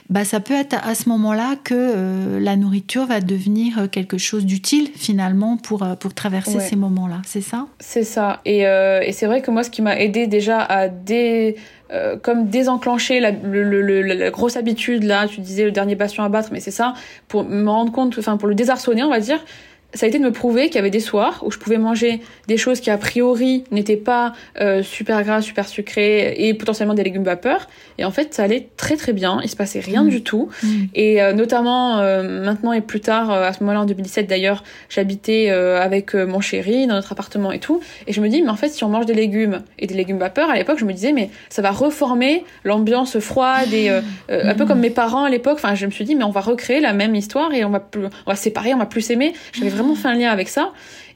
bah, 0.09 0.25
ça 0.25 0.41
peut 0.41 0.55
être 0.55 0.77
à 0.87 0.95
ce 0.95 1.09
moment-là 1.09 1.57
que 1.63 1.75
euh, 1.75 2.41
la 2.41 2.57
nourriture 2.57 3.07
va 3.07 3.21
devenir 3.21 3.79
euh, 3.79 3.87
quelque 3.87 4.19
chose 4.19 4.45
d'utile 4.45 4.91
finalement 4.95 5.57
pour, 5.57 5.87
pour 5.99 6.15
traverser 6.15 6.61
ces 6.61 6.77
moments-là, 6.77 7.23
c'est 7.27 7.41
ça? 7.41 7.67
C'est 7.79 8.05
ça. 8.05 8.41
Et, 8.45 8.61
et 8.61 9.13
c'est 9.13 9.27
vrai 9.27 9.43
que 9.43 9.51
moi, 9.51 9.63
ce 9.63 9.71
qui 9.71 9.83
m'a 9.83 9.99
aidé 9.99 10.27
déjà 10.27 10.61
à 10.61 10.89
dé 10.89 11.57
euh, 11.93 12.17
comme 12.17 12.47
désenclencher 12.47 13.19
la, 13.19 13.33
la, 13.33 14.31
grosse 14.31 14.57
habitude 14.57 15.03
là 15.03 15.27
tu 15.27 15.41
disais 15.41 15.65
le 15.65 15.73
dernier 15.73 15.97
bastion 15.97 16.23
à 16.23 16.29
battre 16.29 16.51
mais 16.53 16.61
c'est 16.61 16.71
ça 16.71 16.95
pour 17.27 17.43
me 17.43 17.69
rendre 17.69 17.91
compte 17.91 18.17
enfin 18.17 18.37
pour 18.37 18.47
le 18.47 18.55
désarçonner 18.55 19.03
on 19.03 19.11
va 19.11 19.19
dire 19.19 19.45
ça 19.95 20.07
a 20.07 20.09
été 20.09 20.19
de 20.19 20.25
me 20.25 20.33
prouver 20.33 20.67
qu'il 20.67 20.77
y 20.77 20.79
avait 20.79 20.91
des 20.91 21.01
soirs 21.01 21.43
où 21.45 21.51
je 21.51 21.59
pouvais 21.59 21.79
manger 21.79 22.21
des 22.47 22.57
choses 22.57 22.81
qui 22.81 22.91
a 22.91 22.99
priori 22.99 23.65
n'étaient 23.71 23.97
pas 23.97 24.33
euh, 24.61 24.83
super 24.83 25.23
grasses, 25.25 25.45
super 25.45 25.69
sucrées 25.69 26.35
et 26.37 26.55
potentiellement 26.55 26.95
des 26.95 27.03
légumes 27.03 27.25
vapeur. 27.25 27.67
Et 27.99 28.05
en 28.05 28.11
fait, 28.11 28.35
ça 28.35 28.45
allait 28.45 28.69
très 28.77 28.97
très 28.97 29.13
bien. 29.13 29.41
Il 29.43 29.49
se 29.49 29.57
passait 29.57 29.81
rien 29.81 30.05
du 30.05 30.23
tout. 30.23 30.49
Mm. 30.63 30.69
Et 30.95 31.23
euh, 31.23 31.33
notamment 31.33 31.99
euh, 31.99 32.45
maintenant 32.45 32.73
et 32.73 32.81
plus 32.81 33.01
tard, 33.01 33.31
à 33.31 33.53
ce 33.53 33.61
moment-là 33.61 33.83
en 33.83 33.85
2017 33.85 34.29
d'ailleurs, 34.29 34.63
j'habitais 34.89 35.51
avec 35.51 36.15
mon 36.15 36.41
chéri 36.41 36.87
dans 36.87 36.95
notre 36.95 37.13
appartement 37.13 37.53
et 37.53 37.59
tout. 37.59 37.81
Et 38.07 38.13
je 38.13 38.21
me 38.21 38.29
dis, 38.29 38.43
mais 38.43 38.51
en 38.51 38.57
fait, 38.57 38.69
si 38.69 38.85
on 38.85 38.89
mange 38.89 39.07
des 39.07 39.15
légumes 39.15 39.63
et 39.79 39.87
des 39.87 39.95
légumes 39.95 40.19
vapeur, 40.19 40.51
à 40.51 40.57
l'époque, 40.57 40.79
je 40.79 40.85
me 40.85 40.93
disais, 40.93 41.13
mais 41.13 41.31
ça 41.49 41.63
va 41.63 41.71
reformer 41.71 42.45
l'ambiance 42.65 43.19
froide 43.19 43.73
et 43.73 43.91
un 44.29 44.55
peu 44.55 44.67
comme 44.67 44.81
mes 44.81 44.91
parents 44.91 45.25
à 45.25 45.31
l'époque. 45.31 45.55
Enfin, 45.55 45.75
je 45.75 45.87
me 45.87 45.91
suis 45.91 46.05
dit, 46.05 46.15
mais 46.15 46.25
on 46.25 46.31
va 46.31 46.41
recréer 46.41 46.81
la 46.81 46.93
même 46.93 47.15
histoire 47.15 47.53
et 47.53 47.65
on 47.65 47.71
va 47.71 47.81
plus, 47.81 48.05
on 48.05 48.31
va 48.31 48.37
séparer, 48.37 48.75
on 48.75 48.79
va 48.79 48.87
plus 48.87 49.03
s'aimer. 49.03 49.33
J'avais 49.53 49.71
vraiment 49.81 49.95
fait 49.95 50.09
un 50.09 50.15
lien 50.15 50.31
avec 50.31 50.49
ça. 50.49 50.73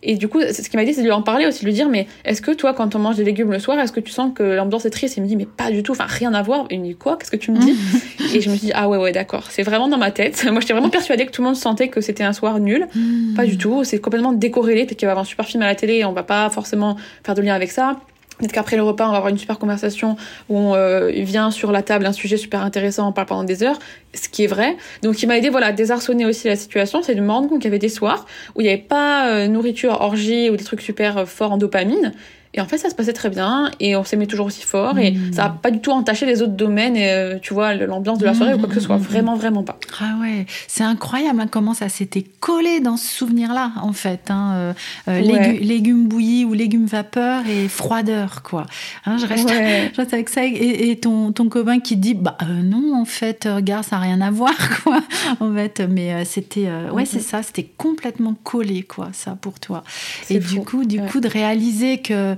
Et 0.06 0.16
du 0.16 0.28
coup, 0.28 0.40
ce 0.40 0.68
qu'il 0.68 0.78
m'a 0.78 0.84
dit, 0.84 0.92
c'est 0.92 1.00
de 1.00 1.06
lui 1.06 1.12
en 1.12 1.22
parler 1.22 1.46
aussi, 1.46 1.60
de 1.60 1.66
lui 1.66 1.72
dire, 1.72 1.88
mais 1.88 2.06
est-ce 2.26 2.42
que 2.42 2.50
toi, 2.50 2.74
quand 2.74 2.94
on 2.94 2.98
mange 2.98 3.16
des 3.16 3.24
légumes 3.24 3.50
le 3.50 3.58
soir, 3.58 3.78
est-ce 3.78 3.90
que 3.92 4.00
tu 4.00 4.12
sens 4.12 4.32
que 4.34 4.42
l'ambiance 4.42 4.84
est 4.84 4.90
triste? 4.90 5.16
Il 5.16 5.22
me 5.22 5.26
dit, 5.26 5.34
mais 5.34 5.46
pas 5.46 5.70
du 5.70 5.82
tout, 5.82 5.92
enfin 5.92 6.04
rien 6.06 6.34
à 6.34 6.42
voir. 6.42 6.66
Et 6.68 6.74
il 6.74 6.80
me 6.80 6.86
dit, 6.88 6.94
quoi? 6.94 7.16
Qu'est-ce 7.16 7.30
que 7.30 7.36
tu 7.36 7.50
me 7.50 7.58
dis? 7.58 7.74
Et 8.34 8.42
je 8.42 8.50
me 8.50 8.56
suis 8.56 8.66
dit, 8.66 8.72
ah 8.74 8.88
ouais, 8.88 8.98
ouais, 8.98 9.12
d'accord. 9.12 9.46
C'est 9.50 9.62
vraiment 9.62 9.88
dans 9.88 9.96
ma 9.96 10.10
tête. 10.10 10.44
Moi, 10.50 10.60
j'étais 10.60 10.74
vraiment 10.74 10.90
persuadée 10.90 11.24
que 11.24 11.30
tout 11.30 11.40
le 11.40 11.46
monde 11.46 11.56
sentait 11.56 11.88
que 11.88 12.02
c'était 12.02 12.22
un 12.22 12.34
soir 12.34 12.60
nul. 12.60 12.86
Hmm. 12.94 13.34
Pas 13.34 13.46
du 13.46 13.56
tout. 13.56 13.82
C'est 13.84 13.98
complètement 13.98 14.32
décorrélé. 14.32 14.84
Peut-être 14.84 14.98
qu'il 14.98 15.06
va 15.06 15.10
y 15.10 15.12
avoir 15.12 15.22
un 15.22 15.26
super 15.26 15.46
film 15.46 15.62
à 15.62 15.66
la 15.66 15.74
télé 15.74 15.94
et 15.94 16.04
on 16.04 16.12
va 16.12 16.22
pas 16.22 16.50
forcément 16.50 16.96
faire 17.24 17.34
de 17.34 17.40
lien 17.40 17.54
avec 17.54 17.70
ça. 17.70 17.96
Peut-être 18.38 18.52
qu'après 18.52 18.76
le 18.76 18.82
repas, 18.82 19.06
on 19.06 19.12
va 19.12 19.18
avoir 19.18 19.30
une 19.30 19.38
super 19.38 19.58
conversation 19.58 20.16
où 20.48 20.58
on 20.58 20.74
euh, 20.74 21.10
vient 21.10 21.50
sur 21.50 21.70
la 21.70 21.82
table 21.82 22.04
un 22.04 22.12
sujet 22.12 22.36
super 22.36 22.62
intéressant, 22.62 23.08
on 23.08 23.12
parle 23.12 23.28
pendant 23.28 23.44
des 23.44 23.62
heures, 23.62 23.78
ce 24.12 24.28
qui 24.28 24.44
est 24.44 24.48
vrai. 24.48 24.76
Donc, 25.02 25.22
il 25.22 25.26
m'a 25.26 25.38
aidé 25.38 25.50
voilà, 25.50 25.68
à 25.68 25.72
désarçonner 25.72 26.26
aussi 26.26 26.48
la 26.48 26.56
situation, 26.56 27.00
c'est 27.02 27.14
de 27.14 27.20
me 27.20 27.30
rendre 27.30 27.48
compte 27.48 27.60
qu'il 27.60 27.68
y 27.68 27.72
avait 27.72 27.78
des 27.78 27.88
soirs 27.88 28.26
où 28.56 28.60
il 28.60 28.64
n'y 28.64 28.70
avait 28.70 28.78
pas 28.78 29.28
euh, 29.28 29.46
nourriture, 29.46 30.00
orgie 30.00 30.50
ou 30.50 30.56
des 30.56 30.64
trucs 30.64 30.80
super 30.80 31.18
euh, 31.18 31.24
forts 31.26 31.52
en 31.52 31.58
dopamine, 31.58 32.12
et 32.56 32.60
en 32.60 32.66
fait, 32.66 32.78
ça 32.78 32.88
se 32.88 32.94
passait 32.94 33.12
très 33.12 33.30
bien 33.30 33.72
et 33.80 33.96
on 33.96 34.04
s'aimait 34.04 34.28
toujours 34.28 34.46
aussi 34.46 34.62
fort 34.62 34.96
et 34.98 35.16
ça 35.32 35.42
n'a 35.44 35.48
pas 35.50 35.72
du 35.72 35.80
tout 35.80 35.90
entaché 35.90 36.24
les 36.24 36.40
autres 36.40 36.52
domaines 36.52 36.96
et 36.96 37.10
euh, 37.10 37.38
tu 37.42 37.52
vois 37.52 37.74
l'ambiance 37.74 38.18
de 38.18 38.26
la 38.26 38.32
soirée 38.32 38.54
ou 38.54 38.58
quoi 38.58 38.68
que 38.68 38.74
ce 38.74 38.80
soit. 38.80 38.96
Vraiment, 38.96 39.34
vraiment 39.34 39.64
pas. 39.64 39.76
Ah 40.00 40.14
ouais, 40.20 40.46
c'est 40.68 40.84
incroyable 40.84 41.40
hein, 41.40 41.48
comment 41.50 41.74
ça 41.74 41.88
s'était 41.88 42.24
collé 42.38 42.78
dans 42.78 42.96
ce 42.96 43.08
souvenir-là 43.08 43.72
en 43.82 43.92
fait. 43.92 44.30
Hein, 44.30 44.52
euh, 44.54 44.72
euh, 45.08 45.20
légumes 45.20 46.06
bouillis 46.06 46.44
ou 46.44 46.52
légumes 46.52 46.86
vapeur 46.86 47.42
et 47.48 47.66
froideur 47.66 48.44
quoi. 48.44 48.66
Hein, 49.04 49.16
je, 49.18 49.26
reste, 49.26 49.50
avec 50.12 50.28
ça 50.28 50.44
et, 50.44 50.96
ton, 51.02 51.32
ton 51.32 51.48
copain 51.48 51.80
qui 51.80 51.96
dit 51.96 52.14
bah 52.14 52.38
non 52.62 52.94
en 52.94 53.04
fait 53.04 53.48
regarde 53.52 53.84
ça 53.84 53.96
n'a 53.96 54.02
rien 54.02 54.20
à 54.20 54.30
voir 54.30 54.54
quoi 54.84 55.00
en 55.40 55.52
fait 55.52 55.82
mais 55.88 56.24
c'était 56.24 56.68
ouais 56.92 57.04
c'est 57.04 57.20
ça 57.20 57.42
c'était 57.42 57.68
complètement 57.76 58.36
collé 58.44 58.82
quoi 58.82 59.08
ça 59.12 59.36
pour 59.40 59.58
toi 59.58 59.82
et 60.30 60.38
du 60.38 60.60
coup 60.60 60.84
du 60.84 61.00
coup 61.00 61.20
de 61.20 61.28
réaliser 61.28 61.98
que 61.98 62.36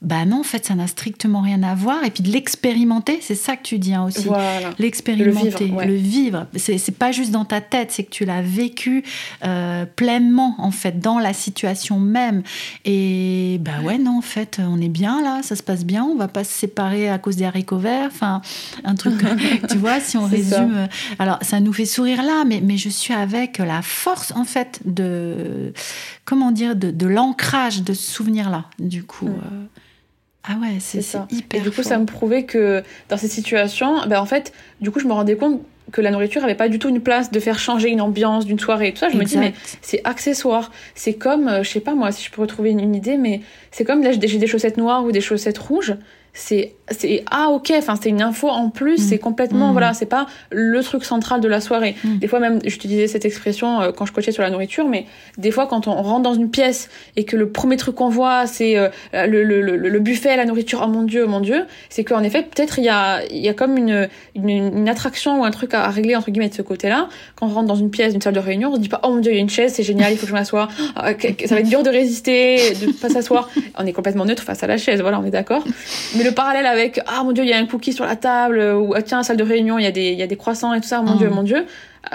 bah 0.00 0.24
non, 0.24 0.40
en 0.40 0.44
fait, 0.44 0.64
ça 0.64 0.76
n'a 0.76 0.86
strictement 0.86 1.40
rien 1.40 1.64
à 1.64 1.74
voir. 1.74 2.04
Et 2.04 2.10
puis 2.10 2.22
de 2.22 2.30
l'expérimenter, 2.30 3.18
c'est 3.20 3.34
ça 3.34 3.56
que 3.56 3.64
tu 3.64 3.80
dis 3.80 3.94
hein, 3.94 4.04
aussi. 4.04 4.28
L'expérimenter, 4.78 5.66
le 5.66 5.94
vivre. 5.94 6.46
C'est 6.56 6.96
pas 6.96 7.10
juste 7.10 7.32
dans 7.32 7.44
ta 7.44 7.60
tête, 7.60 7.90
c'est 7.90 8.04
que 8.04 8.10
tu 8.10 8.24
l'as 8.24 8.40
vécu 8.40 9.02
euh, 9.44 9.86
pleinement, 9.86 10.54
en 10.58 10.70
fait, 10.70 11.00
dans 11.00 11.18
la 11.18 11.32
situation 11.32 11.98
même. 11.98 12.44
Et 12.84 13.58
bah 13.60 13.80
ouais, 13.82 13.98
non, 13.98 14.18
en 14.18 14.22
fait, 14.22 14.60
on 14.64 14.80
est 14.80 14.88
bien 14.88 15.20
là, 15.20 15.40
ça 15.42 15.56
se 15.56 15.64
passe 15.64 15.84
bien, 15.84 16.04
on 16.04 16.14
va 16.14 16.28
pas 16.28 16.44
se 16.44 16.52
séparer 16.52 17.08
à 17.08 17.18
cause 17.18 17.34
des 17.34 17.44
haricots 17.44 17.78
verts. 17.78 18.06
Enfin, 18.12 18.40
un 18.84 18.94
truc, 18.94 19.14
tu 19.68 19.78
vois, 19.78 19.98
si 19.98 20.16
on 20.16 20.26
résume. 20.26 20.76
Euh, 20.76 20.86
alors, 21.18 21.38
ça 21.42 21.58
nous 21.58 21.72
fait 21.72 21.86
sourire 21.86 22.22
là, 22.22 22.44
mais, 22.46 22.60
mais 22.62 22.76
je 22.76 22.88
suis 22.88 23.14
avec 23.14 23.58
la 23.58 23.82
force, 23.82 24.32
en 24.36 24.44
fait, 24.44 24.80
de. 24.84 25.72
Comment 26.24 26.52
dire, 26.52 26.76
de, 26.76 27.06
l'ancrage 27.06 27.82
de 27.82 27.94
ce 27.94 28.12
souvenir-là, 28.12 28.66
du 28.78 29.02
coup. 29.02 29.26
Mm. 29.26 29.30
Euh. 29.30 29.66
Ah 30.48 30.56
ouais, 30.60 30.78
c'est 30.80 31.00
hyper. 31.30 31.60
Et 31.60 31.62
du 31.62 31.70
coup, 31.70 31.82
ça 31.82 31.98
me 31.98 32.06
prouvait 32.06 32.44
que 32.44 32.82
dans 33.08 33.16
ces 33.16 33.28
situations, 33.28 34.06
ben 34.06 34.20
en 34.20 34.26
fait, 34.26 34.52
du 34.80 34.90
coup, 34.90 34.98
je 34.98 35.06
me 35.06 35.12
rendais 35.12 35.36
compte 35.36 35.60
que 35.92 36.00
la 36.00 36.10
nourriture 36.10 36.44
avait 36.44 36.54
pas 36.54 36.68
du 36.68 36.78
tout 36.78 36.88
une 36.88 37.00
place 37.00 37.30
de 37.30 37.40
faire 37.40 37.58
changer 37.58 37.88
une 37.90 38.00
ambiance 38.00 38.44
d'une 38.44 38.58
soirée 38.58 38.88
et 38.88 38.92
tout 38.92 38.98
ça. 38.98 39.08
Je 39.08 39.16
me 39.16 39.24
dis, 39.24 39.38
mais 39.38 39.54
c'est 39.80 40.00
accessoire. 40.04 40.70
C'est 40.94 41.14
comme, 41.14 41.48
euh, 41.48 41.62
je 41.62 41.70
sais 41.70 41.80
pas 41.80 41.94
moi, 41.94 42.12
si 42.12 42.24
je 42.24 42.30
peux 42.30 42.42
retrouver 42.42 42.70
une, 42.70 42.80
une 42.80 42.94
idée, 42.94 43.16
mais 43.16 43.40
c'est 43.70 43.84
comme 43.84 44.02
là, 44.02 44.10
j'ai 44.12 44.38
des 44.38 44.46
chaussettes 44.46 44.76
noires 44.76 45.04
ou 45.04 45.12
des 45.12 45.20
chaussettes 45.20 45.58
rouges 45.58 45.94
c'est 46.38 46.74
c'est 46.90 47.24
ah 47.30 47.48
ok 47.50 47.72
enfin 47.76 47.94
c'est 48.00 48.08
une 48.08 48.22
info 48.22 48.48
en 48.48 48.70
plus 48.70 48.98
c'est 48.98 49.16
mm. 49.16 49.20
complètement 49.20 49.68
mm. 49.68 49.72
voilà 49.72 49.94
c'est 49.94 50.06
pas 50.06 50.26
le 50.50 50.82
truc 50.82 51.04
central 51.04 51.40
de 51.40 51.48
la 51.48 51.60
soirée 51.60 51.96
mm. 52.04 52.18
des 52.18 52.28
fois 52.28 52.40
même 52.40 52.58
j'utilisais 52.64 53.06
cette 53.06 53.24
expression 53.24 53.80
euh, 53.80 53.92
quand 53.92 54.06
je 54.06 54.12
coachais 54.12 54.32
sur 54.32 54.42
la 54.42 54.50
nourriture 54.50 54.86
mais 54.88 55.06
des 55.36 55.50
fois 55.50 55.66
quand 55.66 55.86
on 55.88 55.94
rentre 56.02 56.22
dans 56.22 56.34
une 56.34 56.50
pièce 56.50 56.88
et 57.16 57.24
que 57.24 57.36
le 57.36 57.50
premier 57.50 57.76
truc 57.76 57.96
qu'on 57.96 58.08
voit 58.08 58.46
c'est 58.46 58.78
euh, 58.78 58.88
le, 59.12 59.42
le, 59.42 59.60
le, 59.60 59.98
buffet 59.98 60.36
la 60.36 60.44
nourriture 60.44 60.82
oh 60.84 60.88
mon 60.88 61.02
dieu 61.02 61.26
mon 61.26 61.40
dieu 61.40 61.66
c'est 61.88 62.04
qu'en 62.04 62.22
effet 62.22 62.42
peut-être 62.42 62.78
il 62.78 62.84
y 62.84 62.88
a 62.88 63.24
il 63.30 63.38
y 63.38 63.48
a 63.48 63.54
comme 63.54 63.76
une, 63.76 64.08
une, 64.34 64.48
une 64.48 64.88
attraction 64.88 65.40
ou 65.40 65.44
un 65.44 65.50
truc 65.50 65.74
à 65.74 65.88
régler 65.88 66.16
entre 66.16 66.30
guillemets 66.30 66.48
de 66.48 66.54
ce 66.54 66.62
côté 66.62 66.88
là 66.88 67.08
quand 67.36 67.46
on 67.46 67.50
rentre 67.50 67.68
dans 67.68 67.76
une 67.76 67.90
pièce 67.90 68.12
d'une 68.12 68.22
salle 68.22 68.34
de 68.34 68.40
réunion 68.40 68.70
on 68.72 68.76
se 68.76 68.80
dit 68.80 68.88
pas 68.88 69.00
oh 69.02 69.10
mon 69.10 69.20
dieu 69.20 69.32
il 69.32 69.36
y 69.36 69.38
a 69.38 69.42
une 69.42 69.50
chaise 69.50 69.72
c'est 69.74 69.82
génial 69.82 70.12
il 70.12 70.16
faut 70.16 70.26
que 70.26 70.30
je 70.30 70.34
m'assoie 70.34 70.68
ah, 70.96 71.12
ça 71.44 71.54
va 71.54 71.60
être 71.60 71.68
dur 71.68 71.82
de 71.82 71.90
résister 71.90 72.74
de 72.74 72.92
pas 72.92 73.08
s'asseoir 73.08 73.50
on 73.76 73.86
est 73.86 73.92
complètement 73.92 74.24
neutre 74.24 74.42
face 74.42 74.62
à 74.62 74.66
la 74.66 74.78
chaise 74.78 75.00
voilà 75.00 75.20
on 75.20 75.24
est 75.24 75.30
d'accord 75.30 75.64
mais 76.16 76.24
le 76.24 76.32
parallèle 76.32 76.66
avec 76.66 76.77
ah 77.06 77.22
mon 77.24 77.32
dieu 77.32 77.44
il 77.44 77.50
y 77.50 77.52
a 77.52 77.58
un 77.58 77.66
cookie 77.66 77.92
sur 77.92 78.04
la 78.04 78.16
table 78.16 78.58
ou 78.58 78.94
ah, 78.94 79.02
tiens 79.02 79.22
salle 79.22 79.36
de 79.36 79.44
réunion 79.44 79.78
il 79.78 79.84
y 79.84 79.86
a 79.86 79.90
des 79.90 80.10
il 80.12 80.18
y 80.18 80.22
a 80.22 80.26
des 80.26 80.36
croissants 80.36 80.74
et 80.74 80.80
tout 80.80 80.88
ça 80.88 81.02
mon 81.02 81.16
dieu 81.16 81.28
mm. 81.28 81.34
mon 81.34 81.42
dieu 81.42 81.66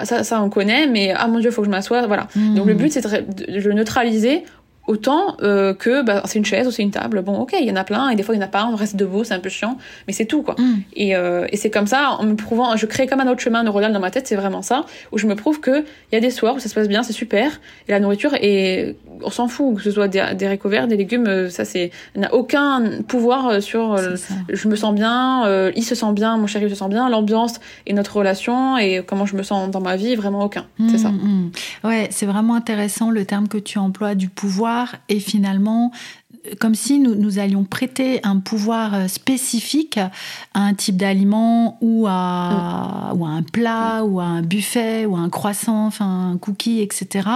ça 0.02 0.24
ça 0.24 0.42
on 0.42 0.50
connaît 0.50 0.86
mais 0.86 1.12
ah 1.16 1.28
mon 1.28 1.38
dieu 1.38 1.50
faut 1.50 1.62
que 1.62 1.66
je 1.66 1.70
m'assoie 1.70 2.06
voilà 2.06 2.28
mm. 2.34 2.54
donc 2.54 2.66
le 2.66 2.74
but 2.74 2.92
c'est 2.92 3.02
de, 3.02 3.58
le 3.60 3.72
neutraliser 3.72 4.44
autant 4.86 5.36
euh, 5.42 5.72
que 5.72 6.02
bah, 6.02 6.22
c'est 6.26 6.38
une 6.38 6.44
chaise 6.44 6.66
ou 6.66 6.70
c'est 6.70 6.82
une 6.82 6.90
table. 6.90 7.22
Bon 7.22 7.38
ok 7.38 7.54
il 7.58 7.66
y 7.66 7.70
en 7.70 7.76
a 7.76 7.84
plein 7.84 8.10
et 8.10 8.16
des 8.16 8.22
fois 8.22 8.34
il 8.34 8.38
y 8.38 8.42
en 8.42 8.44
a 8.44 8.50
pas 8.50 8.66
on 8.70 8.76
reste 8.76 8.96
debout 8.96 9.24
c'est 9.24 9.34
un 9.34 9.38
peu 9.40 9.48
chiant 9.48 9.78
mais 10.06 10.12
c'est 10.12 10.26
tout 10.26 10.42
quoi. 10.42 10.54
Mm. 10.58 10.74
et, 10.94 11.16
euh, 11.16 11.46
et 11.50 11.56
c'est 11.56 11.70
comme 11.70 11.86
ça 11.86 12.16
en 12.18 12.24
me 12.24 12.34
prouvant 12.34 12.76
je 12.76 12.86
crée 12.86 13.06
comme 13.06 13.20
un 13.20 13.28
autre 13.28 13.40
chemin 13.40 13.62
neuronal 13.62 13.92
dans 13.92 14.00
ma 14.00 14.10
tête 14.10 14.26
c'est 14.26 14.36
vraiment 14.36 14.62
ça 14.62 14.84
où 15.12 15.18
je 15.18 15.26
me 15.26 15.34
prouve 15.34 15.60
que 15.60 15.80
il 15.80 16.14
y 16.14 16.16
a 16.16 16.20
des 16.20 16.30
soirs 16.30 16.56
où 16.56 16.58
ça 16.58 16.68
se 16.68 16.74
passe 16.74 16.88
bien 16.88 17.02
c'est 17.02 17.12
super 17.12 17.60
et 17.88 17.92
la 17.92 18.00
nourriture 18.00 18.34
est 18.34 18.96
on 19.22 19.30
s'en 19.30 19.48
fout 19.48 19.76
que 19.76 19.82
ce 19.82 19.90
soit 19.90 20.08
des, 20.08 20.22
des 20.34 20.58
verts 20.64 20.86
des 20.86 20.96
légumes 20.96 21.26
euh, 21.28 21.48
ça 21.48 21.64
c'est 21.64 21.90
n'a 22.14 22.34
aucun 22.34 23.00
pouvoir 23.08 23.48
euh, 23.48 23.60
sur 23.60 23.96
je 24.48 24.68
me 24.68 24.76
sens 24.76 24.94
bien 24.94 25.70
il 25.74 25.82
se 25.82 25.94
sent 25.94 26.12
bien 26.12 26.36
mon 26.36 26.46
chéri 26.46 26.68
se 26.68 26.74
sent 26.76 26.88
bien 26.88 27.08
l'ambiance 27.08 27.60
et 27.86 27.92
notre 27.92 28.16
relation 28.16 28.76
et 28.76 29.02
comment 29.06 29.24
je 29.26 29.36
me 29.36 29.42
sens 29.42 29.70
dans 29.70 29.80
ma 29.80 29.96
vie 29.96 30.14
vraiment 30.14 30.44
aucun. 30.44 30.66
C'est 30.90 30.98
ça. 30.98 31.10
mm, 31.10 31.14
mm. 31.14 31.50
ouais 31.88 32.08
c'est 32.10 32.26
vraiment 32.26 32.54
intéressant 32.54 33.10
le 33.10 33.24
terme 33.24 33.48
que 33.48 33.58
tu 33.58 33.78
emploies 33.78 34.14
du 34.14 34.28
pouvoir 34.28 34.73
et 35.08 35.20
finalement 35.20 35.92
comme 36.58 36.74
si 36.74 36.98
nous, 36.98 37.14
nous, 37.14 37.38
allions 37.38 37.64
prêter 37.64 38.20
un 38.22 38.38
pouvoir 38.38 38.94
euh, 38.94 39.08
spécifique 39.08 39.98
à 39.98 40.60
un 40.60 40.74
type 40.74 40.96
d'aliment 40.96 41.78
ou 41.80 42.06
à, 42.06 43.12
ou 43.16 43.24
à 43.24 43.30
un 43.30 43.42
plat 43.42 44.04
ou 44.04 44.20
à 44.20 44.24
un 44.24 44.42
buffet 44.42 45.06
ou 45.06 45.16
à 45.16 45.20
un 45.20 45.30
croissant, 45.30 45.86
enfin 45.86 46.32
un 46.32 46.38
cookie, 46.38 46.80
etc. 46.80 47.28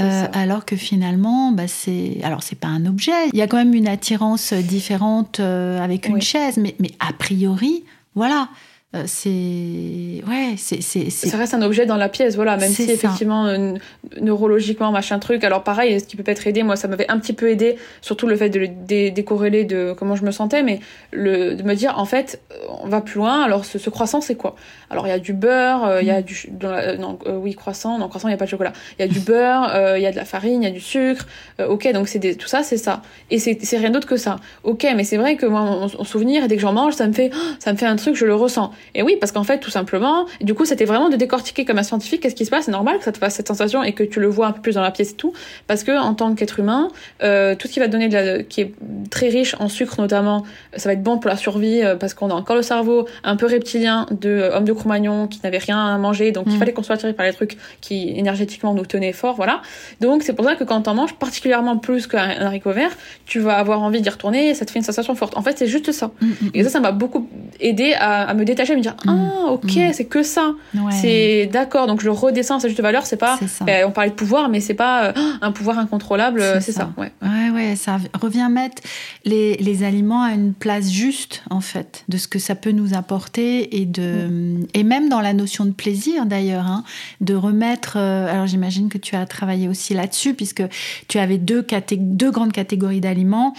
Euh, 0.00 0.26
alors 0.32 0.64
que 0.64 0.76
finalement, 0.76 1.52
bah, 1.52 1.68
c'est 1.68 2.18
alors 2.22 2.42
c'est 2.42 2.58
pas 2.58 2.68
un 2.68 2.86
objet. 2.86 3.28
Il 3.32 3.38
y 3.38 3.42
a 3.42 3.46
quand 3.46 3.58
même 3.58 3.74
une 3.74 3.88
attirance 3.88 4.52
différente 4.52 5.40
euh, 5.40 5.82
avec 5.82 6.08
une 6.08 6.20
chaise, 6.20 6.56
mais, 6.56 6.74
mais 6.78 6.90
a 6.98 7.12
priori, 7.12 7.84
voilà. 8.14 8.48
Euh, 8.94 9.04
c'est 9.06 10.22
ouais, 10.28 10.54
c'est 10.58 10.82
ça 10.82 11.38
reste 11.38 11.54
un 11.54 11.62
objet 11.62 11.86
dans 11.86 11.96
la 11.96 12.10
pièce, 12.10 12.36
voilà. 12.36 12.58
Même 12.58 12.70
si 12.70 12.90
effectivement 12.90 13.46
euh, 13.46 13.72
neurologiquement 14.20 14.92
machin 14.92 15.18
truc. 15.18 15.44
Alors 15.44 15.64
pareil, 15.64 15.98
ce 15.98 16.04
qui 16.04 16.16
peut 16.16 16.30
être 16.30 16.46
aidé, 16.46 16.62
moi 16.62 16.76
ça 16.76 16.88
m'avait 16.88 17.10
un 17.10 17.18
petit 17.18 17.32
peu 17.32 17.48
aidé, 17.48 17.76
surtout 18.02 18.26
le 18.26 18.36
fait 18.36 18.50
de 18.50 18.58
le 18.58 18.68
décorréler 19.10 19.64
de 19.64 19.94
comment 19.96 20.14
je 20.14 20.24
me 20.24 20.30
sentais, 20.30 20.62
mais 20.62 20.80
le 21.10 21.54
de 21.54 21.62
me 21.62 21.74
dire 21.74 21.98
en 21.98 22.04
fait 22.04 22.42
on 22.82 22.88
va 22.88 23.00
plus 23.00 23.16
loin. 23.16 23.42
Alors 23.42 23.64
ce, 23.64 23.78
croissant 23.88 24.20
c'est 24.20 24.34
quoi? 24.34 24.56
Alors 24.90 25.06
il 25.06 25.10
y 25.10 25.14
a 25.14 25.18
du 25.18 25.32
beurre, 25.32 25.84
euh, 25.84 26.02
il 26.02 26.06
y 26.06 26.10
a 26.10 26.20
mm. 26.20 26.24
du 26.24 26.52
non 26.98 27.18
oui 27.26 27.54
croissant, 27.54 27.98
non 27.98 28.08
croissant 28.08 28.28
il 28.28 28.32
y 28.32 28.34
a 28.34 28.38
pas 28.38 28.44
de 28.44 28.50
chocolat. 28.50 28.74
Il 28.98 29.06
y 29.06 29.08
a 29.08 29.08
du 29.08 29.20
beurre, 29.20 29.96
il 29.96 30.02
y 30.02 30.06
a 30.06 30.12
de 30.12 30.16
la 30.16 30.26
farine, 30.26 30.62
il 30.62 30.66
y 30.66 30.70
a 30.70 30.74
du 30.74 30.80
sucre. 30.80 31.26
ok 31.66 31.90
donc 31.94 32.08
c'est 32.08 32.36
tout 32.36 32.48
ça 32.48 32.62
c'est 32.62 32.76
ça 32.76 33.00
et 33.30 33.38
c'est 33.38 33.78
rien 33.78 33.90
d'autre 33.90 34.06
que 34.06 34.18
ça. 34.18 34.36
Ok 34.64 34.86
mais 34.94 35.04
c'est 35.04 35.16
vrai 35.16 35.36
que 35.36 35.46
moi 35.46 35.62
mon, 35.62 35.88
souvenir 36.04 36.46
dès 36.46 36.56
que 36.56 36.62
j'en 36.62 36.74
mange 36.74 36.92
ça 36.92 37.06
me 37.06 37.14
fait 37.14 37.30
ça 37.58 37.72
me 37.72 37.78
fait 37.78 37.86
un 37.86 37.96
truc 37.96 38.16
je 38.16 38.26
le 38.26 38.34
ressens. 38.34 38.70
Et 38.94 39.02
oui, 39.02 39.16
parce 39.20 39.32
qu'en 39.32 39.44
fait, 39.44 39.58
tout 39.58 39.70
simplement, 39.70 40.26
du 40.40 40.54
coup, 40.54 40.64
c'était 40.64 40.84
vraiment 40.84 41.08
de 41.08 41.16
décortiquer 41.16 41.64
comme 41.64 41.78
un 41.78 41.82
scientifique 41.82 42.22
qu'est-ce 42.22 42.34
qui 42.34 42.44
se 42.44 42.50
passe. 42.50 42.66
C'est 42.66 42.72
normal 42.72 42.98
que 42.98 43.04
ça 43.04 43.12
te 43.12 43.18
fasse 43.18 43.34
cette 43.34 43.48
sensation 43.48 43.82
et 43.82 43.92
que 43.92 44.02
tu 44.02 44.20
le 44.20 44.26
vois 44.26 44.46
un 44.46 44.52
peu 44.52 44.60
plus 44.60 44.74
dans 44.74 44.82
la 44.82 44.90
pièce 44.90 45.12
et 45.12 45.16
tout, 45.16 45.32
parce 45.66 45.84
que 45.84 45.98
en 45.98 46.14
tant 46.14 46.34
qu'être 46.34 46.58
humain, 46.58 46.88
euh, 47.22 47.54
tout 47.54 47.68
ce 47.68 47.72
qui 47.72 47.80
va 47.80 47.86
te 47.86 47.92
donner 47.92 48.08
de 48.08 48.14
la, 48.14 48.42
qui 48.42 48.60
est 48.60 48.72
très 49.10 49.28
riche 49.28 49.56
en 49.58 49.68
sucre 49.68 50.00
notamment, 50.00 50.44
ça 50.76 50.88
va 50.88 50.94
être 50.94 51.02
bon 51.02 51.18
pour 51.18 51.30
la 51.30 51.36
survie 51.36 51.82
euh, 51.82 51.96
parce 51.96 52.14
qu'on 52.14 52.30
a 52.30 52.34
encore 52.34 52.56
le 52.56 52.62
cerveau 52.62 53.06
un 53.24 53.36
peu 53.36 53.46
reptilien 53.46 54.06
de 54.10 54.28
euh, 54.28 54.56
homme 54.56 54.64
de 54.64 54.72
Cro-Magnon 54.72 55.28
qui 55.28 55.40
n'avait 55.44 55.58
rien 55.58 55.78
à 55.78 55.98
manger, 55.98 56.32
donc 56.32 56.44
il 56.48 56.54
mm. 56.54 56.58
fallait 56.58 56.72
qu'on 56.72 56.82
soit 56.82 56.96
attiré 56.96 57.12
par 57.12 57.26
les 57.26 57.32
trucs 57.32 57.56
qui 57.80 58.10
énergétiquement 58.16 58.74
nous 58.74 58.86
tenaient 58.86 59.12
fort, 59.12 59.34
voilà. 59.34 59.62
Donc 60.00 60.22
c'est 60.22 60.32
pour 60.32 60.44
ça 60.44 60.54
que 60.54 60.64
quand 60.64 60.82
t'en 60.82 60.94
manges 60.94 61.14
particulièrement 61.14 61.76
plus 61.76 62.06
qu'un 62.06 62.30
haricot 62.40 62.72
vert, 62.72 62.90
tu 63.26 63.40
vas 63.40 63.56
avoir 63.56 63.82
envie 63.82 64.00
d'y 64.00 64.10
retourner, 64.10 64.50
et 64.50 64.54
ça 64.54 64.64
te 64.64 64.70
fait 64.70 64.78
une 64.78 64.84
sensation 64.84 65.14
forte. 65.14 65.36
En 65.36 65.42
fait, 65.42 65.58
c'est 65.58 65.66
juste 65.66 65.92
ça. 65.92 66.10
Mm, 66.20 66.26
mm, 66.26 66.50
et 66.54 66.64
ça, 66.64 66.70
ça 66.70 66.80
m'a 66.80 66.92
beaucoup 66.92 67.28
aidé 67.60 67.94
à, 67.94 68.28
à 68.28 68.34
me 68.34 68.44
détacher, 68.44 68.71
à 68.72 68.76
me 68.76 68.82
dire 68.82 68.96
mm. 69.04 69.08
ah 69.08 69.50
ok 69.52 69.76
mm. 69.76 69.92
c'est 69.92 70.04
que 70.04 70.22
ça 70.22 70.54
c'est 70.90 71.46
d'accord 71.46 71.86
donc 71.86 72.00
je 72.00 72.08
redescends 72.08 72.56
à 72.56 72.60
sa 72.60 72.68
juste 72.68 72.80
valeur 72.80 73.06
c'est 73.06 73.16
pas 73.16 73.38
ben, 73.66 73.86
on 73.86 73.90
parlait 73.90 74.10
de 74.10 74.14
pouvoir 74.14 74.48
mais 74.48 74.60
c'est 74.60 74.74
pas 74.74 75.06
euh, 75.06 75.12
un 75.40 75.52
pouvoir 75.52 75.78
incontrôlable 75.78 76.42
c'est 76.60 76.72
ça. 76.72 76.92
ouais. 76.96 77.12
ouais 77.22 77.76
ça 77.76 77.98
revient 78.20 78.48
mettre 78.50 78.82
les, 79.24 79.54
les, 79.56 79.82
aliments 79.82 80.22
à 80.22 80.32
une 80.32 80.52
place 80.52 80.90
juste 80.90 81.42
en 81.50 81.60
fait 81.60 82.04
de 82.08 82.16
ce 82.16 82.28
que 82.28 82.38
ça 82.38 82.54
peut 82.54 82.70
nous 82.70 82.94
apporter 82.94 83.80
et 83.80 83.86
de 83.86 84.28
mm. 84.28 84.66
et 84.74 84.84
même 84.84 85.08
dans 85.08 85.20
la 85.20 85.32
notion 85.32 85.64
de 85.64 85.72
plaisir 85.72 86.26
d'ailleurs 86.26 86.66
hein, 86.66 86.84
de 87.20 87.34
remettre 87.34 87.94
euh, 87.96 88.32
alors 88.32 88.46
j'imagine 88.46 88.88
que 88.88 88.98
tu 88.98 89.16
as 89.16 89.26
travaillé 89.26 89.68
aussi 89.68 89.94
là-dessus 89.94 90.34
puisque 90.34 90.62
tu 91.08 91.18
avais 91.18 91.38
deux 91.38 91.66
deux 91.98 92.30
grandes 92.30 92.52
catégories 92.52 93.00
d'aliments 93.00 93.54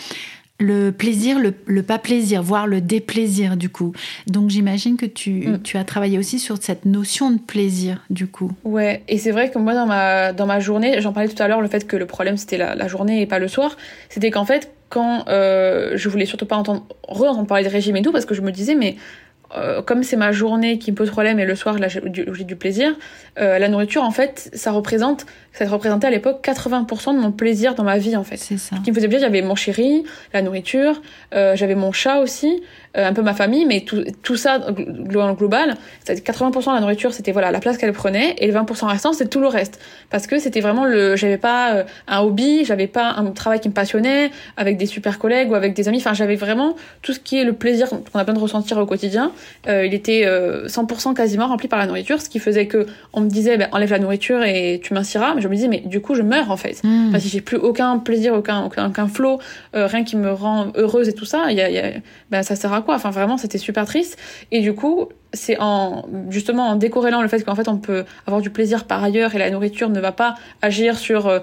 le 0.60 0.92
plaisir, 0.92 1.38
le, 1.40 1.84
pas 1.84 1.98
plaisir, 1.98 2.42
voire 2.42 2.68
le 2.68 2.80
déplaisir 2.80 3.58
du 3.58 3.70
coup. 3.70 3.94
Donc 4.28 4.50
j'imagine 4.50 4.98
que 4.98 5.06
tu, 5.06 5.48
mm. 5.48 5.62
tu, 5.64 5.78
as 5.78 5.84
travaillé 5.84 6.18
aussi 6.18 6.40
sur 6.40 6.58
cette 6.62 6.86
notion 6.86 7.32
de 7.32 7.40
plaisir 7.40 8.04
du 8.10 8.28
coup. 8.28 8.52
Ouais, 8.64 9.04
et 9.08 9.18
c'est 9.18 9.32
vrai 9.32 9.50
que 9.50 9.58
moi 9.58 9.74
dans 9.74 9.86
ma, 9.86 10.32
dans 10.32 10.46
ma 10.46 10.60
journée, 10.60 11.02
j'en 11.02 11.12
parlais 11.12 11.30
tout 11.30 11.42
à 11.42 11.48
l'heure, 11.48 11.62
le 11.62 11.68
fait 11.68 11.88
que 11.88 11.98
le 11.98 12.06
problème 12.06 12.38
c'était 12.38 12.58
la, 12.58 12.88
journée 12.88 13.22
et 13.22 13.26
pas 13.26 13.40
le 13.40 13.48
soir, 13.48 13.78
c'était 14.10 14.32
qu'en 14.32 14.46
fait 14.46 14.72
quand 14.90 15.28
euh, 15.28 15.94
je 15.96 16.08
voulais 16.08 16.28
surtout 16.28 16.46
pas 16.46 16.56
entendre, 16.56 16.86
re-entendre 17.08 17.48
parler 17.48 17.64
de 17.64 17.70
régime 17.70 17.96
et 17.96 18.02
tout, 18.04 18.12
parce 18.12 18.26
que 18.26 18.36
je 18.36 18.42
me 18.42 18.52
disais 18.52 18.76
mais 18.76 18.96
euh, 19.56 19.82
comme 19.82 20.04
c'est 20.04 20.16
ma 20.16 20.32
journée 20.32 20.80
qui 20.80 20.92
me 20.92 20.96
pose 20.96 21.10
problème 21.10 21.40
et 21.40 21.46
le 21.46 21.56
soir 21.56 21.78
là 21.78 21.88
j'ai 21.88 22.02
du, 22.02 22.56
plaisir, 22.56 22.96
euh, 23.40 23.60
la 23.60 23.68
nourriture 23.68 24.04
en 24.04 24.12
fait 24.12 24.50
ça 24.54 24.72
représente, 24.72 25.26
ça 25.52 25.68
représentait 25.68 26.08
à 26.08 26.10
l'époque 26.10 26.44
80% 26.44 27.16
de 27.16 27.20
mon 27.20 27.32
plaisir 27.32 27.76
dans 27.76 27.84
ma 27.84 27.98
vie 27.98 28.16
en 28.16 28.24
fait. 28.24 28.38
C'est 28.38 28.58
ça. 28.58 28.78
Ce 28.78 28.82
qui 28.82 28.92
me 28.92 28.96
faisait 28.96 29.08
plaisir, 29.08 29.28
j'avais 29.28 29.42
mon 29.42 29.56
chéri, 29.56 30.04
la 30.34 30.42
nourriture, 30.42 31.02
euh, 31.34 31.56
j'avais 31.56 31.76
mon 31.76 31.92
chat 31.92 32.20
aussi, 32.20 32.64
euh, 32.96 33.08
un 33.08 33.14
peu 33.14 33.24
ma 33.24 33.34
famille, 33.34 33.66
mais 33.66 33.82
tout, 33.82 34.04
tout 34.22 34.36
ça 34.36 34.60
global, 34.60 35.78
80% 36.06 36.70
de 36.70 36.76
la 36.76 36.80
nourriture, 36.80 37.12
c'était 37.12 37.32
voilà 37.32 37.50
la 37.50 37.60
place 37.60 37.78
qu'elle 37.78 37.92
prenait, 37.92 38.36
et 38.38 38.46
le 38.46 38.54
20% 38.54 38.86
restant, 38.86 39.14
c'était 39.14 39.32
tout 39.32 39.40
le 39.40 39.48
reste, 39.48 39.80
parce 40.12 40.28
que 40.28 40.38
c'était 40.38 40.62
vraiment 40.62 40.86
le, 40.86 41.16
j'avais 41.16 41.40
pas 41.40 41.74
euh, 41.74 41.84
un 42.08 42.20
hobby, 42.20 42.66
j'avais 42.66 42.86
pas 42.86 43.16
un 43.18 43.32
travail 43.32 43.62
qui 43.62 43.68
me 43.68 43.74
passionnait, 43.74 44.30
avec 44.58 44.78
des 44.78 44.86
super 44.86 45.18
collègues 45.18 45.50
ou 45.50 45.56
avec 45.56 45.74
des 45.74 45.88
amis, 45.88 45.98
enfin 45.98 46.14
j'avais 46.14 46.36
vraiment 46.36 46.76
tout 47.02 47.14
ce 47.14 47.20
qui 47.20 47.40
est 47.40 47.44
le 47.44 47.54
plaisir 47.54 47.90
qu'on 47.90 48.20
a 48.20 48.24
besoin 48.24 48.36
de 48.36 48.40
ressentir 48.40 48.78
au 48.78 48.86
quotidien, 48.86 49.32
euh, 49.68 49.88
il 49.88 49.96
était 49.96 50.28
100% 50.68 51.16
quasiment 51.16 51.48
rempli 51.48 51.68
par 51.68 51.80
la 51.80 51.88
nourriture, 51.88 52.22
ce 52.22 52.30
qui 52.30 52.38
faisait 52.38 52.68
que 52.68 52.86
on 53.12 53.22
me 53.22 53.28
disait 53.28 53.58
ben, 53.58 53.70
enlève 53.72 53.90
la 53.90 54.00
nourriture 54.00 54.44
et 54.44 54.80
tu 54.84 54.94
minciras, 54.94 55.34
mais 55.34 55.42
je 55.42 55.48
me 55.48 55.56
disais 55.56 55.68
mais 55.68 55.80
du 55.80 56.00
coup 56.00 56.14
je 56.14 56.22
meurs 56.22 56.52
en 56.52 56.58
fait, 56.58 56.84
mmh. 56.84 57.08
enfin, 57.10 57.20
si 57.20 57.30
j'ai 57.30 57.42
plus 57.42 57.58
aucun 57.58 57.98
plaisir, 57.98 58.36
aucun 58.36 58.66
aucun, 58.66 58.90
aucun 58.90 59.08
flow, 59.08 59.40
rien 59.74 60.04
qui 60.04 60.16
me 60.16 60.32
rend 60.32 60.68
heureuse 60.76 61.10
et 61.10 61.14
tout 61.14 61.26
ça, 61.26 61.46
il 61.50 61.58
y 61.58 61.62
a, 61.62 61.72
y 61.72 61.80
a 61.80 61.90
ben, 62.30 62.44
ça 62.44 62.56
sert 62.56 62.72
à 62.72 62.83
Enfin, 62.92 63.12
vraiment, 63.12 63.38
c'était 63.38 63.58
super 63.58 63.86
triste. 63.86 64.18
Et 64.52 64.62
du 64.62 64.74
coup, 64.74 65.10
c'est 65.34 65.58
en 65.60 66.06
justement 66.30 66.70
en 66.70 66.76
décorrélant 66.76 67.22
le 67.22 67.28
fait 67.28 67.44
qu'en 67.44 67.56
fait 67.56 67.68
on 67.68 67.78
peut 67.78 68.06
avoir 68.28 68.42
du 68.42 68.50
plaisir 68.50 68.86
par 68.86 69.04
ailleurs 69.04 69.34
et 69.36 69.40
la 69.40 69.50
nourriture 69.50 69.90
ne 69.90 70.00
va 70.00 70.12
pas 70.12 70.36
agir 70.62 70.98
sur 70.98 71.28
euh, 71.28 71.40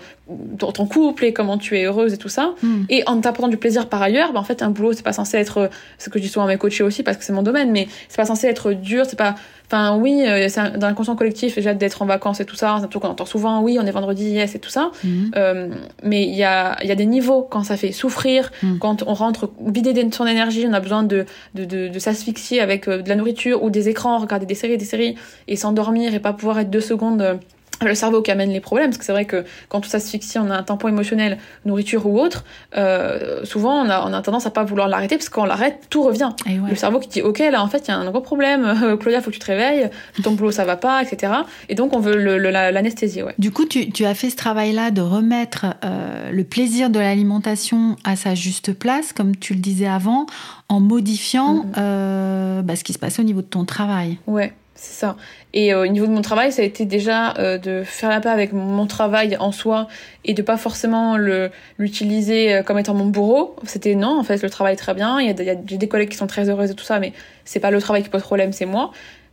ton 0.59 0.87
couple 0.87 1.25
et 1.25 1.33
comment 1.33 1.59
tu 1.59 1.77
es 1.77 1.85
heureuse 1.85 2.13
et 2.13 2.17
tout 2.17 2.29
ça 2.29 2.55
hmm. 2.63 2.85
et 2.89 3.03
en 3.07 3.21
t'apportant 3.21 3.49
du 3.49 3.57
plaisir 3.57 3.89
par 3.89 4.01
ailleurs 4.01 4.33
bah, 4.33 4.41
en 4.41 4.45
fait 4.45 4.63
un 4.63 4.71
boulot 4.71 4.93
c'est 4.93 5.03
pas 5.03 5.13
censé 5.13 5.37
être 5.37 5.71
ce 5.99 6.09
que 6.09 6.19
je 6.19 6.25
dis 6.25 6.31
souvent 6.31 6.47
à 6.47 6.49
mes 6.49 6.57
coachés 6.57 6.85
aussi 6.85 7.03
parce 7.03 7.17
que 7.17 7.25
c'est 7.25 7.33
mon 7.33 7.43
domaine 7.43 7.71
mais 7.73 7.89
c'est 8.09 8.17
pas 8.17 8.27
censé 8.27 8.47
être 8.47 8.73
dur 8.73 9.05
c'est 9.07 9.19
pas 9.19 9.35
enfin 9.67 9.97
oui 9.97 10.25
euh, 10.27 10.47
c'est 10.49 10.79
dans 10.79 10.87
l'inconscient 10.87 11.17
collectif 11.17 11.55
j'ai 11.59 11.69
hâte 11.69 11.79
d'être 11.79 12.03
en 12.03 12.07
vacances 12.07 12.41
et 12.41 12.45
tout 12.45 12.57
ça 12.57 12.77
c'est 12.79 12.85
un 12.85 12.89
truc 12.89 13.03
qu'on 13.03 13.09
entend 13.09 13.27
souvent 13.27 13.61
oui 13.61 13.79
on 13.81 13.87
est 13.87 13.91
vendredi 13.91 14.31
yes 14.31 14.55
et 14.55 14.59
tout 14.61 14.71
ça 14.71 14.93
hmm. 15.03 15.31
euh, 15.37 15.69
mais 16.05 16.25
il 16.25 16.35
y 16.35 16.45
a 16.45 16.77
il 16.83 16.89
y 16.89 16.93
a 16.93 16.97
des 16.97 17.07
niveaux 17.07 17.43
quand 17.43 17.65
ça 17.65 17.77
fait 17.77 17.93
souffrir 17.93 18.53
hmm. 18.63 18.79
quand 18.79 19.03
on 19.07 19.15
rentre 19.15 19.51
vider 19.67 19.93
de 19.93 20.15
son 20.15 20.27
énergie 20.27 20.65
on 20.69 20.73
a 20.73 20.81
besoin 20.81 21.03
de 21.03 21.25
de, 21.55 21.65
de, 21.65 21.89
de 21.89 21.99
s'asphyxier 21.99 22.61
avec 22.61 22.89
de 22.89 23.09
la 23.09 23.17
nourriture 23.17 23.63
ou 23.63 23.71
des 23.71 23.80
écrans, 23.89 24.19
regarder 24.19 24.47
des 24.47 24.55
séries, 24.55 24.77
des 24.77 24.85
séries 24.85 25.17
et 25.49 25.57
s'endormir 25.57 26.15
et 26.15 26.21
pas 26.21 26.33
pouvoir 26.33 26.59
être 26.59 26.71
deux 26.71 26.81
secondes 26.81 27.23
euh, 27.23 27.35
le 27.83 27.95
cerveau 27.95 28.23
qui 28.23 28.31
amène 28.31 28.51
les 28.51 28.61
problèmes, 28.61 28.91
parce 28.91 28.99
que 28.99 29.05
c'est 29.05 29.13
vrai 29.13 29.25
que 29.25 29.45
quand 29.69 29.81
tout 29.81 29.89
ça 29.89 30.01
se 30.01 30.11
fixie, 30.11 30.39
on 30.39 30.51
a 30.51 30.57
un 30.57 30.63
tampon 30.63 30.89
émotionnel, 30.89 31.39
nourriture 31.65 32.07
ou 32.07 32.19
autre, 32.19 32.45
euh, 32.77 33.45
souvent 33.45 33.85
on 33.85 33.89
a, 33.89 34.07
on 34.07 34.13
a 34.13 34.23
tendance 34.23 34.47
à 34.47 34.51
pas 34.51 34.65
vouloir 34.65 34.89
l'arrêter, 34.89 35.17
parce 35.17 35.29
qu'on 35.29 35.45
l'arrête, 35.45 35.87
tout 35.91 36.03
revient. 36.03 36.31
Le 36.47 36.75
cerveau 36.75 37.01
qui 37.01 37.09
dit, 37.09 37.23
ok, 37.23 37.39
là 37.39 37.63
en 37.63 37.69
fait 37.69 37.89
il 37.89 37.89
y 37.89 37.95
a 37.95 37.97
un 37.97 38.11
gros 38.11 38.21
problème, 38.21 38.65
euh, 38.65 38.97
Claudia, 38.97 39.21
faut 39.21 39.31
que 39.31 39.35
tu 39.35 39.41
te 39.41 39.47
réveilles, 39.47 39.91
ton 40.23 40.33
boulot 40.33 40.51
ça 40.51 40.65
va 40.65 40.77
pas, 40.77 41.03
etc. 41.03 41.33
Et 41.69 41.75
donc 41.75 41.95
on 41.95 42.01
veut 42.01 42.17
l'anesthésier. 42.17 43.23
Ouais. 43.23 43.35
Du 43.39 43.51
coup, 43.51 43.65
tu, 43.65 43.91
tu, 43.91 44.05
as 44.05 44.15
fait 44.15 44.31
ce 44.31 44.37
travail-là 44.37 44.91
de 44.91 45.01
remettre 45.01 45.67
euh, 45.85 46.31
le 46.31 46.45
plaisir 46.45 46.91
de 46.91 46.99
l'alimentation 46.99 47.97
à 48.05 48.17
sa 48.17 48.35
juste 48.35 48.73
place, 48.73 49.13
comme 49.13 49.37
tu 49.37 49.55
le 49.55 49.61
disais 49.61 49.87
avant, 49.87 50.27
en 50.69 50.81
modifiant 50.81 51.67
euh, 51.77 52.63
bah, 52.63 52.77
ce 52.77 52.85
qui 52.85 52.93
se 52.93 52.99
passe 52.99 53.19
au 53.19 53.23
niveau 53.23 53.41
de 53.41 53.47
ton 53.47 53.65
travail. 53.65 54.19
Ouais. 54.27 54.53
C'est 54.83 54.95
ça. 54.95 55.17
Et 55.53 55.75
euh, 55.75 55.83
au 55.83 55.87
niveau 55.87 56.07
de 56.07 56.11
mon 56.11 56.23
travail, 56.23 56.53
ça 56.53 56.63
a 56.63 56.65
été 56.65 56.87
déjà 56.87 57.37
euh, 57.37 57.59
de 57.59 57.83
faire 57.85 58.09
la 58.09 58.19
paix 58.19 58.31
avec 58.31 58.55
mon 58.55 58.87
travail 58.87 59.37
en 59.39 59.53
soi 59.53 59.89
et 60.25 60.33
de 60.33 60.41
pas 60.41 60.57
forcément 60.57 61.19
le 61.19 61.51
l'utiliser 61.77 62.55
euh, 62.55 62.63
comme 62.63 62.79
étant 62.79 62.95
mon 62.95 63.05
bourreau. 63.05 63.57
C'était 63.65 63.95
non, 63.95 64.19
en 64.19 64.23
fait, 64.23 64.43
le 64.43 64.49
travail 64.49 64.77
très 64.77 64.95
bien. 64.95 65.21
Il 65.21 65.27
y 65.27 65.51
a, 65.51 65.53
a 65.53 65.55
des 65.55 65.89
collègues 65.89 66.09
qui 66.09 66.17
sont 66.17 66.27
très 66.27 66.49
heureuses 66.49 66.71
et 66.71 66.75
tout 66.75 66.85
ça, 66.85 66.99
mais 66.99 67.13
c'est 67.45 67.61
pas 67.61 67.71
le 67.71 67.79
travail 67.79 68.03
qui 68.03 68.09
pose 68.09 68.23
problème, 68.23 68.55
c'est 68.55 68.65
moi. 68.65 68.91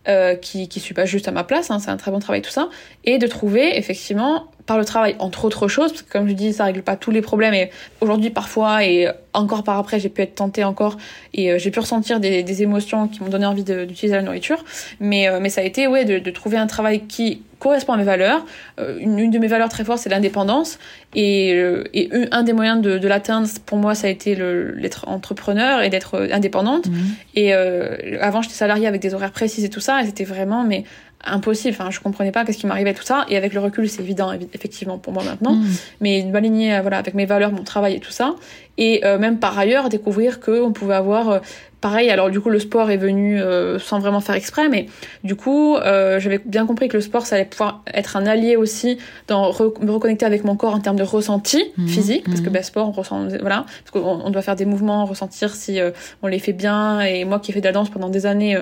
Euh, 0.07 0.35
qui 0.35 0.69
qui 0.69 0.79
suis 0.79 0.93
pas 0.93 1.05
juste 1.05 1.27
à 1.27 1.31
ma 1.31 1.43
place, 1.43 1.69
hein, 1.69 1.79
c'est 1.79 1.91
un 1.91 1.97
très 1.97 2.11
bon 2.11 2.19
travail 2.19 2.41
tout 2.41 2.49
ça, 2.49 2.69
et 3.03 3.17
de 3.17 3.27
trouver 3.27 3.77
effectivement 3.77 4.45
par 4.65 4.77
le 4.77 4.85
travail 4.85 5.17
entre 5.19 5.43
autres 5.43 5.67
choses, 5.67 5.91
parce 5.91 6.03
que 6.03 6.09
comme 6.09 6.29
je 6.29 6.33
dis 6.33 6.53
ça 6.53 6.63
règle 6.63 6.81
pas 6.81 6.95
tous 6.95 7.11
les 7.11 7.21
problèmes 7.21 7.53
et 7.53 7.71
aujourd'hui 7.99 8.29
parfois 8.29 8.85
et 8.85 9.09
encore 9.33 9.63
par 9.63 9.77
après 9.77 9.99
j'ai 9.99 10.07
pu 10.07 10.21
être 10.21 10.35
tentée 10.35 10.63
encore 10.63 10.95
et 11.33 11.51
euh, 11.51 11.57
j'ai 11.57 11.71
pu 11.71 11.79
ressentir 11.79 12.21
des, 12.21 12.41
des 12.41 12.61
émotions 12.63 13.09
qui 13.09 13.21
m'ont 13.21 13.27
donné 13.27 13.45
envie 13.45 13.65
d'utiliser 13.65 14.15
la 14.15 14.21
nourriture, 14.21 14.63
mais 15.01 15.27
euh, 15.27 15.39
mais 15.41 15.49
ça 15.49 15.59
a 15.59 15.65
été 15.65 15.87
ouais 15.87 16.05
de, 16.05 16.19
de 16.19 16.31
trouver 16.31 16.55
un 16.55 16.67
travail 16.67 17.01
qui 17.07 17.41
correspond 17.59 17.93
à 17.93 17.97
mes 17.97 18.03
valeurs. 18.03 18.45
Euh, 18.79 18.97
une, 18.99 19.19
une, 19.19 19.31
de 19.31 19.39
mes 19.39 19.47
valeurs 19.47 19.69
très 19.69 19.83
fortes, 19.83 19.99
c'est 19.99 20.09
l'indépendance. 20.09 20.79
Et, 21.15 21.53
euh, 21.53 21.83
et, 21.93 22.09
un 22.31 22.43
des 22.43 22.53
moyens 22.53 22.81
de, 22.81 22.97
de 22.97 23.07
l'atteindre, 23.07 23.47
pour 23.65 23.77
moi, 23.77 23.95
ça 23.95 24.07
a 24.07 24.09
été 24.09 24.35
l'être 24.35 25.07
entrepreneur 25.07 25.81
et 25.81 25.89
d'être 25.89 26.29
indépendante. 26.31 26.87
Mhm. 26.87 26.95
Et 27.35 27.53
euh, 27.53 28.17
avant, 28.21 28.41
j'étais 28.41 28.55
salariée 28.55 28.87
avec 28.87 29.01
des 29.01 29.13
horaires 29.13 29.31
précis 29.31 29.63
et 29.63 29.69
tout 29.69 29.79
ça. 29.79 30.01
Et 30.01 30.05
c'était 30.05 30.23
vraiment 30.23 30.63
mais 30.63 30.83
impossible. 31.25 31.75
Enfin, 31.79 31.89
je 31.89 31.99
comprenais 31.99 32.31
pas 32.31 32.45
qu'est-ce 32.45 32.59
qui 32.59 32.67
m'arrivait 32.67 32.93
tout 32.93 33.03
ça. 33.03 33.25
Et 33.29 33.37
avec 33.37 33.53
le 33.53 33.59
recul, 33.59 33.89
c'est 33.89 34.01
évident, 34.01 34.31
effectivement, 34.53 34.97
pour 34.97 35.13
moi 35.13 35.23
maintenant. 35.23 35.53
Mhm. 35.53 35.67
Mais 36.01 36.23
de 36.23 36.31
m'aligner, 36.31 36.79
voilà, 36.81 36.97
avec 36.97 37.13
mes 37.13 37.25
valeurs, 37.25 37.51
mon 37.51 37.63
travail 37.63 37.95
et 37.95 37.99
tout 37.99 38.11
ça. 38.11 38.35
Et 38.77 39.01
même 39.03 39.39
par 39.39 39.57
ailleurs, 39.57 39.89
découvrir 39.89 40.39
qu'on 40.39 40.71
pouvait 40.71 40.95
avoir 40.95 41.41
pareil, 41.81 42.09
alors 42.09 42.29
du 42.29 42.39
coup 42.39 42.49
le 42.49 42.59
sport 42.59 42.89
est 42.89 42.97
venu 42.97 43.39
euh, 43.39 43.77
sans 43.77 43.99
vraiment 43.99 44.19
faire 44.19 44.35
exprès, 44.35 44.67
mais 44.67 44.87
du 45.23 45.35
coup 45.35 45.75
euh, 45.75 46.19
j'avais 46.19 46.39
bien 46.43 46.65
compris 46.65 46.87
que 46.87 46.97
le 46.97 47.01
sport 47.01 47.25
ça 47.25 47.35
allait 47.35 47.45
pouvoir 47.45 47.83
être 47.93 48.17
un 48.17 48.25
allié 48.25 48.55
aussi 48.55 48.97
dans 49.27 49.51
me 49.81 49.91
reconnecter 49.91 50.25
avec 50.25 50.43
mon 50.43 50.55
corps 50.55 50.73
en 50.73 50.79
termes 50.79 50.97
de 50.97 51.03
ressenti 51.03 51.63
mhm, 51.77 51.87
physique, 51.87 52.25
parce 52.25 52.41
que 52.41 52.47
mhm. 52.47 52.53
ben, 52.53 52.63
sport 52.63 52.89
on 52.89 52.91
ressent 52.91 53.27
voilà, 53.41 53.65
parce 53.83 53.91
qu'on 53.91 54.21
on 54.25 54.29
doit 54.31 54.41
faire 54.41 54.55
des 54.55 54.65
mouvements, 54.65 55.05
ressentir 55.05 55.55
si 55.55 55.79
euh, 55.79 55.91
on 56.23 56.27
les 56.27 56.39
fait 56.39 56.53
bien. 56.53 57.01
Et 57.01 57.25
moi 57.25 57.39
qui 57.39 57.51
ai 57.51 57.53
fait 57.53 57.61
de 57.61 57.65
la 57.65 57.71
danse 57.71 57.89
pendant 57.89 58.09
des 58.09 58.25
années 58.25 58.57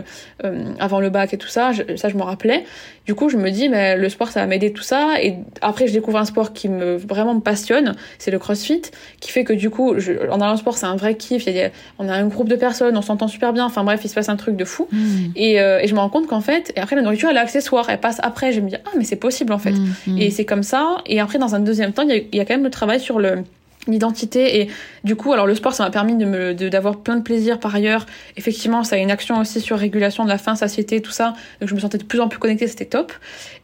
avant 0.80 1.00
le 1.00 1.10
bac 1.10 1.34
et 1.34 1.38
tout 1.38 1.48
ça, 1.48 1.72
ça 1.96 2.10
je 2.10 2.16
me 2.16 2.24
rappelais. 2.24 2.66
Du 3.06 3.16
coup 3.16 3.30
je 3.30 3.38
me 3.38 3.50
dis 3.50 3.70
mais 3.70 3.96
ben, 3.96 4.02
le 4.02 4.10
sport 4.10 4.30
ça 4.30 4.42
va 4.42 4.48
m'aider 4.48 4.74
tout 4.74 4.84
ça. 4.84 5.22
Et 5.22 5.36
après 5.62 5.88
je 5.88 5.94
découvre 5.94 6.18
un 6.18 6.26
sport 6.26 6.54
qui 6.54 6.68
me 6.68 6.96
vraiment 6.96 7.36
me 7.36 7.42
passionne, 7.42 7.96
c'est 8.20 8.32
le 8.32 8.40
CrossFit, 8.40 8.82
qui 9.22 9.32
fait 9.32 9.44
que 9.44 9.54
du 9.54 9.70
coup 9.70 10.00
je, 10.06 10.30
en 10.30 10.40
allant 10.42 10.54
au 10.54 10.58
sport 10.58 10.78
c'est 10.78 10.86
un 10.86 10.96
vrai 10.96 11.16
kiff. 11.16 11.46
Il 11.48 11.54
y 11.54 11.62
a, 11.62 11.70
on 12.00 12.08
a 12.08 12.14
un 12.14 12.28
groupe 12.28 12.48
de 12.48 12.56
personnes, 12.56 12.98
on 12.98 13.02
s'entend 13.02 13.28
super 13.28 13.54
bien. 13.54 13.66
Enfin 13.66 13.84
bref, 13.84 14.02
il 14.04 14.10
se 14.10 14.16
passe 14.16 14.30
un 14.30 14.36
truc 14.36 14.56
de 14.56 14.66
fou. 14.66 14.88
Mm. 14.92 14.98
Et, 15.36 15.60
euh, 15.60 15.80
et, 15.82 15.88
je 15.88 15.94
me 15.94 16.00
rends 16.00 16.10
compte 16.10 16.28
qu'en 16.28 16.42
fait, 16.42 16.72
et 16.76 16.80
après 16.80 16.96
la 16.96 17.02
nourriture, 17.02 17.30
elle 17.30 17.38
est 17.38 17.40
accessoire, 17.40 17.90
elle 17.90 18.00
passe 18.00 18.20
après. 18.24 18.52
Je 18.52 18.62
me 18.62 18.70
dis, 18.70 18.76
ah, 18.86 18.90
mais 18.98 19.04
c'est 19.04 19.16
possible 19.16 19.54
en 19.54 19.60
fait. 19.60 19.76
Mm, 20.08 20.18
et 20.18 20.30
c'est 20.32 20.46
comme 20.46 20.64
ça. 20.64 20.98
Et 21.06 21.20
après, 21.20 21.40
dans 21.40 21.56
un 21.56 21.60
deuxième 21.60 21.94
temps, 21.94 22.04
il 22.04 22.28
y, 22.32 22.38
y, 22.38 22.40
a 22.40 22.46
quand 22.46 22.54
même 22.54 22.64
le 22.64 22.70
travail 22.70 23.00
sur 23.00 23.20
le 23.20 23.44
l'identité 23.88 24.62
et 24.62 24.70
du 25.04 25.16
coup 25.16 25.34
alors 25.34 25.48
le 25.48 25.56
sport 25.56 25.74
ça 25.74 25.84
m'a 25.84 25.92
permis 25.92 26.16
de 26.16 26.54
d'avoir 26.70 26.98
plein 26.98 27.16
de 27.16 27.22
plaisir 27.22 27.60
par 27.60 27.76
ailleurs. 27.76 28.06
Effectivement 28.38 28.84
ça 28.84 28.96
a 28.96 29.00
une 29.00 29.12
action 29.12 29.40
aussi 29.40 29.62
sur 29.62 29.78
régulation 29.78 30.24
de 30.24 30.30
la 30.30 30.38
faim 30.38 30.56
satiété 30.56 31.02
tout 31.02 31.12
ça. 31.12 31.34
Donc 31.60 31.70
je 31.70 31.76
me 31.76 31.80
sentais 31.80 31.98
de 31.98 32.04
plus 32.04 32.20
en 32.20 32.28
plus 32.28 32.40
connectée 32.40 32.68
c'était 32.68 32.86
top. 32.86 33.14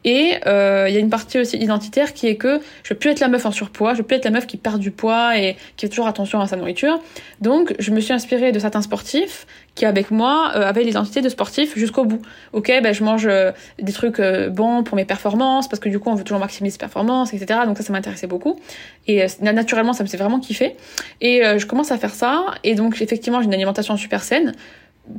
Et 0.03 0.35
euh, 0.47 0.87
il 0.89 0.93
y 0.93 0.97
a 0.97 0.99
une 0.99 1.09
partie 1.09 1.39
aussi 1.39 1.57
identitaire 1.57 2.13
qui 2.13 2.27
est 2.27 2.35
que 2.35 2.59
je 2.83 2.93
veux 2.93 2.99
plus 2.99 3.11
être 3.11 3.19
la 3.19 3.27
meuf 3.27 3.45
en 3.45 3.51
surpoids 3.51 3.93
je 3.93 3.99
veux 3.99 4.03
plus 4.03 4.17
être 4.17 4.25
la 4.25 4.31
meuf 4.31 4.47
qui 4.47 4.57
perd 4.57 4.79
du 4.79 4.91
poids 4.91 5.37
et 5.37 5.55
qui 5.77 5.85
fait 5.85 5.89
toujours 5.89 6.07
attention 6.07 6.39
à 6.39 6.47
sa 6.47 6.55
nourriture. 6.55 6.99
Donc 7.39 7.75
je 7.79 7.91
me 7.91 7.99
suis 7.99 8.13
inspirée 8.13 8.51
de 8.51 8.59
certains 8.59 8.81
sportifs 8.81 9.45
qui 9.75 9.85
avec 9.85 10.11
moi 10.11 10.51
euh, 10.55 10.63
avaient 10.63 10.83
l'identité 10.83 11.21
de 11.21 11.29
sportif 11.29 11.77
jusqu'au 11.77 12.03
bout 12.03 12.21
ok 12.51 12.71
ben 12.83 12.93
je 12.93 13.03
mange 13.03 13.25
euh, 13.25 13.51
des 13.79 13.93
trucs 13.93 14.19
euh, 14.19 14.49
bons 14.49 14.83
pour 14.83 14.97
mes 14.97 15.05
performances 15.05 15.69
parce 15.69 15.79
que 15.79 15.87
du 15.87 15.97
coup 15.97 16.09
on 16.09 16.15
veut 16.15 16.25
toujours 16.25 16.39
maximiser 16.39 16.73
ses 16.73 16.77
performances 16.77 17.33
etc 17.33 17.61
donc 17.65 17.77
ça 17.77 17.83
ça 17.83 17.93
m'intéressait 17.93 18.27
beaucoup 18.27 18.59
et 19.07 19.25
naturellement 19.41 19.93
ça 19.93 20.03
me 20.03 20.09
c'est 20.11 20.17
vraiment 20.17 20.39
kiffé. 20.39 20.75
Et 21.21 21.41
je 21.57 21.65
commence 21.65 21.91
à 21.91 21.97
faire 21.97 22.13
ça. 22.13 22.45
Et 22.63 22.75
donc, 22.75 23.01
effectivement, 23.01 23.39
j'ai 23.39 23.47
une 23.47 23.53
alimentation 23.53 23.95
super 23.95 24.23
saine. 24.23 24.53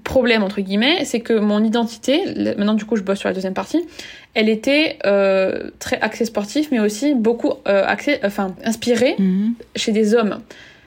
Problème, 0.05 0.42
entre 0.42 0.61
guillemets, 0.61 1.05
c'est 1.05 1.20
que 1.20 1.32
mon 1.32 1.64
identité, 1.64 2.24
maintenant 2.57 2.74
du 2.74 2.84
coup 2.84 2.94
je 2.94 3.03
bosse 3.03 3.18
sur 3.18 3.28
la 3.28 3.34
deuxième 3.34 3.55
partie, 3.55 3.84
elle 4.34 4.48
était 4.48 4.98
très 5.78 6.00
axée 6.00 6.24
sportif, 6.24 6.68
mais 6.70 6.78
aussi 6.78 7.14
beaucoup 7.14 7.55
axée, 7.64 8.20
enfin 8.22 8.55
inspirée 8.64 9.16
mhm. 9.18 9.55
chez 9.74 9.92
des 9.92 10.14
hommes. 10.14 10.38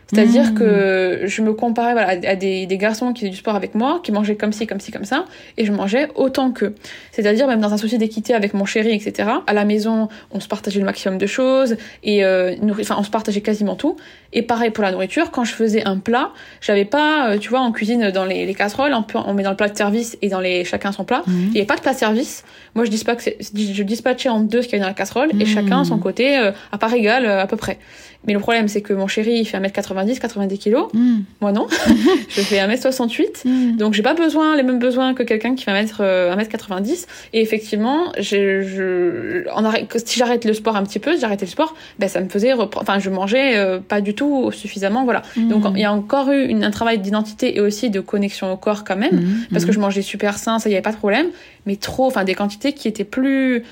C'est-à-dire 0.07 0.51
mmh. 0.51 0.55
que 0.55 1.21
je 1.25 1.41
me 1.41 1.53
comparais 1.53 1.93
voilà, 1.93 2.09
à 2.09 2.35
des, 2.35 2.65
des, 2.65 2.77
garçons 2.77 3.11
qui 3.11 3.21
faisaient 3.21 3.31
du 3.31 3.37
sport 3.37 3.55
avec 3.55 3.73
moi, 3.73 3.99
qui 4.03 4.11
mangeaient 4.11 4.35
comme 4.35 4.53
ci, 4.53 4.67
comme 4.67 4.79
ci, 4.79 4.91
comme 4.91 5.05
ça, 5.05 5.25
et 5.57 5.65
je 5.65 5.71
mangeais 5.71 6.09
autant 6.15 6.51
qu'eux. 6.51 6.75
C'est-à-dire 7.11 7.47
même 7.47 7.59
dans 7.59 7.73
un 7.73 7.77
souci 7.77 7.97
d'équité 7.97 8.33
avec 8.33 8.53
mon 8.53 8.65
chéri, 8.65 8.91
etc. 8.93 9.29
À 9.47 9.53
la 9.53 9.65
maison, 9.65 10.09
on 10.31 10.39
se 10.39 10.47
partageait 10.47 10.79
le 10.79 10.85
maximum 10.85 11.17
de 11.17 11.25
choses, 11.25 11.77
et 12.03 12.23
euh, 12.23 12.55
enfin, 12.79 12.95
on 12.99 13.03
se 13.03 13.09
partageait 13.09 13.41
quasiment 13.41 13.75
tout. 13.75 13.97
Et 14.35 14.41
pareil 14.41 14.69
pour 14.69 14.83
la 14.83 14.91
nourriture, 14.91 15.31
quand 15.31 15.45
je 15.45 15.53
faisais 15.53 15.85
un 15.85 15.97
plat, 15.97 16.31
j'avais 16.59 16.83
pas, 16.83 17.29
euh, 17.29 17.37
tu 17.37 17.49
vois, 17.49 17.61
en 17.61 17.71
cuisine 17.71 18.11
dans 18.11 18.25
les, 18.25 18.45
les 18.45 18.53
casseroles, 18.53 18.93
on, 18.93 19.05
on, 19.17 19.33
met 19.33 19.43
dans 19.43 19.49
le 19.49 19.55
plat 19.55 19.69
de 19.69 19.77
service 19.77 20.17
et 20.21 20.27
dans 20.27 20.41
les 20.41 20.65
chacun 20.65 20.91
son 20.91 21.05
plat. 21.05 21.23
Mmh. 21.25 21.31
Il 21.31 21.51
n'y 21.51 21.57
avait 21.59 21.65
pas 21.65 21.77
de 21.77 21.81
plat 21.81 21.93
de 21.93 21.97
service. 21.97 22.43
Moi, 22.75 22.83
je, 22.83 22.91
je 22.91 23.83
dispatchais 23.83 24.29
en 24.29 24.41
deux 24.41 24.61
ce 24.61 24.67
qu'il 24.67 24.73
y 24.73 24.75
avait 24.75 24.83
dans 24.83 24.89
la 24.89 24.93
casserole, 24.93 25.29
et 25.39 25.45
mmh. 25.45 25.47
chacun 25.47 25.83
son 25.85 25.97
côté, 25.97 26.37
euh, 26.37 26.51
à 26.73 26.77
part 26.77 26.93
égale, 26.93 27.25
à 27.25 27.47
peu 27.47 27.55
près. 27.55 27.79
Mais 28.27 28.33
le 28.33 28.39
problème, 28.39 28.67
c'est 28.67 28.81
que 28.81 28.93
mon 28.93 29.07
chéri, 29.07 29.39
il 29.39 29.45
fait 29.45 29.59
1m90, 29.59 30.19
90 30.19 30.59
kg. 30.59 30.75
Moi, 31.41 31.51
non. 31.51 31.67
je 32.29 32.41
fais 32.41 32.57
1m68. 32.57 33.47
Mm. 33.47 33.77
Donc, 33.77 33.93
j'ai 33.93 34.01
pas 34.01 34.13
besoin, 34.13 34.55
les 34.55 34.63
mêmes 34.63 34.79
besoins 34.79 35.13
que 35.13 35.23
quelqu'un 35.23 35.55
qui 35.55 35.63
fait 35.63 35.71
1m, 35.71 35.97
1m90. 35.99 36.01
Euh, 36.01 36.95
Et 37.33 37.41
effectivement, 37.41 38.11
je, 38.17 38.61
je, 38.63 39.49
en 39.51 39.71
si 40.03 40.19
j'arrête 40.19 40.45
le 40.45 40.53
sport 40.53 40.75
un 40.75 40.83
petit 40.83 40.99
peu, 40.99 41.13
si 41.13 41.19
j'arrêtais 41.19 41.45
le 41.45 41.51
sport, 41.51 41.75
ben, 41.99 42.09
ça 42.09 42.21
me 42.21 42.29
faisait 42.29 42.53
enfin, 42.53 42.99
je 42.99 43.09
mangeais 43.09 43.57
euh, 43.57 43.79
pas 43.79 44.01
du 44.01 44.15
tout 44.15 44.24
suffisamment, 44.51 45.03
voilà. 45.03 45.21
Mm. 45.35 45.49
Donc, 45.49 45.65
il 45.73 45.81
y 45.81 45.85
a 45.85 45.93
encore 45.93 46.31
eu 46.31 46.45
une, 46.45 46.63
un 46.63 46.71
travail 46.71 46.99
d'identité 46.99 47.57
et 47.57 47.61
aussi 47.61 47.89
de 47.89 47.99
connexion 47.99 48.51
au 48.51 48.57
corps 48.57 48.83
quand 48.83 48.95
même. 48.95 49.15
Mm. 49.15 49.47
Parce 49.51 49.65
que 49.65 49.71
je 49.71 49.79
mangeais 49.79 50.01
super 50.01 50.37
sain, 50.37 50.59
ça 50.59 50.69
y 50.69 50.73
avait 50.73 50.81
pas 50.81 50.91
de 50.91 50.97
problème. 50.97 51.27
Mais 51.65 51.75
trop, 51.75 52.05
enfin, 52.05 52.23
des 52.23 52.35
quantités 52.35 52.73
qui 52.73 52.87
étaient 52.87 53.03
plus, 53.03 53.63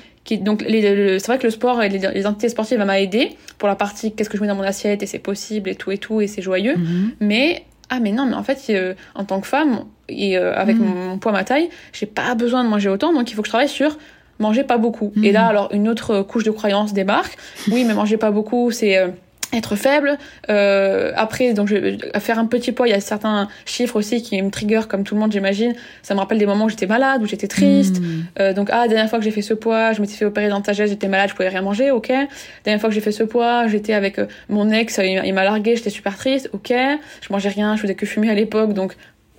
donc 0.42 0.64
c'est 0.68 1.28
vrai 1.28 1.38
que 1.38 1.44
le 1.44 1.52
sport 1.52 1.82
et 1.84 1.90
l'identité 1.90 2.50
sportive 2.50 2.80
m'a 2.80 3.02
aidé 3.02 3.36
pour 3.58 3.68
la 3.68 3.76
partie 3.76 4.14
qu'est-ce 4.14 4.30
que 4.30 4.38
je 4.38 4.42
mets 4.42 4.48
dans 4.48 4.56
mon 4.56 4.64
assiette 4.64 5.04
et 5.04 5.06
c'est 5.06 5.20
possible 5.20 5.70
et 5.70 5.76
tout 5.76 5.92
et 5.92 5.98
tout 5.98 6.22
et 6.22 6.28
c'est 6.28 6.42
joyeux 6.42 6.76
mais 7.20 7.64
ah 7.90 8.00
mais 8.00 8.12
non 8.12 8.26
mais 8.26 8.36
en 8.36 8.44
fait 8.44 8.60
euh, 8.70 8.94
en 9.16 9.26
tant 9.26 9.42
que 9.42 9.48
femme 9.48 9.84
et 10.08 10.38
euh, 10.38 10.56
avec 10.56 10.78
mon, 10.78 11.18
poids 11.18 11.32
ma 11.32 11.44
taille 11.44 11.70
j'ai 11.92 12.06
pas 12.06 12.36
besoin 12.36 12.64
de 12.64 12.70
manger 12.70 12.90
autant 12.90 13.14
donc 13.14 13.30
il 13.32 13.36
faut 13.36 13.42
que 13.42 13.48
je 13.48 13.52
travaille 13.52 13.70
sur 13.70 13.98
manger 14.40 14.64
pas 14.64 14.78
beaucoup 14.78 15.12
et 15.22 15.32
là 15.32 15.46
alors 15.46 15.70
une 15.74 15.90
autre 15.90 16.22
couche 16.22 16.44
de 16.44 16.52
croyance 16.52 16.94
débarque 16.94 17.38
oui 17.70 17.84
mais 17.84 17.94
manger 17.94 18.18
pas 18.18 18.32
beaucoup 18.32 18.72
c'est 18.72 18.98
euh, 18.98 19.10
être 19.54 19.76
faible. 19.76 20.18
Euh, 20.50 21.12
après, 21.16 21.54
donc, 21.54 21.68
je, 21.68 21.98
à 22.14 22.20
faire 22.20 22.40
un 22.40 22.46
petit 22.46 22.72
poids, 22.72 22.88
il 22.88 22.92
y 22.92 22.96
a 22.96 23.00
certains 23.00 23.48
chiffres 23.66 23.96
aussi 23.96 24.22
qui 24.22 24.42
me 24.42 24.50
trigger, 24.50 24.82
comme 24.88 25.04
tout 25.04 25.16
le 25.16 25.22
monde, 25.22 25.32
j'imagine. 25.32 25.74
Ça 26.02 26.14
me 26.14 26.20
rappelle 26.20 26.38
des 26.38 26.46
moments 26.46 26.66
où 26.66 26.70
j'étais 26.70 26.88
malade, 26.88 27.22
où 27.22 27.26
j'étais 27.26 27.48
triste. 27.48 28.00
Hmm. 28.00 28.24
Euh, 28.40 28.54
donc, 28.54 28.70
ah, 28.72 28.82
la 28.82 28.88
dernière 28.88 29.10
fois 29.10 29.20
que 29.20 29.26
j'ai 29.26 29.32
fait 29.32 29.42
ce 29.42 29.54
poids, 29.54 29.94
je 29.94 30.02
m'étais 30.02 30.14
fait 30.14 30.26
opérer 30.26 30.50
dans 30.50 30.62
ta 30.62 30.74
geste, 30.74 30.92
j'étais 30.92 31.08
malade, 31.08 31.30
je 31.30 31.36
pouvais 31.36 31.50
rien 31.50 31.62
manger, 31.62 31.92
ok. 31.92 32.10
La 32.10 32.28
dernière 32.64 32.82
fois 32.82 32.90
que 32.90 32.96
j'ai 32.96 33.02
fait 33.02 33.12
ce 33.12 33.24
poids, 33.24 33.68
j'étais 33.68 33.94
avec 33.94 34.20
euh, 34.20 34.26
mon 34.50 34.70
ex, 34.72 35.00
il, 35.04 35.34
m'a 35.34 35.44
largué, 35.44 35.76
j'étais 35.76 35.90
super 35.90 36.18
triste, 36.18 36.50
ok. 36.54 36.74
Je 37.22 37.32
mangeais 37.32 37.50
rien, 37.50 37.76
je 37.76 37.82
faisais 37.82 37.96
que 37.96 38.06
fumer 38.06 38.30
à 38.30 38.36
l'époque, 38.36 38.74
donc 38.74 38.96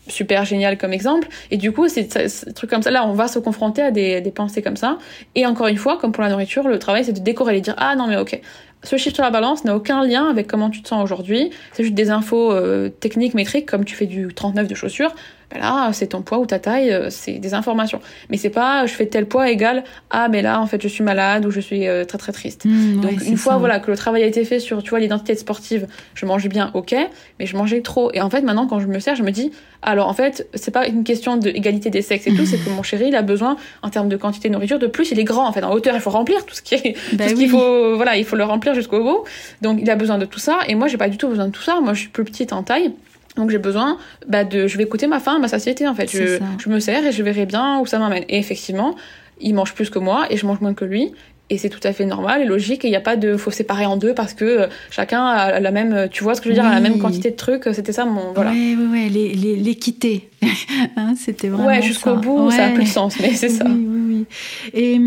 super 0.07 0.45
génial 0.45 0.77
comme 0.77 0.93
exemple. 0.93 1.29
Et 1.51 1.57
du 1.57 1.73
coup, 1.73 1.89
c'est 1.89 2.29
ce 2.29 2.51
truc 2.51 2.71
comme 2.71 2.83
ça. 2.83 2.91
Là, 2.91 3.07
on 3.07 3.15
va 3.15 3.29
se 3.29 3.39
confronter 3.39 3.83
à 3.83 3.91
des, 3.91 4.21
des 4.21 4.31
pensées 4.31 4.63
comme 4.63 4.77
ça. 4.77 4.99
Et 5.35 5.47
encore 5.47 5.67
une 5.67 5.77
fois, 5.77 5.99
comme 5.99 6.13
pour 6.13 6.23
la 6.23 6.29
nourriture, 6.29 6.69
le 6.69 6.79
travail, 6.79 7.05
c'est 7.05 7.13
de 7.13 7.21
décorer 7.21 7.57
et 7.57 7.61
dire, 7.61 7.75
ah 7.79 7.97
non, 7.97 8.07
mais 8.07 8.17
ok, 8.17 8.39
ce 8.85 8.97
chiffre 8.97 9.15
sur 9.15 9.25
la 9.25 9.31
balance 9.31 9.65
n'a 9.65 9.75
aucun 9.75 10.05
lien 10.05 10.29
avec 10.29 10.47
comment 10.47 10.71
tu 10.71 10.83
te 10.83 10.89
sens 10.89 11.03
aujourd'hui. 11.03 11.51
C'est 11.73 11.83
juste 11.83 11.95
des 11.95 12.11
infos 12.11 12.53
euh, 12.53 12.89
techniques, 12.89 13.35
métriques, 13.35 13.67
comme 13.67 13.85
tu 13.85 13.95
fais 13.95 14.07
du 14.07 14.29
39 14.35 14.69
de 14.69 14.75
chaussures. 14.75 15.15
Ben 15.55 15.61
là, 15.61 15.91
c'est 15.93 16.09
ton 16.09 16.23
poids 16.23 16.39
ou 16.39 16.47
ta 16.47 16.59
taille, 16.59 16.91
euh, 16.93 17.11
c'est 17.11 17.39
des 17.39 17.55
informations. 17.55 18.01
Mais 18.29 18.37
c'est 18.37 18.51
pas 18.51 18.87
je 18.87 18.93
fais 18.93 19.07
tel 19.07 19.27
poids 19.27 19.49
égal 19.49 19.85
ah 20.11 20.29
mais 20.29 20.43
là 20.43 20.61
en 20.61 20.67
fait 20.67 20.83
je 20.83 20.89
suis 20.89 21.05
malade 21.05 21.47
ou 21.47 21.51
je 21.51 21.61
suis 21.61 21.87
euh, 21.87 22.05
très 22.05 22.19
très 22.19 22.33
triste. 22.33 22.65
Mmh, 22.65 23.01
Donc 23.01 23.25
une 23.25 23.37
fois 23.37 23.57
voilà 23.57 23.79
que 23.79 23.91
le 23.91 23.97
travail 23.97 24.25
a 24.25 24.27
été 24.27 24.45
fait 24.45 24.59
sur 24.59 24.83
tu 24.83 24.91
vois 24.91 24.99
l'identité 24.99 25.37
sportive, 25.37 25.87
je 26.15 26.27
mange 26.27 26.49
bien, 26.49 26.71
ok, 26.75 26.95
mais 27.39 27.47
je 27.47 27.57
mangeais 27.57 27.83
trop. 27.83 28.11
Et 28.13 28.21
en 28.21 28.31
fait 28.31 28.43
maintenant 28.43 28.67
quand 28.67 28.81
je 28.81 28.89
me 28.89 28.99
sers, 28.99 29.15
je 29.15 29.23
me 29.23 29.31
dis 29.31 29.53
alors 29.83 30.09
en 30.09 30.15
fait 30.15 30.49
c'est 30.55 30.73
pas 30.73 30.87
une 30.89 31.05
question 31.05 31.37
d'égalité 31.37 31.89
des 31.91 32.03
sexes 32.03 32.27
et 32.27 32.35
tout, 32.35 32.47
c'est 32.47 32.59
que 32.59 32.71
mon 32.71 32.83
chéri 32.83 33.07
il 33.09 33.17
a 33.17 33.23
besoin 33.23 33.57
en 33.83 33.91
termes 33.91 34.09
de 34.09 34.17
quantité 34.17 34.49
de 34.49 34.55
nourriture 34.55 34.81
de 34.81 34.89
plus, 34.89 35.13
il 35.13 35.21
est 35.21 35.25
grand 35.25 35.47
en 35.47 35.53
fait 35.53 35.63
en 35.63 35.73
hauteur 35.73 35.95
il 35.95 36.01
faut 36.01 36.11
remplir 36.11 36.45
tout 36.45 36.55
ce 36.55 36.63
qui 36.63 36.75
est 36.75 36.97
bah 37.13 37.25
tout 37.25 37.31
ce 37.31 37.35
qu'il 37.37 37.49
faut 37.49 37.95
voilà 37.97 38.17
il 38.17 38.25
faut 38.25 38.37
le 38.37 38.45
remplir 38.45 38.75
jusqu'au 38.75 39.03
bout. 39.03 39.25
Donc 39.63 39.79
il 39.81 39.89
a 39.89 39.95
besoin 39.95 40.19
de 40.19 40.25
tout 40.25 40.41
ça 40.41 40.59
et 40.67 40.75
moi 40.75 40.89
j'ai 40.89 40.97
pas 40.97 41.09
du 41.09 41.17
tout 41.17 41.29
besoin 41.29 41.47
de 41.47 41.53
tout 41.53 41.63
ça. 41.63 41.81
Moi 41.81 41.95
je 41.95 42.01
suis 42.01 42.09
plus 42.09 42.25
petite 42.25 42.53
en 42.53 42.63
taille. 42.65 42.93
Donc 43.37 43.51
j'ai 43.51 43.59
besoin 43.59 43.99
bah, 44.29 44.45
de, 44.45 44.67
je 44.67 44.77
vais 44.77 44.85
écouter 44.85 45.07
ma 45.07 45.21
faim, 45.21 45.39
ma 45.39 45.49
satiété 45.49 45.89
en 45.89 45.95
fait. 45.95 46.11
Je, 46.11 46.39
je, 46.59 46.69
me 46.69 46.79
sers 46.79 47.05
et 47.05 47.13
je 47.13 47.23
verrai 47.23 47.47
bien 47.47 47.81
où 47.81 47.87
ça 47.87 47.99
m'amène. 47.99 48.25
Et 48.29 48.39
effectivement, 48.39 48.95
il 49.41 49.55
mange 49.55 49.75
plus 49.75 49.91
que 49.91 49.99
moi 49.99 50.27
et 50.31 50.37
je 50.37 50.47
mange 50.47 50.61
moins 50.61 50.75
que 50.75 50.85
lui. 50.85 51.13
Et 51.51 51.59
c'est 51.59 51.69
tout 51.69 51.81
à 51.83 51.93
fait 51.93 52.07
normal 52.07 52.41
et 52.41 52.47
logique 52.47 52.85
et 52.87 52.89
il 52.89 52.91
n'y 52.91 52.97
a 52.97 53.03
pas 53.03 53.17
de 53.17 53.37
faut 53.37 53.51
séparer 53.51 53.85
en 53.85 53.99
deux 53.99 54.15
parce 54.15 54.33
que 54.33 54.45
euh, 54.45 54.67
chacun 54.91 55.27
a 55.27 55.61
la 55.61 55.71
même 55.73 56.09
tu 56.11 56.25
vois 56.25 56.35
ce 56.35 56.41
que 56.41 56.49
je 56.49 56.55
veux 56.55 56.55
dire 56.55 56.65
a 56.65 56.73
la 56.73 56.81
même 56.81 56.99
quantité 56.99 57.31
de 57.31 57.37
trucs. 57.37 57.69
C'était 57.73 57.93
ça 57.93 58.07
mon 58.07 58.33
voilà. 58.33 58.51
Ouais 58.51 58.75
ouais 58.75 58.87
ouais 58.87 59.09
l'équité 59.11 60.31
hein, 60.97 61.15
c'était 61.17 61.49
vraiment 61.49 61.69
ouais 61.69 61.83
jusqu'au 61.83 62.17
bout 62.17 62.51
ça 62.51 62.67
a 62.67 62.71
plus 62.71 62.85
de 62.85 62.89
sens 62.89 63.19
mais 63.21 63.35
c'est 63.35 63.49
ça. 63.49 63.65
oui, 63.67 63.87
oui, 63.87 64.27
Et, 64.73 65.01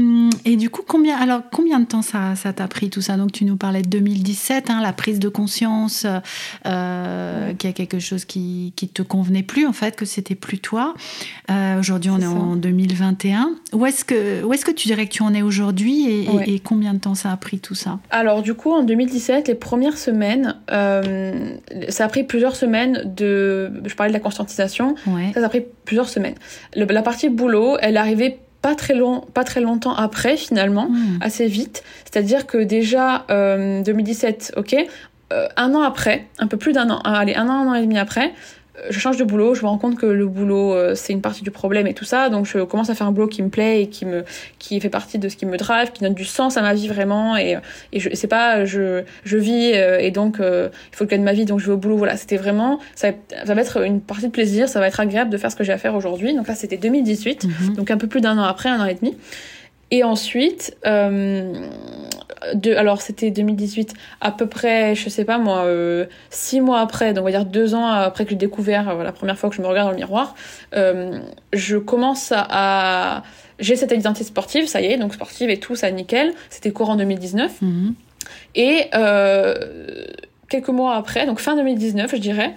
et 0.46 0.56
du 0.56 0.70
coup 0.70 0.84
combien 0.88 1.18
alors 1.18 1.42
combien 1.52 1.80
de 1.80 1.86
temps 1.86 2.02
ça 2.02 2.36
ça 2.36 2.54
t'a 2.54 2.68
pris 2.68 2.90
tout 2.90 3.02
ça? 3.02 3.18
Donc 3.18 3.32
tu 3.32 3.46
nous 3.46 3.58
parlais 3.58 3.82
de 3.82 3.90
2017 3.90 4.70
hein, 4.70 4.82
la 4.82 4.94
prise 4.94 5.20
de 5.20 5.30
conscience 5.30 6.06
euh, 6.66 7.54
qu'il 7.54 7.70
y 7.70 7.72
a 7.72 7.74
quelque 7.74 8.00
chose 8.00 8.26
qui 8.26 8.74
qui 8.76 8.88
te 8.88 9.02
convenait 9.02 9.44
plus 9.44 9.66
en 9.66 9.74
fait 9.74 9.96
que 9.96 10.06
c'était 10.06 10.36
plus 10.36 10.60
toi. 10.60 10.94
Euh, 11.50 11.80
aujourd'hui 11.80 12.12
on 12.12 12.20
est, 12.20 12.26
en 12.26 12.56
2021 12.56 13.52
où 13.74 13.86
est-ce 13.86 14.06
que 14.06 14.44
où 14.44 14.54
est-ce 14.54 14.66
que 14.66 14.72
tu 14.72 14.88
dirais 14.88 15.08
que 15.08 15.14
tu 15.14 15.24
en 15.24 15.34
es 15.34 15.42
aujourd'hui 15.42 16.08
et 16.10 16.28
et, 16.46 16.60
combien 16.60 16.94
de 16.94 17.00
temps 17.00 17.16
ça 17.16 17.32
a 17.32 17.38
pris 17.38 17.60
tout 17.60 17.76
ça? 17.76 18.00
Alors 18.10 18.42
du 18.42 18.54
coup, 18.54 18.72
en 18.72 18.84
2017, 18.84 19.48
les 19.48 19.56
premières 19.56 19.98
semaines, 19.98 20.56
euh, 20.72 21.56
ça 21.90 22.06
a 22.06 22.08
pris 22.08 22.24
plusieurs 22.24 22.56
semaines 22.56 23.14
de... 23.16 23.72
Je 23.86 23.96
parlais 23.96 24.12
de 24.12 24.18
la 24.18 24.20
conscientisation. 24.20 24.96
Ça, 25.34 25.46
a 25.46 25.50
pris 25.50 25.66
plusieurs 25.86 26.10
semaines. 26.10 26.36
la 26.76 27.02
partie 27.02 27.30
boulot, 27.30 27.78
elle 27.82 27.98
arrivait 27.98 28.40
pas 28.62 28.76
très 28.76 28.96
long, 28.96 29.22
pas 29.34 29.44
très 29.44 29.62
longtemps 29.62 29.94
après 29.94 30.36
finalement, 30.38 30.90
hmm. 30.90 31.20
assez 31.22 31.48
vite. 31.48 31.84
C'est-à-dire 32.06 32.48
que 32.48 32.58
déjà 32.58 33.26
2017, 33.30 34.54
euh, 34.56 34.60
ok, 34.60 34.76
euh, 35.34 35.48
un 35.58 35.76
an 35.76 35.82
après, 35.82 36.26
un 36.40 36.48
peu 36.48 36.58
plus 36.58 36.74
d'un 36.74 36.90
an, 36.90 37.00
allez 37.04 37.36
un 37.36 37.48
an, 37.48 37.54
un 37.54 37.68
an 37.68 37.74
et 37.76 37.82
demi 37.82 37.98
après, 37.98 38.34
je 38.90 39.00
change 39.00 39.18
de 39.18 39.24
boulot, 39.24 39.56
je 39.56 39.64
me 39.64 39.68
rends 39.68 39.78
compte 39.78 39.98
que 39.98 40.06
le 40.06 40.28
boulot 40.28 40.74
euh, 40.74 40.96
c'est 40.96 41.14
une 41.14 41.22
partie 41.22 41.44
du 41.44 41.52
problème 41.52 41.88
et 41.88 41.94
tout 41.94 42.06
ça, 42.06 42.30
donc 42.30 42.46
je 42.46 42.60
commence 42.60 42.90
à 42.90 42.96
faire 42.96 43.08
un 43.08 43.12
boulot 43.12 43.28
qui 43.28 43.42
me 43.42 43.50
plaît 43.50 43.82
et 43.82 43.88
qui 43.88 44.06
me 44.06 44.24
qui 44.60 44.80
fait 44.80 44.90
partie 44.90 45.18
de 45.18 45.30
ce 45.30 45.36
qui 45.36 45.46
me 45.46 45.58
drive, 45.58 45.92
qui 45.92 46.04
donne 46.04 46.14
du 46.14 46.26
sens 46.26 46.58
à 46.58 46.62
ma 46.62 46.74
vie 46.74 46.88
vraiment 46.88 47.38
et 47.38 47.58
et 47.92 48.00
je 48.00 48.10
c'est 48.14 48.28
pas 48.28 48.66
je 48.66 49.04
je 49.24 49.38
vis 49.38 49.74
euh, 49.74 49.98
et 50.00 50.12
donc 50.12 50.40
euh, 50.40 50.70
il 50.92 50.96
faut 50.96 51.06
que 51.06 51.10
gagne 51.10 51.24
ma 51.24 51.34
vie 51.34 51.46
donc 51.46 51.60
je 51.60 51.68
vais 51.68 51.74
au 51.74 51.78
boulot. 51.78 51.98
Voilà 51.98 52.18
c'était 52.18 52.38
vraiment 52.38 52.80
ça, 52.96 53.10
ça, 53.46 53.54
va 53.54 53.62
être 53.62 53.84
une 53.84 54.02
partie 54.02 54.28
de 54.28 54.32
plaisir, 54.32 54.70
ça 54.70 54.80
va 54.80 54.88
être 54.88 55.00
agréable 55.00 55.32
de 55.32 55.38
faire 55.38 55.52
ce 55.52 55.56
que 55.56 55.64
j'ai 55.64 55.74
à 55.74 55.78
faire 55.78 55.96
aujourd'hui. 55.96 56.36
Donc 56.36 56.48
là 56.48 56.56
c'était 56.56 56.78
2018 56.78 57.46
mhm. 57.46 57.76
donc 57.76 57.92
un 57.92 57.98
peu 57.98 58.08
plus 58.08 58.22
d'un 58.22 58.38
an 58.38 58.44
après 58.44 58.70
un 58.70 58.80
an 58.80 58.86
et 58.86 58.96
demi. 58.96 59.16
Et 59.90 60.04
ensuite, 60.04 60.76
euh, 60.86 61.54
de, 62.54 62.74
alors 62.76 63.02
c'était 63.02 63.32
2018, 63.32 63.94
à 64.22 64.32
peu 64.32 64.48
près, 64.48 64.96
je 64.96 65.10
sais 65.10 65.26
pas 65.26 65.38
moi, 65.38 65.66
euh, 65.66 66.06
six 66.30 66.62
mois 66.62 66.80
après, 66.80 67.14
donc 67.14 67.24
on 67.24 67.26
va 67.26 67.32
dire 67.32 67.46
deux 67.46 67.76
ans 67.76 67.88
après 67.88 68.26
que 68.26 68.32
j'ai 68.32 68.36
découvert 68.36 68.90
euh, 68.90 69.04
la 69.04 69.12
première 69.12 69.38
fois 69.38 69.50
que 69.50 69.56
je 69.56 69.62
me 69.62 69.68
regarde 69.68 69.88
dans 69.88 69.92
le 69.92 69.98
miroir, 69.98 70.36
euh, 70.76 71.20
je 71.54 71.78
commence 71.78 72.34
à, 72.36 73.24
j'ai 73.60 73.76
cette 73.76 73.92
identité 73.92 74.24
sportive, 74.24 74.68
ça 74.68 74.82
y 74.82 74.86
est, 74.86 74.98
donc 74.98 75.14
sportive 75.14 75.50
et 75.50 75.60
tout, 75.60 75.76
ça 75.76 75.90
nickel. 75.92 76.34
C'était 76.50 76.72
courant 76.72 76.96
2019. 76.96 77.62
Mhm. 77.62 77.94
Et 78.56 78.90
quelques 80.50 80.70
mois 80.70 80.96
après, 80.96 81.26
donc 81.26 81.40
fin 81.40 81.56
2019, 81.56 82.12
je 82.12 82.22
dirais, 82.22 82.54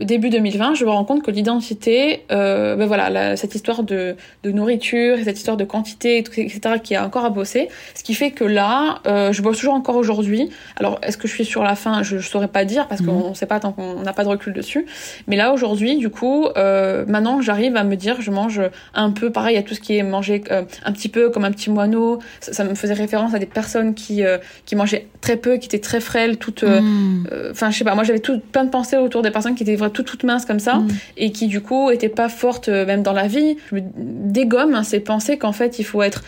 début 0.00 0.30
2020, 0.30 0.74
je 0.74 0.84
me 0.84 0.90
rends 0.90 1.04
compte 1.04 1.22
que 1.22 1.30
l'identité, 1.30 2.24
euh, 2.32 2.76
ben 2.76 2.86
voilà, 2.86 3.36
cette 3.36 3.54
histoire 3.54 3.82
de, 3.82 4.16
de 4.42 4.50
nourriture, 4.50 5.18
cette 5.22 5.36
histoire 5.36 5.56
de 5.56 5.64
quantité, 5.64 6.18
etc., 6.18 6.60
qui 6.82 6.94
a 6.94 7.04
encore 7.04 7.24
à 7.24 7.30
bosser, 7.30 7.68
ce 7.94 8.02
qui 8.02 8.14
fait 8.14 8.30
que 8.30 8.44
là, 8.44 9.00
euh, 9.06 9.32
je 9.32 9.42
bosse 9.42 9.58
toujours 9.58 9.74
encore 9.74 9.96
aujourd'hui. 9.96 10.50
Alors, 10.76 10.98
est-ce 11.02 11.16
que 11.18 11.28
je 11.28 11.34
suis 11.34 11.44
sur 11.44 11.62
la 11.62 11.74
fin? 11.74 12.02
Je 12.02 12.16
ne 12.16 12.20
saurais 12.20 12.48
pas 12.48 12.64
dire 12.64 12.88
parce 12.88 13.02
qu'on 13.02 13.24
ne 13.24 13.28
mhm. 13.28 13.34
sait 13.34 13.46
pas 13.46 13.60
tant 13.60 13.72
qu'on 13.72 14.00
n'a 14.00 14.12
pas 14.12 14.24
de 14.24 14.28
recul 14.28 14.52
dessus. 14.52 14.86
Mais 15.26 15.36
là, 15.36 15.52
aujourd'hui, 15.52 15.96
du 15.96 16.10
coup, 16.10 16.46
euh, 16.56 17.04
maintenant, 17.06 17.40
j'arrive 17.40 17.76
à 17.76 17.84
me 17.84 17.96
dire, 17.96 18.20
je 18.20 18.30
mange 18.30 18.60
un 18.94 19.10
peu, 19.10 19.30
pareil, 19.30 19.56
à 19.56 19.62
tout 19.62 19.74
ce 19.74 19.80
qui 19.80 19.96
est 19.96 20.02
mangé 20.02 20.42
euh, 20.50 20.62
un 20.84 20.92
petit 20.92 21.08
peu 21.08 21.30
comme 21.30 21.44
un 21.44 21.50
petit 21.50 21.70
moineau. 21.70 22.20
Ça, 22.40 22.64
me 22.64 22.74
faisait 22.74 22.94
référence 22.94 23.34
à 23.34 23.38
des 23.38 23.46
personnes 23.46 23.94
qui, 23.94 24.24
euh, 24.24 24.38
qui 24.64 24.76
mangeaient 24.76 25.08
très 25.20 25.36
peu, 25.36 25.56
qui 25.56 25.66
étaient 25.66 25.78
très 25.78 26.00
frêles, 26.00 26.38
toutes. 26.38 26.62
Mhm. 26.62 27.26
Enfin, 27.50 27.70
je 27.70 27.78
sais 27.78 27.84
pas, 27.84 27.94
moi, 27.94 28.04
j'avais 28.04 28.20
tout, 28.20 28.40
plein 28.52 28.64
de 28.64 28.70
pensées 28.70 28.96
autour 28.96 29.22
des 29.22 29.30
personnes 29.30 29.54
qui 29.54 29.62
étaient 29.62 29.73
vraiment 29.76 29.92
toutes, 29.92 30.06
toutes 30.06 30.24
minces 30.24 30.44
comme 30.44 30.58
ça 30.58 30.76
mm. 30.76 30.88
et 31.16 31.32
qui 31.32 31.46
du 31.46 31.60
coup 31.60 31.90
étaient 31.90 32.08
pas 32.08 32.28
fortes 32.28 32.68
euh, 32.68 32.86
même 32.86 33.02
dans 33.02 33.12
la 33.12 33.26
vie. 33.26 33.56
Je 33.70 33.76
me 33.76 33.82
dégomme 33.94 34.74
hein, 34.74 34.82
ces 34.82 35.00
pensées 35.00 35.38
qu'en 35.38 35.52
fait 35.52 35.78
il 35.78 35.84
faut 35.84 36.02
être 36.02 36.24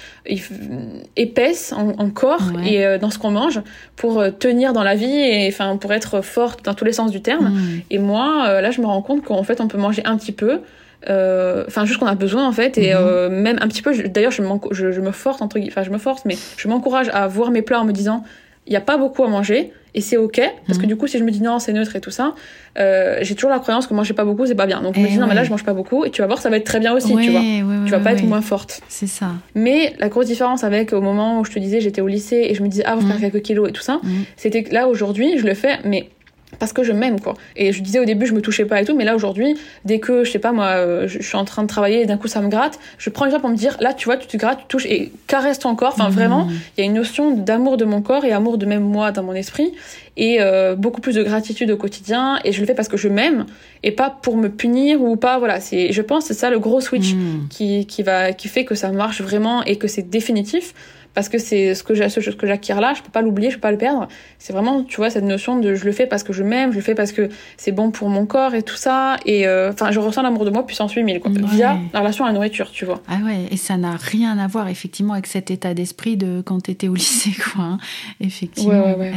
épaisse 1.16 1.72
en, 1.72 2.11
corps 2.11 2.53
et 2.64 2.84
euh, 2.84 2.99
dans 2.99 3.11
ce 3.11 3.18
qu'on 3.18 3.30
mange 3.30 3.61
pour 3.97 4.20
euh, 4.20 4.30
tenir 4.30 4.72
dans 4.72 4.82
la 4.82 4.94
vie 4.94 5.07
et 5.07 5.49
enfin 5.49 5.76
pour 5.76 5.92
être 5.92 6.20
forte 6.20 6.64
dans 6.64 6.74
tous 6.74 6.84
les 6.84 6.92
sens 6.92 7.11
du 7.11 7.20
terme. 7.20 7.51
Mm. 7.51 7.82
Et 7.90 7.99
moi 7.99 8.61
là 8.61 8.70
je 8.70 8.80
me 8.80 8.86
rends 8.86 9.03
compte 9.03 9.22
qu'en 9.22 9.42
fait 9.42 9.61
on 9.61 9.68
peut 9.68 9.78
manger 9.78 10.03
un 10.05 10.16
petit 10.16 10.32
peu 10.32 10.61
enfin 11.09 11.84
juste 11.84 12.01
qu'on 12.01 12.07
a 12.07 12.14
besoin 12.16 12.49
en 12.49 12.53
fait 12.53 12.78
et 12.78 12.92
mm-hmm. 12.92 13.28
même 13.28 13.59
un 13.61 13.68
petit 13.68 13.82
peu 13.82 13.94
d'ailleurs 14.09 14.32
je, 14.32 14.42
je, 14.72 14.90
je, 14.90 15.01
me 15.01 15.12
force 15.12 15.40
entre 15.40 15.61
enfin 15.68 15.84
je 15.84 15.90
me 15.90 15.99
force 15.99 16.24
mais 16.24 16.36
je 16.57 16.66
m'encourage 16.66 17.11
à 17.12 17.28
voir 17.28 17.53
mes 17.53 17.62
plats 17.62 17.80
en 17.80 17.84
me 17.84 17.92
disant 17.92 18.24
il 18.66 18.70
n'y 18.70 18.76
a 18.76 18.80
pas 18.80 18.96
beaucoup 18.96 19.24
à 19.24 19.28
manger 19.28 19.72
et 19.94 20.00
c'est 20.00 20.18
ok 20.18 20.40
parce 20.66 20.78
que 20.78 20.82
mhm. 20.82 20.88
du 20.88 20.96
coup 20.96 21.06
si 21.06 21.18
je 21.18 21.24
me 21.24 21.30
dis 21.30 21.40
non 21.40 21.58
c'est 21.58 21.72
neutre 21.72 21.96
et 21.96 22.00
tout 22.00 22.10
ça 22.10 22.34
euh, 22.78 23.18
j'ai 23.22 23.34
toujours 23.34 23.50
la 23.50 23.58
croyance 23.58 23.86
que 23.86 23.94
manger 23.94 24.12
pas 24.12 24.24
beaucoup 24.24 24.44
c'est 24.44 24.54
pas 24.54 24.66
bien 24.66 24.82
donc 24.82 24.94
je 24.94 25.00
me 25.00 25.06
eh 25.06 25.10
dis 25.10 25.18
non 25.18 25.26
mais 25.26 25.34
là 25.34 25.42
je 25.42 25.50
mange 25.50 25.64
pas 25.64 25.72
beaucoup 25.72 26.04
et 26.04 26.10
tu 26.10 26.20
vas 26.20 26.26
voir 26.26 26.38
ça 26.38 26.50
va 26.50 26.58
être 26.58 26.64
très 26.64 26.80
bien 26.80 26.92
aussi 26.92 27.16
tu 27.16 27.30
vois 27.30 27.40
tu 27.86 27.90
vas 27.90 28.00
pas 28.00 28.12
être 28.12 28.24
moins 28.24 28.42
forte 28.42 28.82
c'est 28.88 29.06
ça 29.06 29.32
mais 29.54 29.94
la 29.98 30.08
grosse 30.08 30.26
différence 30.26 30.64
avec 30.64 30.92
au 30.92 31.00
moment 31.00 31.40
où 31.40 31.44
je 31.44 31.52
te 31.52 31.58
disais 31.58 31.80
j'étais 31.80 32.02
au 32.02 32.08
lycée 32.08 32.46
et 32.50 32.54
je 32.54 32.62
me 32.62 32.68
disais 32.68 32.82
ah 32.84 32.94
vous 32.94 33.06
faire 33.06 33.16
mhm. 33.16 33.30
quelques 33.30 33.42
kilos 33.42 33.68
et 33.70 33.72
tout 33.72 33.82
ça 33.82 34.00
mhm. 34.02 34.24
c'était 34.36 34.64
que 34.64 34.74
là 34.74 34.88
aujourd'hui 34.88 35.38
je 35.38 35.46
le 35.46 35.54
fais 35.54 35.78
mais 35.84 36.10
parce 36.59 36.72
que 36.72 36.82
je 36.82 36.92
m'aime 36.92 37.20
quoi 37.20 37.34
et 37.57 37.72
je 37.72 37.82
disais 37.82 37.98
au 37.98 38.04
début 38.04 38.26
je 38.26 38.34
me 38.34 38.40
touchais 38.40 38.64
pas 38.64 38.80
et 38.80 38.84
tout 38.84 38.96
mais 38.96 39.04
là 39.04 39.14
aujourd'hui 39.14 39.57
dès 39.84 39.98
que 39.98 40.24
je 40.24 40.30
sais 40.30 40.38
pas 40.38 40.52
moi 40.52 40.66
euh, 40.66 41.09
je, 41.09 41.22
suis 41.22 41.36
en 41.36 41.44
train 41.44 41.62
de 41.62 41.68
travailler 41.68 42.02
et 42.02 42.07
d'un 42.07 42.16
coup 42.16 42.28
ça 42.28 42.40
me 42.40 42.48
gratte 42.48 42.78
je 42.98 43.11
prends 43.11 43.24
le 43.24 43.30
temps 43.30 43.40
pour 43.40 43.50
me 43.50 43.57
dire 43.57 43.76
là 43.80 43.94
tu 43.94 44.07
vois 44.07 44.16
tu 44.16 44.26
te 44.26 44.36
grattes 44.36 44.61
tu 44.61 44.66
touches 44.66 44.86
et 44.86 45.12
caresse 45.26 45.59
ton 45.59 45.74
corps 45.74 45.94
enfin 45.94 46.09
mmh. 46.09 46.12
vraiment 46.12 46.48
il 46.76 46.80
y 46.80 46.82
a 46.82 46.86
une 46.86 46.94
notion 46.94 47.36
d'amour 47.36 47.76
de 47.76 47.84
mon 47.84 48.02
corps 48.02 48.24
et 48.24 48.32
amour 48.32 48.59
de 48.59 48.66
même 48.66 48.82
moi 48.82 49.12
dans 49.12 49.22
mon 49.22 49.34
esprit 49.34 49.72
et 50.16 50.38
euh, 50.40 50.74
beaucoup 50.74 51.00
plus 51.00 51.14
de 51.14 51.22
gratitude 51.22 51.70
au 51.70 51.76
quotidien 51.76 52.38
et 52.44 52.52
je 52.52 52.61
le 52.61 52.66
fais 52.66 52.74
parce 52.74 52.88
que 52.88 52.96
je 52.96 53.09
m'aime 53.09 53.46
et 53.82 53.92
pas 53.92 54.11
pour 54.11 54.36
me 54.36 54.48
punir 54.48 55.02
ou 55.02 55.16
pas 55.16 55.38
voilà 55.38 55.61
c'est 55.61 55.92
je 55.92 56.02
pense 56.02 56.26
c'est 56.26 56.34
ça 56.34 56.50
le 56.50 56.59
gros 56.59 56.80
switch 56.80 57.14
mmh. 57.14 57.48
qui 57.50 57.86
qui 57.86 58.02
va 58.02 58.32
qui 58.32 58.48
fait 58.48 58.64
que 58.64 58.74
ça 58.74 58.90
marche 58.90 59.20
vraiment 59.20 59.62
et 59.64 59.76
que 59.76 59.88
c'est 59.88 60.09
définitif 60.09 60.74
parce 61.16 61.30
que 61.30 61.38
c'est 61.38 61.74
ce 61.74 61.82
que 61.82 61.94
ce 61.94 62.20
que 62.20 62.46
j'acquiers 62.46 62.74
là 62.74 62.92
je 62.94 63.00
peux 63.00 63.10
pas 63.10 63.22
l'oublier 63.22 63.48
je 63.48 63.56
peux 63.56 63.62
pas 63.62 63.72
le 63.72 63.78
perdre. 63.78 64.06
C'est 64.38 64.52
vraiment 64.52 64.84
tu 64.84 64.98
vois 64.98 65.08
cette 65.08 65.24
notion 65.24 65.58
de 65.58 65.74
je 65.74 65.86
le 65.86 65.92
fais 65.92 66.06
parce 66.06 66.22
que 66.22 66.34
je 66.34 66.42
m'aime 66.42 66.72
je 66.72 66.76
le 66.76 66.82
fais 66.82 66.94
parce 66.94 67.10
que 67.10 67.30
c'est 67.56 67.72
bon 67.72 67.90
pour 67.90 68.10
mon 68.10 68.26
corps 68.26 68.54
et 68.54 68.62
tout 68.62 68.76
ça. 68.76 69.16
Et 69.24 69.48
euh, 69.48 69.72
enfin 69.72 69.90
je 69.92 69.98
ressens 69.98 70.20
l'amour 70.20 70.44
de 70.44 70.50
moi 70.50 70.66
puissance 70.66 70.92
8000 70.92 71.20
quoi. 71.20 71.30
Via 71.34 71.78
la 71.94 72.00
relation 72.00 72.26
à 72.26 72.28
la 72.28 72.34
nourriture 72.34 72.70
tu 72.70 72.84
vois. 72.84 73.00
Ah 73.08 73.16
ouais 73.24 73.46
et 73.50 73.56
ça 73.56 73.78
n'a 73.78 73.96
rien 73.96 74.36
à 74.36 74.46
voir 74.46 74.68
effectivement 74.68 75.14
avec 75.14 75.26
cet 75.26 75.50
état 75.50 75.72
d'esprit 75.72 76.18
de 76.18 76.42
quand 76.44 76.64
tu 76.64 76.70
étais 76.70 76.88
au 76.88 76.94
lycée 76.94 77.32
quoi 77.54 77.64
hein. 77.64 77.78
effectivement. 78.20 78.74
Ouais, 78.74 78.94
ouais, 78.94 79.12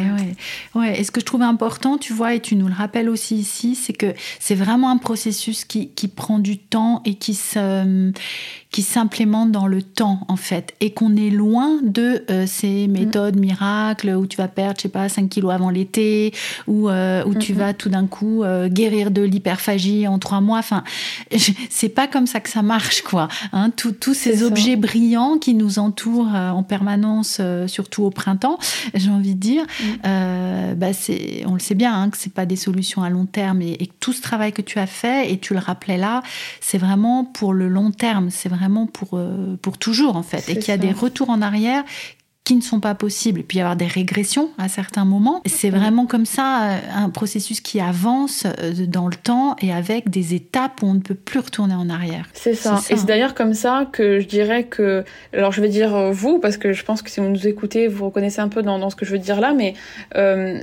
eh 0.73 0.77
ouais. 0.77 0.99
et 1.01 1.03
ce 1.03 1.11
que 1.11 1.19
je 1.19 1.25
trouve 1.25 1.41
important 1.41 1.97
tu 1.97 2.13
vois 2.13 2.33
et 2.33 2.39
tu 2.39 2.55
nous 2.55 2.69
le 2.69 2.73
rappelles 2.73 3.09
aussi 3.09 3.35
ici 3.35 3.75
c'est 3.75 3.91
que 3.91 4.13
c'est 4.39 4.55
vraiment 4.55 4.89
un 4.89 4.97
processus 4.97 5.65
qui, 5.65 5.89
qui 5.89 6.07
prend 6.07 6.39
du 6.39 6.59
temps 6.59 7.01
et 7.03 7.15
qui 7.15 7.33
se 7.33 8.13
qui 8.72 8.84
s'implémente 8.84 9.51
dans 9.51 9.65
le 9.65 9.82
temps 9.82 10.20
en 10.28 10.36
fait 10.36 10.76
et 10.80 10.91
qu'on 10.91 11.15
est 11.15 11.32
loin 11.32 11.80
de 11.82 12.24
euh, 12.30 12.45
ces 12.45 12.88
mm. 12.88 12.91
méthodes 12.91 13.39
miracles 13.39 14.09
où 14.09 14.28
tu 14.28 14.38
vas 14.38 14.47
perdre 14.47 14.76
je 14.78 14.84
sais 14.84 14.89
pas 14.89 15.09
5 15.09 15.28
kilos 15.28 15.51
avant 15.51 15.72
l'été 15.72 16.34
ou 16.67 16.88
euh, 16.88 17.24
où 17.26 17.34
tu 17.34 17.53
vas 17.53 17.74
tout 17.74 17.89
d'un 17.89 18.05
coup 18.05 18.43
euh, 18.43 18.70
guérir 18.70 19.09
de 19.09 19.24
l'hyperphagie 19.24 20.07
en 20.07 20.20
trois 20.20 20.39
mois 20.39 20.59
enfin 20.59 20.84
c'est 21.70 21.89
pas 21.89 22.07
comme 22.07 22.28
ça 22.28 22.41
que 22.41 22.49
ça 22.49 22.61
marche 22.61 23.01
quoi 23.01 23.28
hein, 23.53 23.72
tous 23.72 24.13
ces 24.13 24.43
objets 24.43 24.76
brillants 24.76 25.39
qui 25.39 25.55
nous 25.55 25.80
entourent 25.80 26.36
en 26.36 26.61
permanence 26.63 27.41
surtout 27.65 28.03
au 28.03 28.11
printemps 28.11 28.59
j'ai 28.93 29.09
envie 29.09 29.34
de 29.34 29.39
dire 29.39 29.63
mm. 29.84 30.76
bah 30.76 30.93
c'est 30.93 31.43
on 31.47 31.53
le 31.53 31.59
sait 31.59 31.76
bien 31.76 31.99
hein, 31.99 32.09
que 32.11 32.17
c'est 32.17 32.34
pas 32.34 32.45
des 32.45 32.55
solutions 32.55 33.01
à 33.01 33.09
long 33.09 33.26
terme 33.26 33.63
et, 33.63 33.72
et, 33.80 33.89
tout 33.99 34.13
ce 34.13 34.22
travail 34.22 34.53
que 34.53 34.61
tu 34.61 34.80
as 34.80 34.88
fait 34.88 35.32
et 35.32 35.39
tu 35.39 35.53
le 35.53 35.59
rappelais 35.59 35.97
là 35.97 36.22
c'est 36.61 36.78
vraiment 36.78 37.26
pour 37.26 37.53
le 37.53 37.67
long 37.67 37.91
terme 37.91 38.30
c'est 38.30 38.47
vraiment 38.47 38.59
pour, 38.86 39.10
euh, 39.14 39.57
pour 39.62 39.78
toujours 39.78 40.16
en 40.16 40.24
fait, 40.24 40.49
et 40.49 40.57
qu'il 40.57 40.70
y 40.70 40.72
a 40.72 40.78
des 40.78 40.91
retours 40.91 41.30
en 41.30 41.41
arrière 41.41 41.84
qui 42.49 42.55
ne 42.55 42.61
sont 42.61 42.79
pas 42.79 42.95
possibles. 42.95 43.41
Et 43.41 43.43
puis 43.43 43.59
avoir 43.59 43.75
des 43.75 43.85
régressions 43.85 44.49
à 44.57 44.67
certains 44.69 45.05
moments. 45.05 45.43
C'est 45.45 45.69
vraiment 45.69 46.07
comme 46.07 46.25
ça 46.25 46.63
euh, 46.63 46.77
un 46.95 47.09
processus 47.11 47.61
qui 47.61 47.79
avance 47.79 48.47
euh, 48.47 48.87
dans 48.87 49.07
le 49.07 49.15
temps 49.15 49.55
et 49.61 49.71
avec 49.71 50.09
des 50.09 50.33
étapes 50.33 50.81
où 50.81 50.87
on 50.87 50.95
ne 50.95 50.99
peut 50.99 51.13
plus 51.13 51.41
retourner 51.41 51.75
en 51.75 51.91
arrière. 51.91 52.25
C'est 52.33 52.55
ça. 52.55 52.81
Et 52.89 52.97
c'est 52.97 53.05
d'ailleurs 53.05 53.35
comme 53.35 53.53
ça 53.53 53.87
que 53.91 54.19
je 54.19 54.25
dirais 54.25 54.63
que, 54.63 55.03
alors 55.31 55.51
je 55.51 55.61
vais 55.61 55.69
dire 55.69 55.95
euh, 55.95 56.11
vous, 56.11 56.39
parce 56.39 56.57
que 56.57 56.73
je 56.73 56.83
pense 56.83 57.03
que 57.03 57.11
si 57.11 57.19
vous 57.19 57.27
nous 57.27 57.47
écoutez, 57.47 57.87
vous 57.87 58.05
reconnaissez 58.05 58.41
un 58.41 58.47
peu 58.47 58.63
dans, 58.63 58.79
dans 58.79 58.89
ce 58.89 58.95
que 58.95 59.05
je 59.05 59.11
veux 59.11 59.19
dire 59.19 59.39
là, 59.39 59.53
mais 59.53 59.75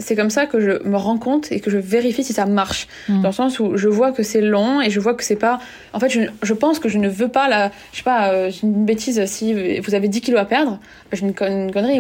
c'est 0.01 0.17
comme 0.17 0.31
ça 0.31 0.47
que 0.47 0.59
je 0.59 0.83
me 0.89 0.97
rends 0.97 1.19
compte 1.19 1.53
et 1.53 1.61
que 1.61 1.71
je 1.71 1.79
vérifie 1.79 2.25
si 2.25 2.33
ça 2.33 2.47
marche. 2.47 2.89
Mm. 3.09 3.23
Dans 3.23 3.29
le 3.29 3.35
sens 3.35 3.61
où 3.61 3.77
je 3.77 3.87
vois 3.87 4.11
que 4.11 4.25
c'est 4.25 4.41
long 4.41 4.81
et 4.81 4.91
je 4.91 4.99
vois 4.99 5.15
que 5.15 5.23
c'est 5.23 5.37
pas. 5.37 5.61
En 5.93 6.01
fait, 6.01 6.09
je, 6.09 6.23
je, 6.43 6.53
pense 6.53 6.81
que 6.81 6.89
je 6.89 6.99
ne 6.99 7.09
veux 7.09 7.29
pas 7.29 7.49
la. 7.49 7.71
Je 7.93 7.99
sais 7.99 8.03
pas, 8.03 8.33
une 8.65 8.85
bêtise, 8.85 9.25
si 9.27 9.79
vous 9.79 9.95
avez 9.95 10.09
10 10.09 10.21
kilos 10.21 10.41
à 10.41 10.47
perdre, 10.47 10.81
je 11.13 11.25
ne 11.25 11.31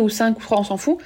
ou 0.00 0.08
5 0.08 0.36
ou 0.36 0.40
3, 0.40 0.60
on 0.60 0.64
s'en 0.64 0.76
fout. 0.76 0.98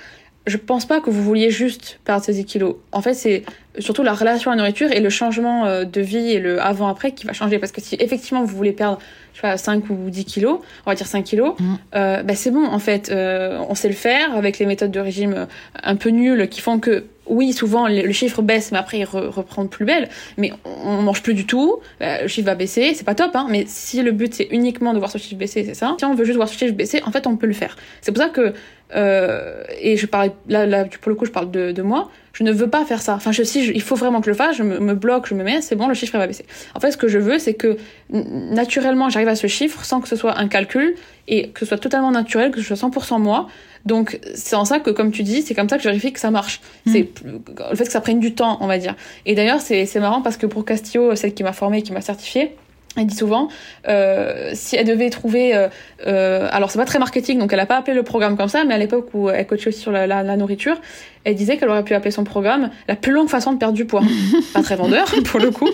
Je 0.46 0.56
pense 0.56 0.86
pas 0.86 1.00
que 1.00 1.10
vous 1.10 1.22
vouliez 1.22 1.50
juste 1.50 2.00
perdre 2.04 2.24
ces 2.24 2.32
10 2.32 2.44
kilos. 2.46 2.76
En 2.92 3.02
fait, 3.02 3.14
c'est 3.14 3.44
surtout 3.78 4.02
la 4.02 4.14
relation 4.14 4.50
à 4.50 4.54
la 4.54 4.62
nourriture 4.62 4.90
et 4.90 5.00
le 5.00 5.10
changement 5.10 5.66
euh, 5.66 5.84
de 5.84 6.00
vie 6.00 6.32
et 6.32 6.40
le 6.40 6.60
avant-après 6.60 7.12
qui 7.12 7.26
va 7.26 7.32
changer. 7.32 7.58
Parce 7.58 7.72
que 7.72 7.80
si 7.80 7.96
effectivement 8.00 8.42
vous 8.42 8.56
voulez 8.56 8.72
perdre 8.72 8.98
je 9.34 9.40
sais 9.40 9.42
pas, 9.42 9.56
5 9.56 9.84
ou 9.90 10.10
10 10.10 10.24
kilos, 10.24 10.58
on 10.86 10.90
va 10.90 10.96
dire 10.96 11.06
5 11.06 11.22
kilos, 11.24 11.54
mm. 11.58 11.74
euh, 11.94 12.22
bah 12.22 12.34
c'est 12.34 12.50
bon 12.50 12.64
en 12.64 12.78
fait. 12.78 13.10
Euh, 13.10 13.58
on 13.68 13.74
sait 13.74 13.88
le 13.88 13.94
faire 13.94 14.34
avec 14.34 14.58
les 14.58 14.66
méthodes 14.66 14.90
de 14.90 15.00
régime 15.00 15.46
un 15.82 15.96
peu 15.96 16.08
nulles 16.08 16.48
qui 16.48 16.60
font 16.60 16.78
que 16.78 17.04
oui, 17.26 17.52
souvent 17.52 17.86
le 17.86 18.10
chiffre 18.10 18.42
baisse, 18.42 18.72
mais 18.72 18.78
après 18.78 18.98
il 18.98 19.04
reprend 19.04 19.64
plus 19.66 19.84
belle. 19.84 20.08
Mais 20.36 20.52
on 20.64 21.00
mange 21.02 21.22
plus 21.22 21.34
du 21.34 21.46
tout, 21.46 21.78
le 22.00 22.26
chiffre 22.26 22.46
va 22.46 22.56
baisser, 22.56 22.92
c'est 22.94 23.04
pas 23.04 23.14
top, 23.14 23.36
hein. 23.36 23.46
Mais 23.48 23.66
si 23.68 24.02
le 24.02 24.10
but 24.10 24.34
c'est 24.34 24.48
uniquement 24.50 24.94
de 24.94 24.98
voir 24.98 25.12
ce 25.12 25.18
chiffre 25.18 25.36
baisser, 25.36 25.64
c'est 25.64 25.74
ça. 25.74 25.94
Si 25.96 26.04
on 26.04 26.14
veut 26.14 26.24
juste 26.24 26.36
voir 26.36 26.48
ce 26.48 26.58
chiffre 26.58 26.74
baisser, 26.74 27.00
en 27.04 27.12
fait 27.12 27.28
on 27.28 27.36
peut 27.36 27.46
le 27.46 27.52
faire. 27.52 27.76
C'est 28.00 28.10
pour 28.10 28.20
ça 28.20 28.30
que 28.30 28.52
euh, 28.94 29.62
et 29.80 29.96
je 29.96 30.06
parle 30.06 30.32
là, 30.48 30.66
là 30.66 30.84
pour 30.84 31.10
le 31.10 31.14
coup 31.14 31.24
je 31.24 31.30
parle 31.30 31.50
de, 31.50 31.72
de 31.72 31.82
moi. 31.82 32.10
Je 32.32 32.44
ne 32.44 32.52
veux 32.52 32.70
pas 32.70 32.84
faire 32.84 33.02
ça. 33.02 33.14
Enfin 33.14 33.32
je 33.32 33.42
si 33.42 33.66
il 33.66 33.82
faut 33.82 33.96
vraiment 33.96 34.20
que 34.20 34.26
je 34.26 34.30
le 34.30 34.36
fasse 34.36 34.56
je 34.56 34.62
me, 34.62 34.94
bloque 34.94 35.28
je 35.28 35.34
me 35.34 35.42
mets 35.42 35.60
c'est 35.60 35.76
bon 35.76 35.88
le 35.88 35.94
chiffre 35.94 36.16
va 36.16 36.26
baisser 36.26 36.46
en 36.74 36.80
fait 36.80 36.92
ce 36.92 36.96
que 36.96 37.08
je 37.08 37.18
veux 37.18 37.38
c'est 37.38 37.54
que 37.54 37.76
naturellement 38.10 39.08
j'arrive 39.08 39.28
à 39.28 39.36
ce 39.36 39.46
chiffre 39.46 39.84
sans 39.84 40.00
que 40.00 40.08
ce 40.08 40.16
soit 40.16 40.38
un 40.38 40.48
calcul 40.48 40.94
et 41.28 41.50
que 41.50 41.60
ce 41.60 41.66
soit 41.66 41.78
totalement 41.78 42.10
naturel 42.10 42.50
que 42.50 42.60
ce 42.60 42.74
soit 42.74 42.88
100% 42.88 43.20
moi. 43.20 43.48
Donc 43.84 44.20
c'est 44.34 44.56
en 44.56 44.64
ça 44.64 44.78
que 44.78 44.90
comme 44.90 45.10
tu 45.10 45.22
dis 45.22 45.42
c'est 45.42 45.54
comme 45.54 45.68
ça 45.68 45.76
que 45.76 45.82
je 45.82 45.88
vérifie 45.88 46.12
que 46.12 46.20
ça 46.20 46.30
marche. 46.30 46.60
Mm. 46.86 46.92
c'est 46.92 47.08
le 47.70 47.76
fait 47.76 47.84
que 47.84 47.92
ça 47.92 48.00
prenne 48.00 48.20
du 48.20 48.34
temps 48.34 48.58
on 48.60 48.66
va 48.66 48.78
dire. 48.78 48.94
Et 49.26 49.34
d'ailleurs 49.34 49.60
c'est 49.60 50.00
marrant 50.00 50.22
parce 50.22 50.36
que 50.36 50.46
pour 50.46 50.64
Castillo 50.64 51.14
celle 51.14 51.34
qui 51.34 51.42
m'a 51.42 51.52
formée 51.52 51.82
qui 51.82 51.92
m'a 51.92 52.00
certifiée 52.00 52.56
elle 52.96 53.06
dit 53.06 53.16
souvent, 53.16 53.48
euh, 53.88 54.50
si 54.54 54.74
elle 54.74 54.86
devait 54.86 55.10
trouver, 55.10 55.54
euh, 55.54 55.68
euh, 56.06 56.48
alors 56.50 56.70
c'est 56.70 56.78
pas 56.78 56.84
très 56.84 56.98
marketing, 56.98 57.38
donc 57.38 57.52
elle 57.52 57.60
a 57.60 57.66
pas 57.66 57.76
appelé 57.76 57.94
le 57.94 58.02
programme 58.02 58.36
comme 58.36 58.48
ça, 58.48 58.64
mais 58.64 58.74
à 58.74 58.78
l'époque 58.78 59.10
où 59.14 59.30
elle 59.30 59.46
coachait 59.46 59.70
sur 59.70 59.92
la 59.92 60.36
nourriture, 60.36 60.80
elle 61.24 61.34
disait 61.34 61.56
qu'elle 61.56 61.68
aurait 61.68 61.84
pu 61.84 61.94
appeler 61.94 62.10
son 62.10 62.24
programme 62.24 62.70
la 62.88 62.96
plus 62.96 63.12
longue 63.12 63.28
façon 63.28 63.52
de 63.52 63.58
perdre 63.58 63.74
du 63.74 63.84
poids. 63.84 64.02
pas 64.54 64.62
très 64.62 64.76
vendeur 64.76 65.12
pour 65.24 65.40
le 65.40 65.50
coup, 65.50 65.68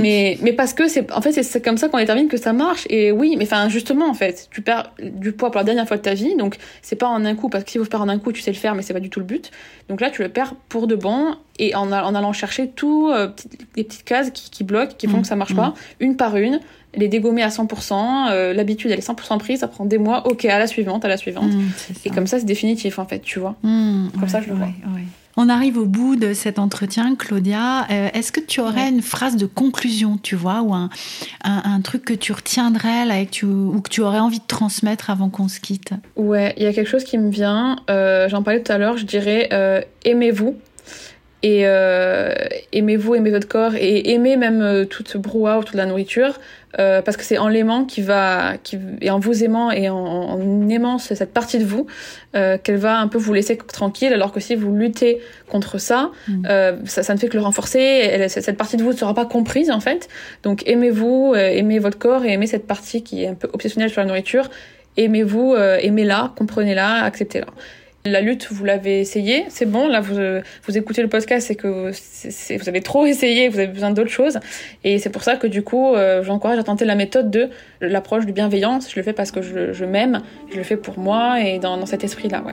mais 0.00 0.38
mais 0.42 0.52
parce 0.52 0.74
que 0.74 0.88
c'est 0.88 1.10
en 1.12 1.20
fait 1.20 1.32
c'est 1.42 1.64
comme 1.64 1.78
ça 1.78 1.88
qu'on 1.88 1.98
détermine 1.98 2.28
que 2.28 2.36
ça 2.36 2.52
marche. 2.52 2.86
Et 2.90 3.12
oui, 3.12 3.36
mais 3.38 3.44
enfin 3.44 3.68
justement 3.68 4.08
en 4.08 4.14
fait, 4.14 4.48
tu 4.50 4.62
perds 4.62 4.92
du 5.02 5.32
poids 5.32 5.50
pour 5.50 5.58
la 5.58 5.64
dernière 5.64 5.86
fois 5.86 5.96
de 5.96 6.02
ta 6.02 6.14
vie, 6.14 6.36
donc 6.36 6.56
c'est 6.82 6.96
pas 6.96 7.08
en 7.08 7.24
un 7.24 7.34
coup 7.34 7.48
parce 7.48 7.64
que 7.64 7.70
si 7.70 7.78
vous 7.78 7.84
perdre 7.84 8.04
en 8.04 8.08
un 8.08 8.18
coup, 8.18 8.32
tu 8.32 8.42
sais 8.42 8.52
le 8.52 8.56
faire, 8.56 8.74
mais 8.74 8.82
c'est 8.82 8.94
pas 8.94 9.00
du 9.00 9.10
tout 9.10 9.20
le 9.20 9.26
but. 9.26 9.50
Donc 9.88 10.00
là, 10.00 10.10
tu 10.10 10.22
le 10.22 10.28
perds 10.28 10.54
pour 10.68 10.86
de 10.86 10.96
bon 10.96 11.36
et 11.58 11.74
en, 11.74 11.90
en 11.92 12.14
allant 12.14 12.32
chercher 12.32 12.68
tout 12.68 13.08
euh, 13.10 13.28
les 13.76 13.84
petites 13.84 14.04
cases 14.04 14.30
qui, 14.30 14.50
qui 14.50 14.64
bloquent, 14.64 14.94
qui 14.96 15.06
font 15.06 15.22
que 15.22 15.28
ça 15.28 15.36
marche 15.36 15.52
mmh. 15.52 15.56
pas, 15.56 15.74
une 16.00 16.16
par 16.16 16.36
une 16.36 16.60
les 16.96 17.08
dégommer 17.08 17.42
à 17.42 17.48
100%, 17.48 18.30
euh, 18.30 18.52
l'habitude 18.52 18.90
elle 18.90 18.98
est 18.98 19.06
100% 19.06 19.38
prise, 19.38 19.60
ça 19.60 19.68
prend 19.68 19.84
des 19.84 19.98
mois, 19.98 20.26
ok, 20.26 20.44
à 20.46 20.58
la 20.58 20.66
suivante, 20.66 21.04
à 21.04 21.08
la 21.08 21.16
suivante. 21.16 21.52
Mmh, 21.52 21.68
et 22.04 22.10
comme 22.10 22.26
ça, 22.26 22.38
c'est 22.38 22.46
définitif 22.46 22.98
en 22.98 23.06
fait, 23.06 23.20
tu 23.20 23.38
vois. 23.38 23.56
Mmh, 23.62 24.08
comme 24.18 24.28
ça, 24.28 24.40
je 24.40 24.48
le 24.48 24.54
vois. 24.54 24.68
On 25.38 25.50
arrive 25.50 25.76
au 25.76 25.84
bout 25.84 26.16
de 26.16 26.32
cet 26.32 26.58
entretien, 26.58 27.14
Claudia. 27.14 27.86
Euh, 27.90 28.08
est-ce 28.14 28.32
que 28.32 28.40
tu 28.40 28.60
aurais 28.60 28.88
une 28.88 29.02
phrase 29.02 29.36
de 29.36 29.44
conclusion, 29.44 30.16
tu 30.16 30.34
vois, 30.34 30.62
ou 30.62 30.72
un, 30.72 30.88
un, 31.44 31.80
truc 31.82 32.06
que 32.06 32.14
tu 32.14 32.32
retiendrais 32.32 33.04
là, 33.04 33.20
et 33.20 33.26
que 33.26 33.32
tu, 33.32 33.44
ou 33.44 33.78
que 33.82 33.90
tu 33.90 34.00
aurais 34.00 34.18
envie 34.18 34.38
de 34.38 34.46
transmettre 34.46 35.10
avant 35.10 35.28
qu'on 35.28 35.48
se 35.48 35.60
quitte? 35.60 35.90
Ouais, 36.16 36.54
il 36.56 36.62
y 36.62 36.66
a 36.66 36.72
quelque 36.72 36.88
chose 36.88 37.04
qui 37.04 37.18
me 37.18 37.30
vient. 37.30 37.76
Euh, 37.90 38.30
j'en 38.30 38.42
parlais 38.42 38.62
tout 38.62 38.72
à 38.72 38.78
l'heure, 38.78 38.96
je 38.96 39.04
dirais 39.04 39.50
aimez-vous. 40.06 40.56
et 41.42 41.66
euh, 41.66 42.32
aimez-vous, 42.72 43.14
aimez 43.14 43.30
votre 43.30 43.46
corps 43.46 43.74
et 43.76 44.10
aimez 44.12 44.36
même 44.36 44.62
euh, 44.62 44.84
toute 44.84 45.08
ce 45.08 45.18
brouhaha 45.18 45.58
autour 45.58 45.72
de 45.72 45.76
la 45.76 45.86
nourriture 45.86 46.40
euh, 46.78 47.02
parce 47.02 47.16
que 47.16 47.24
c'est 47.24 47.38
en 47.38 47.48
l'aimant 47.48 47.84
qui 47.84 48.02
va, 48.02 48.54
qui, 48.62 48.78
et 49.00 49.10
en 49.10 49.18
vous 49.18 49.44
aimant 49.44 49.70
et 49.70 49.88
en, 49.88 49.96
en 49.96 50.68
aimant 50.68 50.98
cette 50.98 51.32
partie 51.32 51.58
de 51.58 51.64
vous 51.64 51.86
euh, 52.34 52.58
qu'elle 52.58 52.76
va 52.76 52.98
un 52.98 53.08
peu 53.08 53.18
vous 53.18 53.32
laisser 53.32 53.56
tranquille 53.56 54.12
alors 54.12 54.32
que 54.32 54.40
si 54.40 54.54
vous 54.54 54.74
luttez 54.74 55.20
contre 55.48 55.78
ça, 55.78 56.10
mm. 56.28 56.46
euh, 56.48 56.76
ça, 56.84 57.02
ça, 57.02 57.14
ne 57.14 57.18
fait 57.18 57.28
que 57.28 57.36
le 57.36 57.42
renforcer. 57.42 57.80
Elle, 57.80 58.28
cette 58.28 58.56
partie 58.56 58.76
de 58.76 58.82
vous 58.82 58.92
ne 58.92 58.96
sera 58.96 59.14
pas 59.14 59.26
comprise 59.26 59.70
en 59.70 59.80
fait. 59.80 60.08
Donc 60.42 60.62
aimez-vous, 60.66 61.34
aimez 61.34 61.78
votre 61.78 61.98
corps 61.98 62.24
et 62.24 62.32
aimez 62.32 62.46
cette 62.46 62.66
partie 62.66 63.02
qui 63.02 63.24
est 63.24 63.28
un 63.28 63.34
peu 63.34 63.48
obsessionnelle 63.52 63.90
sur 63.90 64.00
la 64.00 64.06
nourriture. 64.06 64.50
Aimez-vous, 64.96 65.54
aimez-la, 65.56 66.32
comprenez-la, 66.36 67.04
acceptez-la. 67.04 67.46
La 68.06 68.20
lutte, 68.20 68.46
vous 68.52 68.64
l'avez 68.64 69.00
essayé, 69.00 69.46
c'est 69.48 69.66
bon. 69.66 69.88
Là, 69.88 70.00
vous, 70.00 70.14
vous 70.66 70.78
écoutez 70.78 71.02
le 71.02 71.08
podcast, 71.08 71.48
c'est 71.48 71.56
que 71.56 71.90
vous 71.90 72.68
avez 72.68 72.80
trop 72.80 73.04
essayé, 73.06 73.48
vous 73.48 73.58
avez 73.58 73.66
besoin 73.66 73.90
d'autres 73.90 74.10
choses. 74.10 74.38
Et 74.84 75.00
c'est 75.00 75.10
pour 75.10 75.24
ça 75.24 75.34
que 75.36 75.48
du 75.48 75.62
coup, 75.62 75.92
euh, 75.92 76.22
j'encourage 76.22 76.58
à 76.58 76.62
tenter 76.62 76.84
la 76.84 76.94
méthode 76.94 77.32
de 77.32 77.50
l'approche 77.80 78.24
du 78.24 78.32
bienveillance. 78.32 78.88
Je 78.92 78.96
le 78.96 79.02
fais 79.02 79.12
parce 79.12 79.32
que 79.32 79.42
je, 79.42 79.84
m'aime, 79.84 80.22
je 80.52 80.56
le 80.56 80.62
fais 80.62 80.76
pour 80.76 81.00
moi 81.00 81.40
et 81.42 81.58
dans, 81.58 81.84
cet 81.84 82.04
esprit-là. 82.04 82.44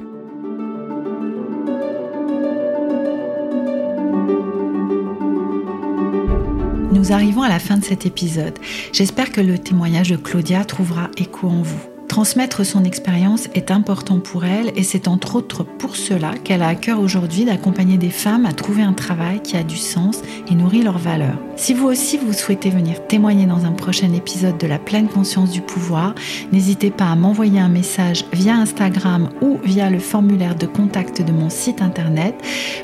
Nous 6.91 7.11
arrivons 7.11 7.43
à 7.43 7.49
la 7.49 7.59
fin 7.59 7.77
de 7.77 7.83
cet 7.83 8.07
épisode. 8.07 8.57
J'espère 8.91 9.31
que 9.31 9.41
le 9.41 9.59
témoignage 9.59 10.09
de 10.09 10.15
Claudia 10.15 10.65
trouvera 10.65 11.11
écho 11.17 11.47
en 11.47 11.61
vous. 11.61 11.92
Transmettre 12.13 12.63
son 12.63 12.83
expérience 12.83 13.49
est 13.55 13.71
important 13.71 14.19
pour 14.19 14.45
elle 14.45 14.71
et 14.75 14.83
c'est 14.83 15.07
entre 15.07 15.35
autres 15.35 15.63
pour 15.63 15.95
cela 15.95 16.35
qu'elle 16.43 16.61
a 16.61 16.67
à 16.67 16.75
cœur 16.75 16.99
aujourd'hui 16.99 17.43
d'accompagner 17.43 17.97
des 17.97 18.11
femmes 18.11 18.45
à 18.45 18.53
trouver 18.53 18.83
un 18.83 18.93
travail 18.93 19.41
qui 19.41 19.57
a 19.57 19.63
du 19.63 19.77
sens 19.77 20.21
et 20.47 20.53
nourrit 20.53 20.83
leurs 20.83 20.99
valeurs. 20.99 21.39
Si 21.55 21.73
vous 21.73 21.87
aussi 21.87 22.19
vous 22.19 22.31
souhaitez 22.31 22.69
venir 22.69 23.07
témoigner 23.07 23.47
dans 23.47 23.65
un 23.65 23.71
prochain 23.71 24.13
épisode 24.13 24.59
de 24.59 24.67
la 24.67 24.77
pleine 24.77 25.07
conscience 25.07 25.49
du 25.49 25.61
pouvoir, 25.61 26.13
n'hésitez 26.51 26.91
pas 26.91 27.07
à 27.07 27.15
m'envoyer 27.15 27.59
un 27.59 27.67
message 27.67 28.25
via 28.31 28.57
Instagram 28.57 29.29
ou 29.41 29.57
via 29.63 29.89
le 29.89 29.97
formulaire 29.97 30.53
de 30.53 30.67
contact 30.67 31.23
de 31.23 31.31
mon 31.31 31.49
site 31.49 31.81
internet. 31.81 32.35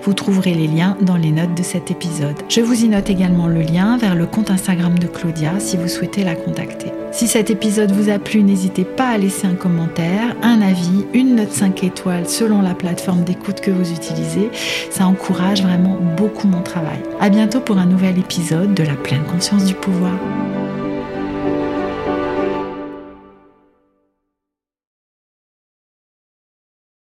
Vous 0.02 0.14
trouverez 0.14 0.56
les 0.56 0.68
liens 0.68 0.98
dans 1.02 1.18
les 1.18 1.32
notes 1.32 1.54
de 1.54 1.62
cet 1.62 1.92
épisode. 1.92 2.42
Je 2.50 2.62
vous 2.62 2.84
y 2.84 2.88
note 2.88 3.12
également 3.12 3.46
le 3.46 3.62
lien 3.62 3.96
vers 3.98 4.16
le 4.16 4.26
compte 4.26 4.50
Instagram 4.50 4.98
de 4.98 5.06
Claudia 5.06 5.60
si 5.60 5.78
vous 5.78 5.88
souhaitez 5.88 6.24
la 6.24 6.34
contacter. 6.34 6.92
Si 7.12 7.28
cet 7.28 7.50
épisode 7.50 7.92
vous 7.92 8.10
a 8.10 8.20
plu, 8.20 8.44
n'hésitez 8.44 8.84
pas 8.84 9.10
à 9.10 9.18
laisser 9.18 9.48
un 9.48 9.56
commentaire, 9.56 10.36
un 10.42 10.62
avis, 10.62 11.06
une 11.14 11.36
note 11.36 11.52
5 11.52 11.84
étoiles 11.84 12.30
selon 12.30 12.62
la 12.62 12.76
plateforme 12.76 13.24
d'écoute 13.24 13.62
que 13.62 13.72
vous 13.72 13.92
utilisez. 13.92 14.50
Ça 14.92 15.08
encourage 15.08 15.64
vraiment 15.64 15.98
beaucoup 16.18 16.48
mon 16.48 16.62
travail. 16.62 17.00
À 17.20 17.30
bientôt 17.30 17.60
pour 17.62 17.78
un 17.78 17.88
nouvel 17.88 18.20
épisode 18.20 18.74
de 18.74 18.84
la 18.84 18.96
pleine 18.96 19.24
conscience 19.24 19.66
du 19.66 19.74
pouvoir. 19.74 20.14